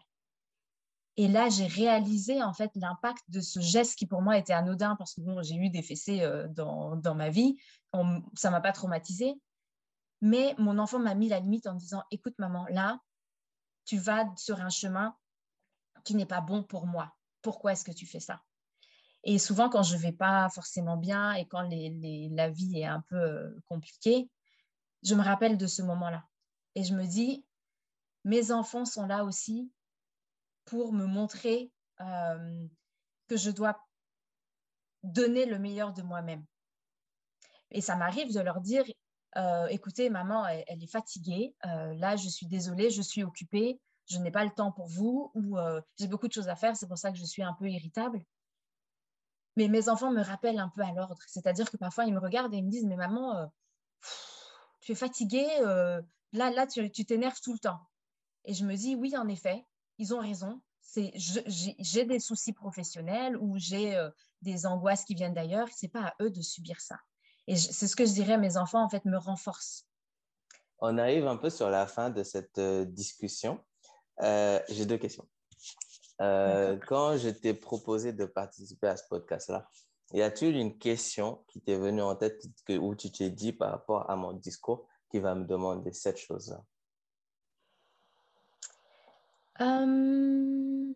Et 1.16 1.28
là, 1.28 1.48
j'ai 1.48 1.66
réalisé 1.66 2.42
en 2.42 2.52
fait 2.52 2.72
l'impact 2.74 3.22
de 3.28 3.40
ce 3.40 3.60
geste 3.60 3.96
qui 3.96 4.06
pour 4.06 4.20
moi 4.20 4.36
était 4.36 4.52
anodin 4.52 4.96
parce 4.96 5.14
que 5.14 5.20
bon, 5.20 5.42
j'ai 5.42 5.54
eu 5.54 5.70
des 5.70 5.82
fessées 5.82 6.22
euh, 6.22 6.48
dans, 6.48 6.96
dans, 6.96 7.14
ma 7.14 7.30
vie, 7.30 7.56
on, 7.92 8.22
ça 8.34 8.50
m'a 8.50 8.60
pas 8.60 8.72
traumatisé. 8.72 9.34
Mais 10.20 10.54
mon 10.58 10.78
enfant 10.78 10.98
m'a 10.98 11.14
mis 11.14 11.28
la 11.28 11.38
limite 11.38 11.66
en 11.66 11.74
disant 11.74 12.02
Écoute, 12.10 12.34
maman, 12.38 12.66
là, 12.70 12.98
tu 13.84 13.98
vas 13.98 14.26
sur 14.36 14.60
un 14.60 14.70
chemin 14.70 15.16
qui 16.04 16.14
n'est 16.14 16.26
pas 16.26 16.40
bon 16.40 16.62
pour 16.62 16.86
moi. 16.86 17.14
Pourquoi 17.42 17.72
est-ce 17.72 17.84
que 17.84 17.92
tu 17.92 18.06
fais 18.06 18.20
ça? 18.20 18.42
Et 19.24 19.38
souvent, 19.38 19.70
quand 19.70 19.82
je 19.82 19.96
ne 19.96 20.00
vais 20.00 20.12
pas 20.12 20.48
forcément 20.50 20.96
bien 20.96 21.32
et 21.32 21.46
quand 21.46 21.62
la 21.62 22.50
vie 22.50 22.80
est 22.80 22.84
un 22.86 23.00
peu 23.08 23.16
euh, 23.16 23.62
compliquée, 23.66 24.28
je 25.02 25.14
me 25.14 25.22
rappelle 25.22 25.56
de 25.56 25.66
ce 25.66 25.82
moment-là. 25.82 26.24
Et 26.74 26.84
je 26.84 26.94
me 26.94 27.06
dis 27.06 27.44
Mes 28.24 28.52
enfants 28.52 28.84
sont 28.84 29.06
là 29.06 29.24
aussi 29.24 29.70
pour 30.66 30.92
me 30.92 31.06
montrer 31.06 31.70
euh, 32.00 32.66
que 33.28 33.36
je 33.36 33.50
dois 33.50 33.78
donner 35.02 35.46
le 35.46 35.58
meilleur 35.58 35.92
de 35.92 36.02
moi-même. 36.02 36.44
Et 37.70 37.80
ça 37.80 37.96
m'arrive 37.96 38.32
de 38.32 38.40
leur 38.40 38.60
dire, 38.60 38.84
euh, 39.36 39.66
écoutez, 39.66 40.10
maman, 40.10 40.46
elle, 40.46 40.82
est 40.82 40.90
fatiguée, 40.90 41.54
euh, 41.66 41.94
là, 41.94 42.16
je 42.16 42.28
suis 42.28 42.46
désolée, 42.46 42.90
je 42.90 43.02
suis 43.02 43.24
occupée, 43.24 43.80
je 44.08 44.18
n'ai 44.18 44.30
pas 44.30 44.44
le 44.44 44.50
temps 44.50 44.72
pour 44.72 44.86
vous, 44.86 45.30
ou 45.34 45.56
j'ai 45.98 46.08
beaucoup 46.08 46.28
de 46.28 46.32
choses 46.32 46.48
à 46.48 46.56
faire, 46.56 46.76
c'est 46.76 46.88
pour 46.88 46.98
ça 46.98 47.10
que 47.10 47.18
je 47.18 47.24
suis 47.24 47.42
un 47.42 47.54
peu 47.54 47.68
irritable. 47.68 48.22
Mais 49.56 49.68
mes 49.68 49.88
enfants 49.88 50.10
me 50.10 50.22
rappellent 50.22 50.58
un 50.58 50.68
peu 50.68 50.82
à 50.82 50.92
l'ordre, 50.92 51.22
c'est-à-dire 51.26 51.70
que 51.70 51.76
parfois, 51.76 52.04
ils 52.04 52.12
me 52.12 52.20
regardent 52.20 52.52
et 52.54 52.58
ils 52.58 52.64
me 52.64 52.70
disent, 52.70 52.86
mais 52.86 52.96
maman, 52.96 53.50
tu 54.80 54.92
es 54.92 54.94
fatiguée, 54.94 55.48
là, 56.32 56.50
là, 56.50 56.66
tu 56.66 57.04
t'énerves 57.04 57.40
tout 57.42 57.52
le 57.52 57.58
temps. 57.58 57.80
Et 58.44 58.54
je 58.54 58.64
me 58.64 58.74
dis, 58.76 58.94
oui, 58.94 59.16
en 59.16 59.28
effet, 59.28 59.64
ils 59.98 60.14
ont 60.14 60.20
raison. 60.20 60.60
J'ai 60.96 62.04
des 62.04 62.20
soucis 62.20 62.52
professionnels 62.52 63.36
ou 63.36 63.58
j'ai 63.58 63.96
euh, 63.96 64.10
des 64.42 64.66
angoisses 64.66 65.04
qui 65.04 65.14
viennent 65.14 65.34
d'ailleurs. 65.34 65.68
Ce 65.68 65.86
n'est 65.86 65.90
pas 65.90 66.08
à 66.08 66.14
eux 66.22 66.30
de 66.30 66.42
subir 66.42 66.80
ça. 66.80 66.96
Et 67.46 67.57
c'est 67.57 67.87
ce 67.87 67.96
que 67.96 68.04
je 68.04 68.12
dirais, 68.12 68.38
mes 68.38 68.57
enfants, 68.57 68.83
en 68.83 68.88
fait, 68.88 69.04
me 69.04 69.18
renforcent. 69.18 69.87
On 70.78 70.98
arrive 70.98 71.26
un 71.26 71.37
peu 71.37 71.50
sur 71.50 71.70
la 71.70 71.87
fin 71.87 72.11
de 72.11 72.22
cette 72.22 72.59
euh, 72.59 72.85
discussion. 72.85 73.62
Euh, 74.20 74.61
j'ai 74.68 74.87
deux 74.87 74.98
questions. 74.98 75.26
quand 76.18 77.16
je 77.16 77.30
t'ai 77.30 77.54
proposé 77.54 78.12
de 78.12 78.24
participer 78.24 78.88
à 78.88 78.96
ce 78.96 79.04
podcast-là, 79.09 79.68
y 80.12 80.22
a-t-il 80.22 80.57
une 80.57 80.78
question 80.78 81.44
qui 81.48 81.61
t'est 81.61 81.76
venue 81.76 82.02
en 82.02 82.14
tête 82.14 82.44
que, 82.64 82.74
où 82.78 82.94
tu 82.94 83.11
t'es 83.11 83.30
dit 83.30 83.52
par 83.52 83.70
rapport 83.70 84.09
à 84.11 84.16
mon 84.16 84.33
discours 84.33 84.87
qui 85.11 85.18
va 85.18 85.35
me 85.35 85.44
demander 85.44 85.92
cette 85.92 86.18
chose-là? 86.18 86.62
Euh, 89.61 90.92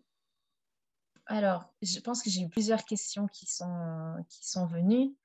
alors, 1.25 1.65
je 1.81 1.99
pense 1.99 2.21
que 2.21 2.29
j'ai 2.29 2.41
eu 2.41 2.49
plusieurs 2.49 2.83
questions 2.85 3.27
qui 3.27 3.45
sont, 3.45 4.23
qui 4.29 4.47
sont 4.47 4.65
venues. 4.65 5.15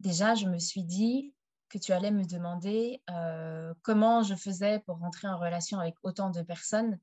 Déjà, 0.00 0.34
je 0.34 0.46
me 0.46 0.58
suis 0.58 0.84
dit 0.84 1.34
que 1.68 1.78
tu 1.78 1.92
allais 1.92 2.10
me 2.10 2.24
demander 2.24 3.02
euh, 3.10 3.72
comment 3.82 4.22
je 4.22 4.34
faisais 4.34 4.80
pour 4.80 4.98
rentrer 4.98 5.28
en 5.28 5.38
relation 5.38 5.78
avec 5.78 5.94
autant 6.02 6.30
de 6.30 6.42
personnes 6.42 6.98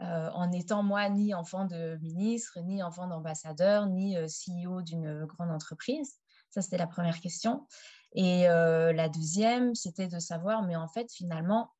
euh, 0.00 0.30
en 0.30 0.50
étant 0.52 0.82
moi 0.82 1.08
ni 1.08 1.34
enfant 1.34 1.64
de 1.64 1.96
ministre, 2.02 2.58
ni 2.60 2.82
enfant 2.82 3.06
d'ambassadeur, 3.06 3.86
ni 3.86 4.16
CEO 4.26 4.82
d'une 4.82 5.24
grande 5.26 5.50
entreprise. 5.50 6.16
Ça, 6.50 6.62
c'était 6.62 6.78
la 6.78 6.86
première 6.86 7.20
question. 7.20 7.66
Et 8.12 8.44
la 8.44 9.08
deuxième, 9.08 9.76
c'était 9.76 10.08
de 10.08 10.18
savoir, 10.18 10.62
mais 10.62 10.74
en 10.74 10.88
fait, 10.88 11.12
finalement, 11.12 11.70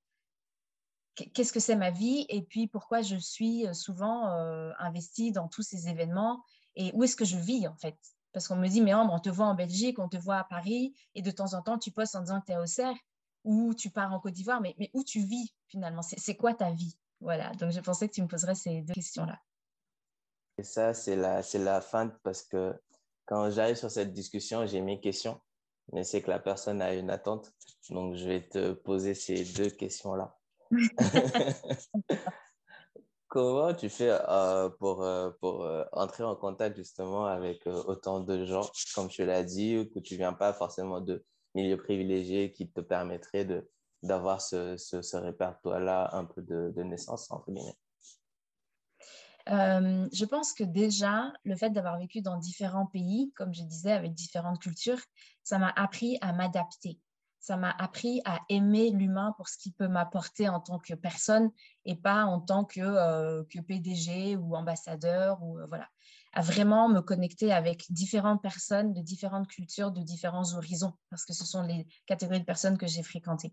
qu'est-ce 1.14 1.52
que 1.52 1.60
c'est 1.60 1.76
ma 1.76 1.90
vie 1.90 2.26
et 2.28 2.42
puis 2.42 2.66
pourquoi 2.66 3.02
je 3.02 3.16
suis 3.16 3.66
euh, 3.66 3.72
souvent 3.72 4.30
euh, 4.30 4.72
investie 4.78 5.32
dans 5.32 5.48
tous 5.48 5.62
ces 5.62 5.88
événements 5.88 6.42
et 6.76 6.90
où 6.94 7.04
est-ce 7.04 7.16
que 7.16 7.24
je 7.24 7.36
vis 7.36 7.66
en 7.68 7.76
fait? 7.76 7.96
Parce 8.32 8.46
qu'on 8.46 8.56
me 8.56 8.68
dit, 8.68 8.80
mais 8.80 8.94
on 8.94 9.18
te 9.18 9.28
voit 9.28 9.46
en 9.46 9.54
Belgique, 9.54 9.98
on 9.98 10.08
te 10.08 10.16
voit 10.16 10.38
à 10.38 10.44
Paris 10.44 10.94
et 11.14 11.22
de 11.22 11.30
temps 11.30 11.54
en 11.54 11.62
temps 11.62 11.78
tu 11.78 11.90
postes 11.90 12.14
en 12.14 12.20
disant 12.20 12.40
que 12.40 12.46
tu 12.46 12.52
es 12.52 12.56
au 12.56 12.66
CERF 12.66 12.98
ou 13.44 13.74
tu 13.74 13.90
pars 13.90 14.12
en 14.12 14.20
Côte 14.20 14.34
d'Ivoire, 14.34 14.60
mais, 14.60 14.74
mais 14.78 14.90
où 14.92 15.02
tu 15.02 15.20
vis 15.20 15.54
finalement? 15.66 16.02
C'est 16.02 16.36
quoi 16.36 16.54
ta 16.54 16.70
vie? 16.70 16.96
Voilà, 17.20 17.50
donc 17.54 17.72
je 17.72 17.80
pensais 17.80 18.08
que 18.08 18.14
tu 18.14 18.22
me 18.22 18.28
poserais 18.28 18.54
ces 18.54 18.82
deux 18.82 18.94
questions-là. 18.94 19.38
Et 20.58 20.62
ça, 20.62 20.94
c'est 20.94 21.16
la, 21.16 21.42
la 21.54 21.80
fin 21.80 22.08
parce 22.22 22.42
que 22.42 22.78
quand 23.26 23.50
j'arrive 23.50 23.76
sur 23.76 23.90
cette 23.90 24.12
discussion, 24.12 24.66
j'ai 24.66 24.80
mes 24.80 25.00
questions, 25.00 25.40
mais 25.92 26.04
c'est 26.04 26.22
que 26.22 26.30
la 26.30 26.38
personne 26.38 26.82
a 26.82 26.94
une 26.94 27.10
attente. 27.10 27.52
Donc, 27.88 28.14
je 28.14 28.26
vais 28.26 28.46
te 28.46 28.72
poser 28.72 29.14
ces 29.14 29.44
deux 29.44 29.70
questions-là. 29.70 30.38
Comment 33.30 33.72
tu 33.74 33.88
fais 33.88 34.10
euh, 34.10 34.68
pour, 34.80 35.04
euh, 35.04 35.30
pour 35.40 35.62
euh, 35.62 35.84
entrer 35.92 36.24
en 36.24 36.34
contact 36.34 36.76
justement 36.76 37.26
avec 37.26 37.64
autant 37.64 38.18
de 38.18 38.44
gens, 38.44 38.68
comme 38.92 39.06
tu 39.06 39.24
l'as 39.24 39.44
dit, 39.44 39.88
que 39.94 40.00
tu 40.00 40.16
viens 40.16 40.32
pas 40.32 40.52
forcément 40.52 41.00
de 41.00 41.24
milieux 41.54 41.76
privilégiés 41.76 42.52
qui 42.52 42.68
te 42.68 42.80
permettraient 42.80 43.46
d'avoir 44.02 44.40
ce, 44.42 44.76
ce, 44.76 45.00
ce 45.00 45.16
répertoire-là 45.16 46.10
un 46.12 46.24
peu 46.24 46.42
de, 46.42 46.72
de 46.74 46.82
naissance, 46.82 47.30
entre 47.30 47.52
guillemets? 47.52 47.78
Je 49.46 50.24
pense 50.24 50.52
que 50.52 50.64
déjà, 50.64 51.32
le 51.44 51.54
fait 51.54 51.70
d'avoir 51.70 52.00
vécu 52.00 52.22
dans 52.22 52.36
différents 52.36 52.86
pays, 52.86 53.32
comme 53.36 53.54
je 53.54 53.62
disais, 53.62 53.92
avec 53.92 54.12
différentes 54.12 54.60
cultures, 54.60 55.00
ça 55.44 55.58
m'a 55.58 55.70
appris 55.76 56.18
à 56.20 56.32
m'adapter 56.32 56.98
ça 57.40 57.56
m'a 57.56 57.70
appris 57.70 58.20
à 58.26 58.40
aimer 58.50 58.90
l'humain 58.90 59.32
pour 59.36 59.48
ce 59.48 59.56
qu'il 59.56 59.72
peut 59.72 59.88
m'apporter 59.88 60.48
en 60.48 60.60
tant 60.60 60.78
que 60.78 60.92
personne 60.92 61.50
et 61.86 61.96
pas 61.96 62.24
en 62.24 62.38
tant 62.38 62.64
que, 62.64 62.80
euh, 62.80 63.42
que 63.50 63.58
PDG 63.60 64.36
ou 64.36 64.54
ambassadeur 64.54 65.42
ou 65.42 65.58
euh, 65.58 65.66
voilà 65.66 65.88
à 66.32 66.42
vraiment 66.42 66.88
me 66.88 67.00
connecter 67.00 67.52
avec 67.52 67.90
différentes 67.90 68.40
personnes 68.40 68.92
de 68.92 69.00
différentes 69.00 69.48
cultures, 69.48 69.90
de 69.90 70.00
différents 70.00 70.54
horizons, 70.54 70.92
parce 71.08 71.24
que 71.24 71.32
ce 71.32 71.44
sont 71.44 71.62
les 71.62 71.88
catégories 72.06 72.38
de 72.38 72.44
personnes 72.44 72.78
que 72.78 72.86
j'ai 72.86 73.02
fréquentées. 73.02 73.52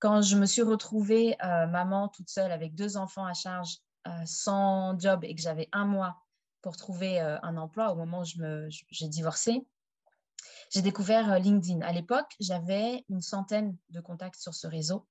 Quand 0.00 0.20
je 0.20 0.36
me 0.36 0.44
suis 0.44 0.60
retrouvée 0.60 1.34
euh, 1.42 1.66
maman 1.66 2.08
toute 2.08 2.28
seule 2.28 2.52
avec 2.52 2.74
deux 2.74 2.98
enfants 2.98 3.24
à 3.24 3.32
charge, 3.32 3.78
sans 4.24 4.98
job 4.98 5.24
et 5.24 5.34
que 5.34 5.40
j'avais 5.40 5.68
un 5.72 5.84
mois 5.84 6.16
pour 6.62 6.76
trouver 6.76 7.20
un 7.20 7.56
emploi 7.58 7.92
au 7.92 7.96
moment 7.96 8.22
où 8.22 8.68
j'ai 8.90 9.08
divorcé, 9.08 9.66
j'ai 10.70 10.82
découvert 10.82 11.32
euh, 11.32 11.38
LinkedIn. 11.38 11.80
À 11.82 11.92
l'époque, 11.92 12.34
j'avais 12.40 13.04
une 13.08 13.20
centaine 13.20 13.76
de 13.90 14.00
contacts 14.00 14.40
sur 14.40 14.54
ce 14.54 14.66
réseau. 14.66 15.06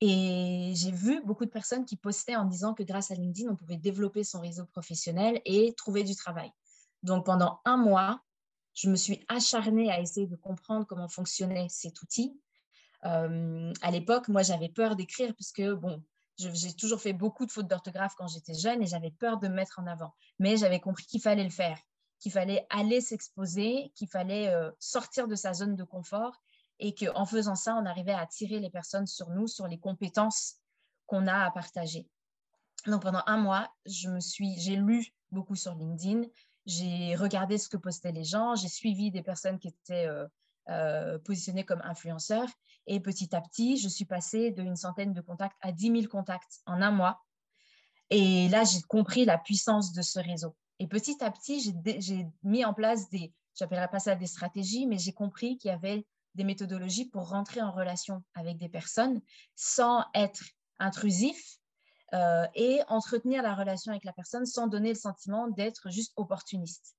Et 0.00 0.72
j'ai 0.74 0.90
vu 0.90 1.22
beaucoup 1.24 1.44
de 1.44 1.50
personnes 1.50 1.84
qui 1.84 1.96
postaient 1.96 2.36
en 2.36 2.46
disant 2.46 2.72
que 2.72 2.82
grâce 2.82 3.10
à 3.10 3.14
LinkedIn, 3.14 3.50
on 3.50 3.56
pouvait 3.56 3.76
développer 3.76 4.24
son 4.24 4.40
réseau 4.40 4.64
professionnel 4.64 5.42
et 5.44 5.74
trouver 5.74 6.04
du 6.04 6.16
travail. 6.16 6.50
Donc 7.02 7.26
pendant 7.26 7.60
un 7.64 7.76
mois, 7.76 8.22
je 8.74 8.88
me 8.88 8.96
suis 8.96 9.24
acharnée 9.28 9.90
à 9.90 10.00
essayer 10.00 10.26
de 10.26 10.36
comprendre 10.36 10.86
comment 10.86 11.08
fonctionnait 11.08 11.68
cet 11.68 12.00
outil. 12.02 12.40
à 13.02 13.90
l'époque, 13.90 14.28
moi, 14.28 14.42
j'avais 14.42 14.68
peur 14.68 14.96
d'écrire 14.96 15.34
puisque, 15.34 15.62
bon, 15.62 16.02
j'ai 16.38 16.72
toujours 16.72 17.00
fait 17.00 17.12
beaucoup 17.12 17.44
de 17.44 17.52
fautes 17.52 17.68
d'orthographe 17.68 18.14
quand 18.16 18.28
j'étais 18.28 18.54
jeune 18.54 18.82
et 18.82 18.86
j'avais 18.86 19.10
peur 19.10 19.38
de 19.38 19.48
me 19.48 19.54
mettre 19.54 19.78
en 19.78 19.86
avant. 19.86 20.14
Mais 20.38 20.56
j'avais 20.56 20.80
compris 20.80 21.04
qu'il 21.04 21.20
fallait 21.20 21.44
le 21.44 21.50
faire, 21.50 21.78
qu'il 22.20 22.32
fallait 22.32 22.66
aller 22.70 23.00
s'exposer, 23.00 23.92
qu'il 23.94 24.08
fallait 24.08 24.54
sortir 24.78 25.26
de 25.26 25.34
sa 25.34 25.52
zone 25.54 25.74
de 25.74 25.84
confort 25.84 26.40
et 26.78 26.94
qu'en 26.94 27.26
faisant 27.26 27.54
ça, 27.54 27.74
on 27.76 27.86
arrivait 27.86 28.12
à 28.12 28.20
attirer 28.20 28.58
les 28.58 28.70
personnes 28.70 29.06
sur 29.06 29.30
nous, 29.30 29.46
sur 29.46 29.66
les 29.66 29.78
compétences 29.78 30.56
qu'on 31.06 31.26
a 31.26 31.44
à 31.44 31.50
partager. 31.50 32.06
Donc 32.86 33.02
pendant 33.02 33.22
un 33.26 33.36
mois, 33.36 33.70
je 33.84 34.08
me 34.08 34.20
suis, 34.20 34.58
j'ai 34.58 34.76
lu 34.76 35.12
beaucoup 35.30 35.56
sur 35.56 35.74
LinkedIn, 35.74 36.22
j'ai 36.66 37.14
regardé 37.16 37.58
ce 37.58 37.68
que 37.68 37.76
postaient 37.76 38.12
les 38.12 38.24
gens, 38.24 38.54
j'ai 38.54 38.68
suivi 38.68 39.10
des 39.10 39.22
personnes 39.22 39.58
qui 39.58 39.68
étaient 39.68 40.06
euh, 40.06 40.26
euh, 40.68 41.18
positionnées 41.18 41.64
comme 41.64 41.82
influenceurs 41.84 42.48
et 42.86 43.00
petit 43.00 43.34
à 43.34 43.40
petit, 43.40 43.76
je 43.76 43.88
suis 43.88 44.06
passée 44.06 44.50
d'une 44.50 44.76
centaine 44.76 45.12
de 45.12 45.20
contacts 45.20 45.56
à 45.60 45.72
10 45.72 46.02
000 46.02 46.02
contacts 46.06 46.60
en 46.64 46.80
un 46.80 46.90
mois. 46.90 47.22
Et 48.08 48.48
là, 48.48 48.64
j'ai 48.64 48.80
compris 48.82 49.24
la 49.24 49.38
puissance 49.38 49.92
de 49.92 50.02
ce 50.02 50.18
réseau. 50.18 50.56
Et 50.80 50.86
petit 50.86 51.22
à 51.22 51.30
petit, 51.30 51.60
j'ai 52.00 52.26
mis 52.42 52.64
en 52.64 52.72
place 52.72 53.10
des, 53.10 53.34
j'appellerais 53.54 53.90
pas 53.90 53.98
ça 54.00 54.14
des 54.14 54.26
stratégies, 54.26 54.86
mais 54.86 54.96
j'ai 54.96 55.12
compris 55.12 55.58
qu'il 55.58 55.70
y 55.70 55.74
avait 55.74 56.06
des 56.34 56.42
méthodologies 56.42 57.04
pour 57.04 57.28
rentrer 57.28 57.60
en 57.60 57.70
relation 57.70 58.24
avec 58.34 58.56
des 58.56 58.70
personnes 58.70 59.20
sans 59.54 60.06
être 60.14 60.42
intrusif 60.78 61.58
euh, 62.14 62.46
et 62.54 62.80
entretenir 62.88 63.42
la 63.42 63.54
relation 63.54 63.92
avec 63.92 64.04
la 64.04 64.14
personne 64.14 64.46
sans 64.46 64.68
donner 64.68 64.88
le 64.88 64.98
sentiment 64.98 65.48
d'être 65.48 65.90
juste 65.90 66.14
opportuniste. 66.16 66.96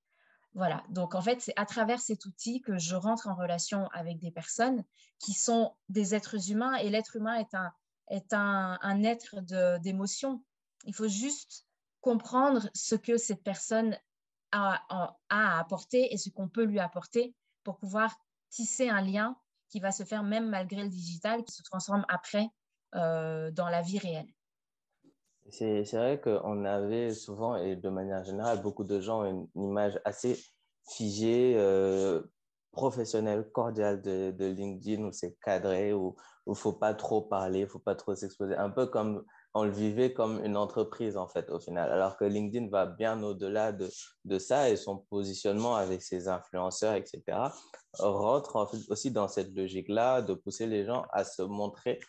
Voilà, 0.53 0.83
donc 0.89 1.15
en 1.15 1.21
fait, 1.23 1.41
c'est 1.41 1.57
à 1.57 1.65
travers 1.65 2.01
cet 2.01 2.25
outil 2.25 2.61
que 2.61 2.77
je 2.77 2.95
rentre 2.95 3.29
en 3.29 3.35
relation 3.35 3.87
avec 3.93 4.19
des 4.19 4.31
personnes 4.31 4.83
qui 5.17 5.33
sont 5.33 5.73
des 5.89 6.13
êtres 6.13 6.51
humains 6.51 6.75
et 6.75 6.91
l'être 6.91 7.15
humain 7.15 7.35
est 7.35 7.55
un, 7.55 7.73
est 8.09 8.31
un, 8.31 8.77
un 8.79 9.03
être 9.03 9.39
d'émotion. 9.79 10.43
Il 10.85 10.93
faut 10.93 11.07
juste 11.07 11.65
comprendre 12.01 12.69
ce 12.73 12.95
que 12.95 13.17
cette 13.17 13.43
personne 13.43 13.97
a, 14.51 15.15
à 15.29 15.59
apporter 15.59 16.13
et 16.13 16.17
ce 16.17 16.29
qu'on 16.29 16.49
peut 16.49 16.63
lui 16.63 16.79
apporter 16.79 17.35
pour 17.63 17.77
pouvoir 17.77 18.15
tisser 18.49 18.89
un 18.89 19.01
lien 19.01 19.37
qui 19.69 19.79
va 19.79 19.91
se 19.91 20.03
faire 20.03 20.23
même 20.23 20.49
malgré 20.49 20.83
le 20.83 20.89
digital, 20.89 21.43
qui 21.43 21.53
se 21.53 21.63
transforme 21.63 22.05
après 22.09 22.47
euh, 22.95 23.51
dans 23.51 23.69
la 23.69 23.81
vie 23.81 23.99
réelle. 23.99 24.27
C'est 25.49 25.91
vrai 25.93 26.19
qu'on 26.21 26.65
avait 26.65 27.13
souvent, 27.13 27.55
et 27.55 27.75
de 27.75 27.89
manière 27.89 28.23
générale, 28.23 28.61
beaucoup 28.61 28.83
de 28.83 28.99
gens 28.99 29.23
une, 29.23 29.47
image 29.55 29.99
assez 30.05 30.37
figée, 30.89 31.55
euh, 31.57 32.21
professionnelle, 32.71 33.49
cordiale 33.51 34.01
de, 34.01 34.31
de 34.31 34.45
LinkedIn, 34.45 35.03
où 35.03 35.11
c'est 35.11 35.37
cadré, 35.43 35.93
où 35.93 36.15
il 36.47 36.51
ne 36.51 36.55
faut 36.55 36.73
pas 36.73 36.93
trop 36.93 37.21
parler, 37.21 37.59
il 37.59 37.63
ne 37.63 37.69
faut 37.69 37.79
pas 37.79 37.95
trop 37.95 38.15
s'exposer. 38.15 38.55
Un 38.55 38.69
peu 38.69 38.87
comme 38.87 39.25
on 39.53 39.65
le 39.65 39.71
vivait 39.71 40.13
comme 40.13 40.43
une 40.43 40.55
entreprise, 40.55 41.17
en 41.17 41.27
fait, 41.27 41.49
au 41.49 41.59
final. 41.59 41.91
Alors 41.91 42.17
que 42.17 42.23
LinkedIn 42.23 42.69
va 42.69 42.85
bien 42.85 43.21
au-delà 43.21 43.71
de, 43.71 43.89
de, 44.25 44.39
ça 44.39 44.69
et 44.69 44.77
son 44.77 44.97
positionnement 44.97 45.75
avec 45.75 46.01
ses 46.01 46.27
influenceurs, 46.27 46.95
etc., 46.95 47.21
rentre 47.99 48.69
aussi 48.89 49.11
dans 49.11 49.27
cette 49.27 49.53
logique-là 49.53 50.21
de 50.21 50.33
pousser 50.33 50.67
les 50.67 50.85
gens 50.85 51.05
à 51.11 51.25
se 51.25 51.41
montrer 51.41 51.99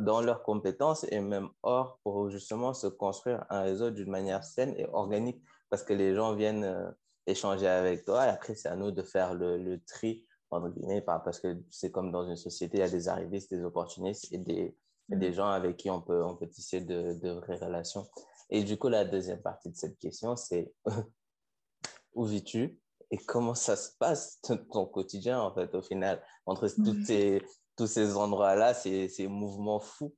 dans 0.00 0.20
leurs 0.22 0.42
compétences 0.42 1.04
et 1.10 1.20
même 1.20 1.48
hors 1.62 1.98
pour 2.02 2.30
justement 2.30 2.72
se 2.72 2.86
construire 2.86 3.44
un 3.50 3.62
réseau 3.62 3.90
d'une 3.90 4.10
manière 4.10 4.44
saine 4.44 4.74
et 4.78 4.86
organique 4.92 5.42
parce 5.68 5.82
que 5.82 5.92
les 5.92 6.14
gens 6.14 6.34
viennent 6.34 6.64
euh, 6.64 6.90
échanger 7.26 7.66
avec 7.66 8.04
toi 8.04 8.26
et 8.26 8.28
après 8.28 8.54
c'est 8.54 8.68
à 8.68 8.76
nous 8.76 8.90
de 8.90 9.02
faire 9.02 9.34
le, 9.34 9.58
le 9.58 9.80
tri 9.84 10.24
entre 10.50 10.68
guillemets 10.68 11.02
parce 11.02 11.40
que 11.40 11.58
c'est 11.70 11.90
comme 11.90 12.10
dans 12.10 12.26
une 12.26 12.36
société 12.36 12.78
il 12.78 12.80
y 12.80 12.84
a 12.84 12.88
des 12.88 13.08
arrivistes 13.08 13.52
des 13.52 13.62
opportunistes 13.64 14.32
et 14.32 14.38
des, 14.38 14.76
des 15.16 15.32
gens 15.32 15.48
avec 15.48 15.76
qui 15.76 15.90
on 15.90 16.00
peut, 16.00 16.24
on 16.24 16.36
peut 16.36 16.48
tisser 16.48 16.80
de, 16.80 17.14
de 17.14 17.30
vraies 17.30 17.56
relations 17.56 18.06
et 18.50 18.64
du 18.64 18.76
coup 18.76 18.88
la 18.88 19.04
deuxième 19.04 19.40
partie 19.40 19.70
de 19.70 19.76
cette 19.76 19.98
question 19.98 20.36
c'est 20.36 20.72
où 22.14 22.24
vis-tu 22.24 22.78
et 23.10 23.18
comment 23.18 23.54
ça 23.54 23.76
se 23.76 23.90
passe 23.98 24.40
ton 24.42 24.86
quotidien 24.86 25.40
en 25.40 25.54
fait 25.54 25.74
au 25.74 25.82
final 25.82 26.22
entre 26.46 26.68
toutes 26.68 27.00
mm. 27.00 27.04
ces 27.04 27.42
tous 27.76 27.86
ces 27.86 28.16
endroits-là, 28.16 28.74
ces, 28.74 29.08
ces 29.08 29.26
mouvements 29.26 29.80
fous? 29.80 30.14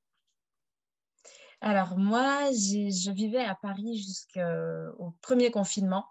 Alors 1.61 1.97
moi, 1.97 2.51
je 2.51 3.11
vivais 3.11 3.45
à 3.45 3.55
Paris 3.55 3.97
jusqu'au 3.97 5.14
premier 5.22 5.51
confinement. 5.51 6.05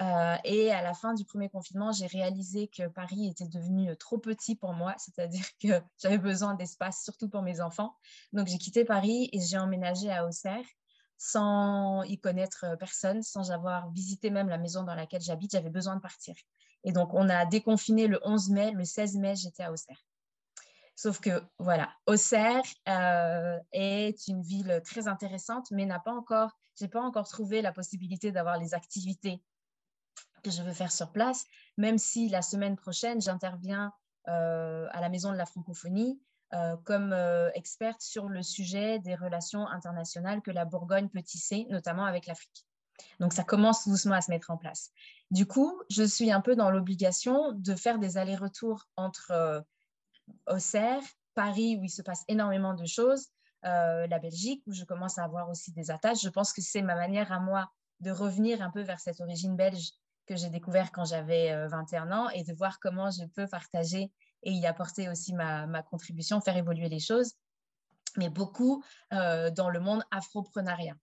Euh, 0.00 0.36
et 0.42 0.72
à 0.72 0.82
la 0.82 0.92
fin 0.92 1.14
du 1.14 1.24
premier 1.24 1.48
confinement, 1.48 1.92
j'ai 1.92 2.06
réalisé 2.06 2.68
que 2.68 2.88
Paris 2.88 3.28
était 3.28 3.46
devenu 3.46 3.96
trop 3.96 4.18
petit 4.18 4.56
pour 4.56 4.72
moi, 4.72 4.94
c'est-à-dire 4.98 5.46
que 5.62 5.68
j'avais 5.98 6.18
besoin 6.18 6.54
d'espace, 6.54 7.02
surtout 7.04 7.28
pour 7.28 7.42
mes 7.42 7.60
enfants. 7.60 7.96
Donc 8.32 8.48
j'ai 8.48 8.58
quitté 8.58 8.84
Paris 8.84 9.28
et 9.32 9.40
j'ai 9.40 9.58
emménagé 9.58 10.10
à 10.10 10.26
Auxerre 10.26 10.64
sans 11.16 12.02
y 12.02 12.18
connaître 12.18 12.76
personne, 12.78 13.22
sans 13.22 13.52
avoir 13.52 13.90
visité 13.92 14.30
même 14.30 14.48
la 14.48 14.58
maison 14.58 14.82
dans 14.82 14.96
laquelle 14.96 15.22
j'habite. 15.22 15.52
J'avais 15.52 15.70
besoin 15.70 15.94
de 15.94 16.00
partir. 16.00 16.34
Et 16.82 16.92
donc 16.92 17.14
on 17.14 17.28
a 17.28 17.46
déconfiné 17.46 18.08
le 18.08 18.20
11 18.24 18.50
mai, 18.50 18.72
le 18.72 18.84
16 18.84 19.16
mai, 19.16 19.36
j'étais 19.36 19.62
à 19.62 19.72
Auxerre. 19.72 20.04
Sauf 20.96 21.20
que, 21.20 21.42
voilà, 21.58 21.90
Auxerre 22.06 22.62
euh, 22.88 23.58
est 23.72 24.28
une 24.28 24.42
ville 24.42 24.80
très 24.84 25.08
intéressante, 25.08 25.70
mais 25.72 25.86
n'a 25.86 25.98
pas 25.98 26.12
encore, 26.12 26.52
j'ai 26.78 26.88
pas 26.88 27.00
encore 27.00 27.28
trouvé 27.28 27.62
la 27.62 27.72
possibilité 27.72 28.30
d'avoir 28.30 28.58
les 28.58 28.74
activités 28.74 29.42
que 30.44 30.50
je 30.50 30.62
veux 30.62 30.72
faire 30.72 30.92
sur 30.92 31.10
place, 31.10 31.46
même 31.76 31.98
si 31.98 32.28
la 32.28 32.42
semaine 32.42 32.76
prochaine, 32.76 33.20
j'interviens 33.20 33.92
euh, 34.28 34.86
à 34.92 35.00
la 35.00 35.08
Maison 35.08 35.32
de 35.32 35.36
la 35.36 35.46
Francophonie 35.46 36.20
euh, 36.52 36.76
comme 36.84 37.12
experte 37.54 38.00
sur 38.00 38.28
le 38.28 38.42
sujet 38.42 39.00
des 39.00 39.16
relations 39.16 39.66
internationales 39.66 40.40
que 40.42 40.52
la 40.52 40.64
Bourgogne 40.64 41.08
peut 41.08 41.22
tisser, 41.22 41.66
notamment 41.70 42.04
avec 42.04 42.26
l'Afrique. 42.26 42.66
Donc, 43.18 43.32
ça 43.32 43.42
commence 43.42 43.88
doucement 43.88 44.14
à 44.14 44.20
se 44.20 44.30
mettre 44.30 44.52
en 44.52 44.56
place. 44.56 44.92
Du 45.32 45.46
coup, 45.46 45.82
je 45.90 46.04
suis 46.04 46.30
un 46.30 46.40
peu 46.40 46.54
dans 46.54 46.70
l'obligation 46.70 47.50
de 47.52 47.74
faire 47.74 47.98
des 47.98 48.18
allers-retours 48.18 48.84
entre 48.96 49.64
Auxerre, 50.46 51.02
Paris 51.34 51.76
où 51.76 51.84
il 51.84 51.90
se 51.90 52.02
passe 52.02 52.24
énormément 52.28 52.74
de 52.74 52.86
choses, 52.86 53.28
euh, 53.64 54.06
la 54.06 54.18
Belgique 54.18 54.62
où 54.66 54.72
je 54.72 54.84
commence 54.84 55.18
à 55.18 55.24
avoir 55.24 55.48
aussi 55.48 55.72
des 55.72 55.90
attaches. 55.90 56.22
Je 56.22 56.28
pense 56.28 56.52
que 56.52 56.60
c'est 56.60 56.82
ma 56.82 56.94
manière 56.94 57.32
à 57.32 57.40
moi 57.40 57.70
de 58.00 58.10
revenir 58.10 58.62
un 58.62 58.70
peu 58.70 58.82
vers 58.82 59.00
cette 59.00 59.20
origine 59.20 59.56
belge 59.56 59.92
que 60.26 60.36
j'ai 60.36 60.48
découvert 60.48 60.92
quand 60.92 61.04
j'avais 61.04 61.66
21 61.68 62.10
euh, 62.10 62.14
ans 62.14 62.28
et 62.30 62.44
de 62.44 62.52
voir 62.54 62.78
comment 62.80 63.10
je 63.10 63.24
peux 63.26 63.46
partager 63.46 64.10
et 64.42 64.52
y 64.52 64.66
apporter 64.66 65.08
aussi 65.08 65.34
ma, 65.34 65.82
contribution, 65.82 66.40
faire 66.40 66.56
évoluer 66.56 66.88
les 66.88 67.00
choses, 67.00 67.32
mais 68.16 68.28
beaucoup 68.28 68.82
euh, 69.12 69.50
dans 69.50 69.70
le 69.70 69.80
monde 69.80 70.02
afroprenariat. 70.10 70.94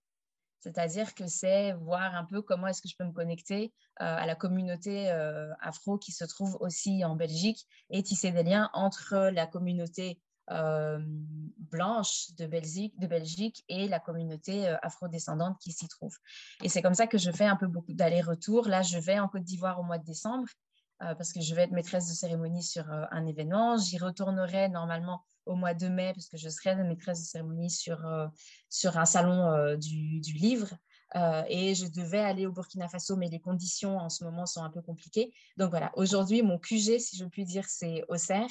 C'est-à-dire 0.60 1.14
que 1.14 1.26
c'est 1.26 1.72
voir 1.72 2.14
un 2.14 2.24
peu 2.24 2.40
comment 2.40 2.68
est-ce 2.68 2.80
que 2.80 2.88
je 2.88 2.94
peux 2.96 3.04
me 3.04 3.12
connecter 3.12 3.72
euh, 4.00 4.16
à 4.16 4.26
la 4.26 4.36
communauté 4.36 5.10
afro 5.60 5.98
qui 5.98 6.12
se 6.12 6.24
trouve 6.24 6.56
aussi 6.60 7.04
en 7.04 7.16
Belgique 7.16 7.66
et 7.90 8.02
tisser 8.02 8.30
des 8.30 8.44
liens 8.44 8.70
entre 8.72 9.30
la 9.32 9.46
communauté 9.46 10.20
blanche 10.48 12.34
de 12.36 12.46
Belgique, 12.46 13.64
et 13.68 13.88
la 13.88 14.00
communauté 14.00 14.68
afro-descendante 14.82 15.58
qui 15.60 15.72
s'y 15.72 15.88
trouve. 15.88 16.16
Et 16.62 16.68
c'est 16.68 16.82
comme 16.82 16.94
ça 16.94 17.06
que 17.06 17.18
je 17.18 17.30
fais 17.30 17.46
un 17.46 17.56
peu 17.56 17.66
beaucoup 17.66 17.92
d'allers-retours. 17.92 18.68
Là, 18.68 18.82
je 18.82 18.98
vais 18.98 19.18
en 19.18 19.28
Côte 19.28 19.44
d'Ivoire 19.44 19.80
au 19.80 19.82
mois 19.82 19.98
de 19.98 20.04
décembre 20.04 20.48
parce 20.98 21.32
que 21.32 21.40
je 21.40 21.54
vais 21.54 21.62
être 21.62 21.72
maîtresse 21.72 22.08
de 22.08 22.14
cérémonie 22.14 22.62
sur 22.62 22.88
un 22.88 23.26
événement. 23.26 23.76
J'y 23.76 23.98
retournerai 23.98 24.68
normalement 24.68 25.24
au 25.46 25.54
mois 25.54 25.74
de 25.74 25.88
mai, 25.88 26.12
parce 26.14 26.28
que 26.28 26.36
je 26.36 26.48
serai 26.48 26.76
maîtresse 26.76 27.20
de 27.20 27.24
cérémonie 27.24 27.70
sur, 27.70 28.04
euh, 28.06 28.26
sur 28.68 28.98
un 28.98 29.04
salon 29.04 29.52
euh, 29.52 29.76
du, 29.76 30.20
livre. 30.34 30.68
Euh, 31.14 31.42
et 31.48 31.74
je 31.74 31.86
devais 31.86 32.20
aller 32.20 32.46
au 32.46 32.52
Burkina 32.52 32.88
Faso, 32.88 33.16
mais 33.16 33.28
les 33.28 33.40
conditions 33.40 33.98
en 33.98 34.08
ce 34.08 34.24
moment 34.24 34.46
sont 34.46 34.62
un 34.62 34.70
peu 34.70 34.80
compliquées. 34.80 35.32
Donc 35.58 35.70
voilà, 35.70 35.92
aujourd'hui, 35.94 36.42
mon 36.42 36.58
QG, 36.58 36.98
si 36.98 37.16
je 37.16 37.24
puis 37.26 37.44
dire, 37.44 37.66
c'est 37.68 38.02
Auxerre. 38.08 38.48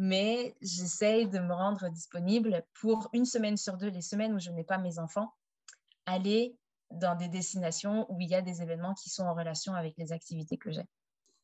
Mais 0.00 0.56
j'essaye 0.62 1.28
de 1.28 1.40
me 1.40 1.52
rendre 1.52 1.88
disponible 1.90 2.64
pour 2.80 3.10
une 3.12 3.24
semaine 3.24 3.56
sur 3.56 3.76
deux, 3.76 3.90
les 3.90 4.00
semaines 4.00 4.32
où 4.32 4.38
je 4.38 4.50
n'ai 4.50 4.62
pas 4.62 4.78
mes 4.78 5.00
enfants, 5.00 5.34
aller 6.06 6.56
dans 6.92 7.16
des 7.16 7.26
destinations 7.26 8.06
où 8.08 8.20
il 8.20 8.28
y 8.28 8.34
a 8.36 8.40
des 8.40 8.62
événements 8.62 8.94
qui 8.94 9.10
sont 9.10 9.24
en 9.24 9.34
relation 9.34 9.74
avec 9.74 9.96
les 9.98 10.12
activités 10.12 10.56
que 10.56 10.70
j'ai. 10.70 10.84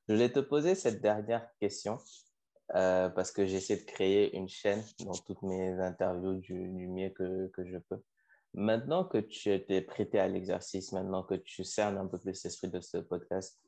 Je 0.09 0.15
voulais 0.15 0.31
te 0.31 0.39
poser 0.39 0.77
cette 0.77 1.03
dernière 1.03 1.47
question 1.59 1.99
euh, 2.77 3.09
parce 3.09 3.33
que 3.33 3.45
j'essaie 3.45 3.77
de 3.77 3.85
créer 3.85 4.37
une 4.37 4.49
chaîne 4.49 4.83
dans 5.01 5.13
toutes 5.13 5.43
mes 5.43 5.73
interviews 5.81 6.35
du, 6.35 6.89
mieux 6.89 7.11
que, 7.11 7.51
je 7.59 7.79
peux. 7.79 8.01
Maintenant 8.55 9.05
que 9.05 9.19
tu 9.19 9.51
t'es 9.67 9.83
prêté 9.83 10.21
à 10.21 10.29
l'exercice, 10.29 10.93
maintenant 10.93 11.25
que 11.25 11.35
tu 11.35 11.65
cernes 11.65 11.99
un 11.99 12.07
peu 12.07 12.19
plus 12.19 12.45
l'esprit 12.45 12.69
de 12.69 12.81
ce 12.81 12.99
podcast, 12.99 13.61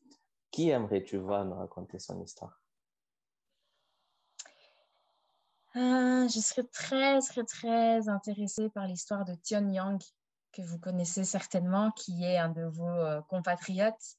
qui 0.53 0.71
aimerais-tu 0.71 1.17
voir 1.17 1.45
nous 1.45 1.57
raconter 1.57 1.99
son 1.99 2.23
histoire? 2.23 2.63
Euh, 5.77 6.29
Je 6.29 6.41
serais 6.41 6.65
très, 6.73 7.21
très, 7.21 7.45
très 7.45 8.09
intéressée 8.09 8.69
par 8.71 8.87
l'histoire 8.87 9.25
de 9.25 9.35
Tion 9.35 9.69
Yang, 9.71 10.03
que 10.53 10.63
vous 10.63 10.79
connaissez 10.79 11.25
certainement, 11.25 11.91
qui 11.93 12.25
est 12.25 12.39
un 12.39 12.49
de 12.49 12.65
vos 12.65 12.89
euh, 12.89 13.21
compatriotes 13.29 14.17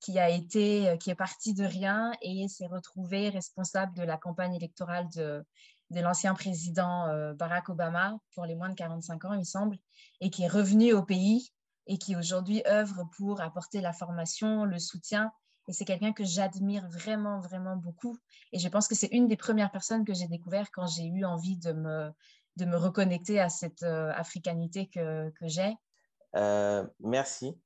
qui 0.00 0.18
a 0.18 0.28
été, 0.28 0.90
euh, 0.90 0.96
qui 0.96 1.10
est 1.10 1.14
parti 1.14 1.54
de 1.54 1.64
rien 1.64 2.12
et 2.20 2.46
s'est 2.48 2.66
retrouvé 2.66 3.30
responsable 3.30 3.96
de 3.96 4.02
la 4.02 4.18
campagne 4.18 4.54
électorale 4.54 5.08
de 5.10 5.44
de 5.90 6.00
l'ancien 6.00 6.34
président 6.34 7.06
euh, 7.08 7.34
Barack 7.34 7.68
Obama 7.68 8.18
pour 8.34 8.44
les 8.44 8.54
moins 8.54 8.68
de 8.68 8.74
45 8.74 9.24
ans, 9.24 9.32
il 9.32 9.40
me 9.40 9.44
semble, 9.44 9.78
et 10.20 10.30
qui 10.30 10.44
est 10.44 10.48
revenu 10.48 10.92
au 10.92 11.02
pays 11.02 11.50
et 11.86 11.98
qui 11.98 12.16
aujourd'hui 12.16 12.62
œuvre 12.66 13.04
pour 13.16 13.40
apporter 13.40 13.80
la 13.80 13.92
formation, 13.92 14.64
le 14.64 14.78
soutien. 14.78 15.30
Et 15.68 15.72
c'est 15.72 15.84
quelqu'un 15.84 16.12
que 16.12 16.24
j'admire 16.24 16.86
vraiment, 16.88 17.40
vraiment 17.40 17.76
beaucoup. 17.76 18.18
Et 18.52 18.58
je 18.58 18.68
pense 18.68 18.86
que 18.86 18.94
c'est 18.94 19.08
une 19.08 19.28
des 19.28 19.36
premières 19.36 19.70
personnes 19.70 20.04
que 20.04 20.14
j'ai 20.14 20.28
découvert 20.28 20.70
quand 20.72 20.86
j'ai 20.86 21.06
eu 21.06 21.24
envie 21.24 21.56
de 21.56 21.72
me, 21.72 22.10
de 22.56 22.64
me 22.64 22.76
reconnecter 22.76 23.40
à 23.40 23.48
cette 23.48 23.82
euh, 23.82 24.12
africanité 24.14 24.88
que, 24.88 25.30
que 25.30 25.48
j'ai. 25.48 25.74
Euh, 26.36 26.86
merci 27.00 27.58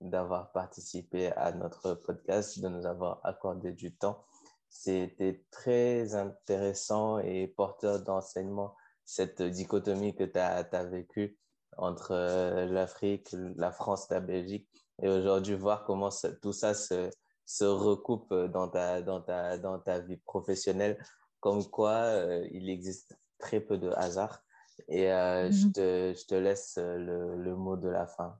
d'avoir 0.00 0.52
participé 0.52 1.32
à 1.32 1.52
notre 1.52 1.94
podcast, 1.94 2.60
de 2.60 2.68
nous 2.68 2.84
avoir 2.86 3.20
accordé 3.24 3.72
du 3.72 3.94
temps. 3.94 4.24
C'était 4.68 5.44
très 5.50 6.14
intéressant 6.14 7.18
et 7.20 7.46
porteur 7.46 8.02
d'enseignement, 8.02 8.74
cette 9.04 9.40
dichotomie 9.40 10.14
que 10.14 10.24
tu 10.24 10.38
as, 10.38 10.56
as 10.56 10.84
vécue 10.84 11.38
entre 11.78 12.12
euh, 12.12 12.66
l'Afrique, 12.66 13.34
la 13.56 13.72
France, 13.72 14.08
la 14.10 14.20
Belgique. 14.20 14.68
Et 15.00 15.08
aujourd'hui, 15.08 15.54
voir 15.54 15.84
comment 15.84 16.10
tout 16.42 16.52
ça 16.52 16.74
se, 16.74 17.10
se 17.46 17.64
recoupe 17.64 18.34
dans 18.34 18.68
ta, 18.68 19.00
dans, 19.00 19.22
ta, 19.22 19.56
dans 19.56 19.78
ta 19.78 20.00
vie 20.00 20.16
professionnelle, 20.18 21.02
comme 21.40 21.64
quoi 21.64 21.94
euh, 21.94 22.46
il 22.50 22.68
existe 22.68 23.16
très 23.38 23.60
peu 23.60 23.78
de 23.78 23.90
hasard. 23.90 24.42
Et 24.88 25.10
euh, 25.10 25.50
je, 25.50 25.66
mhm. 25.66 25.72
te, 25.72 26.14
je, 26.16 26.26
te, 26.26 26.34
laisse 26.34 26.76
le, 26.76 27.36
le, 27.36 27.56
mot 27.56 27.76
de 27.76 27.88
la 27.88 28.06
fin. 28.06 28.38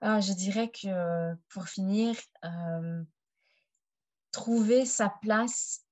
Ah, 0.00 0.20
je 0.20 0.32
dirais 0.32 0.70
que 0.70 1.34
pour 1.48 1.68
finir, 1.68 2.14
trouver 4.30 4.86
sa 4.86 5.10
place, 5.20 5.84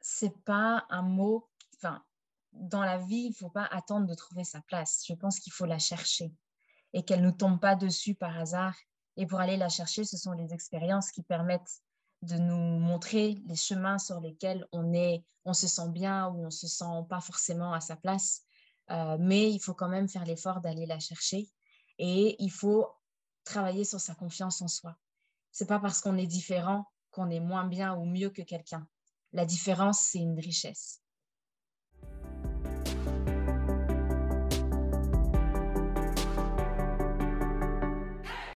c'est 0.00 0.36
pas 0.44 0.84
un 0.90 1.02
mot. 1.02 1.48
Enfin, 1.76 2.02
dans 2.52 2.82
la 2.82 2.98
vie, 2.98 3.26
il 3.26 3.28
ne 3.30 3.34
faut 3.34 3.50
pas 3.50 3.64
attendre 3.64 4.06
de 4.06 4.14
trouver 4.14 4.44
sa 4.44 4.60
place. 4.62 5.04
Je 5.06 5.14
pense 5.14 5.38
qu'il 5.40 5.52
faut 5.52 5.64
la 5.64 5.78
chercher 5.78 6.34
et 6.92 7.04
qu'elle 7.04 7.22
ne 7.22 7.30
tombe 7.30 7.60
pas 7.60 7.76
dessus 7.76 8.14
par 8.14 8.36
hasard. 8.38 8.76
Et 9.16 9.26
pour 9.26 9.40
aller 9.40 9.56
la 9.56 9.68
chercher, 9.68 10.04
ce 10.04 10.16
sont 10.16 10.32
les 10.32 10.52
expériences 10.52 11.10
qui 11.10 11.22
permettent 11.22 11.82
de 12.22 12.36
nous 12.36 12.78
montrer 12.78 13.42
les 13.46 13.56
chemins 13.56 13.98
sur 13.98 14.20
lesquels 14.20 14.66
on 14.72 14.92
est, 14.92 15.24
on 15.44 15.54
se 15.54 15.66
sent 15.66 15.88
bien 15.90 16.28
ou 16.28 16.46
on 16.46 16.50
se 16.50 16.68
sent 16.68 17.04
pas 17.08 17.20
forcément 17.20 17.72
à 17.72 17.80
sa 17.80 17.96
place. 17.96 18.42
Euh, 18.90 19.16
mais 19.20 19.50
il 19.50 19.58
faut 19.58 19.74
quand 19.74 19.88
même 19.88 20.08
faire 20.08 20.24
l'effort 20.24 20.60
d'aller 20.60 20.86
la 20.86 20.98
chercher 20.98 21.48
et 21.98 22.36
il 22.42 22.50
faut 22.50 22.86
travailler 23.44 23.84
sur 23.84 24.00
sa 24.00 24.14
confiance 24.14 24.62
en 24.62 24.68
soi. 24.68 24.96
C'est 25.50 25.66
pas 25.66 25.78
parce 25.78 26.00
qu'on 26.00 26.16
est 26.16 26.26
différent 26.26 26.86
qu'on 27.10 27.30
est 27.30 27.40
moins 27.40 27.66
bien 27.66 27.94
ou 27.94 28.04
mieux 28.04 28.30
que 28.30 28.42
quelqu'un. 28.42 28.88
La 29.32 29.44
différence, 29.44 30.00
c'est 30.00 30.18
une 30.18 30.38
richesse. 30.38 31.01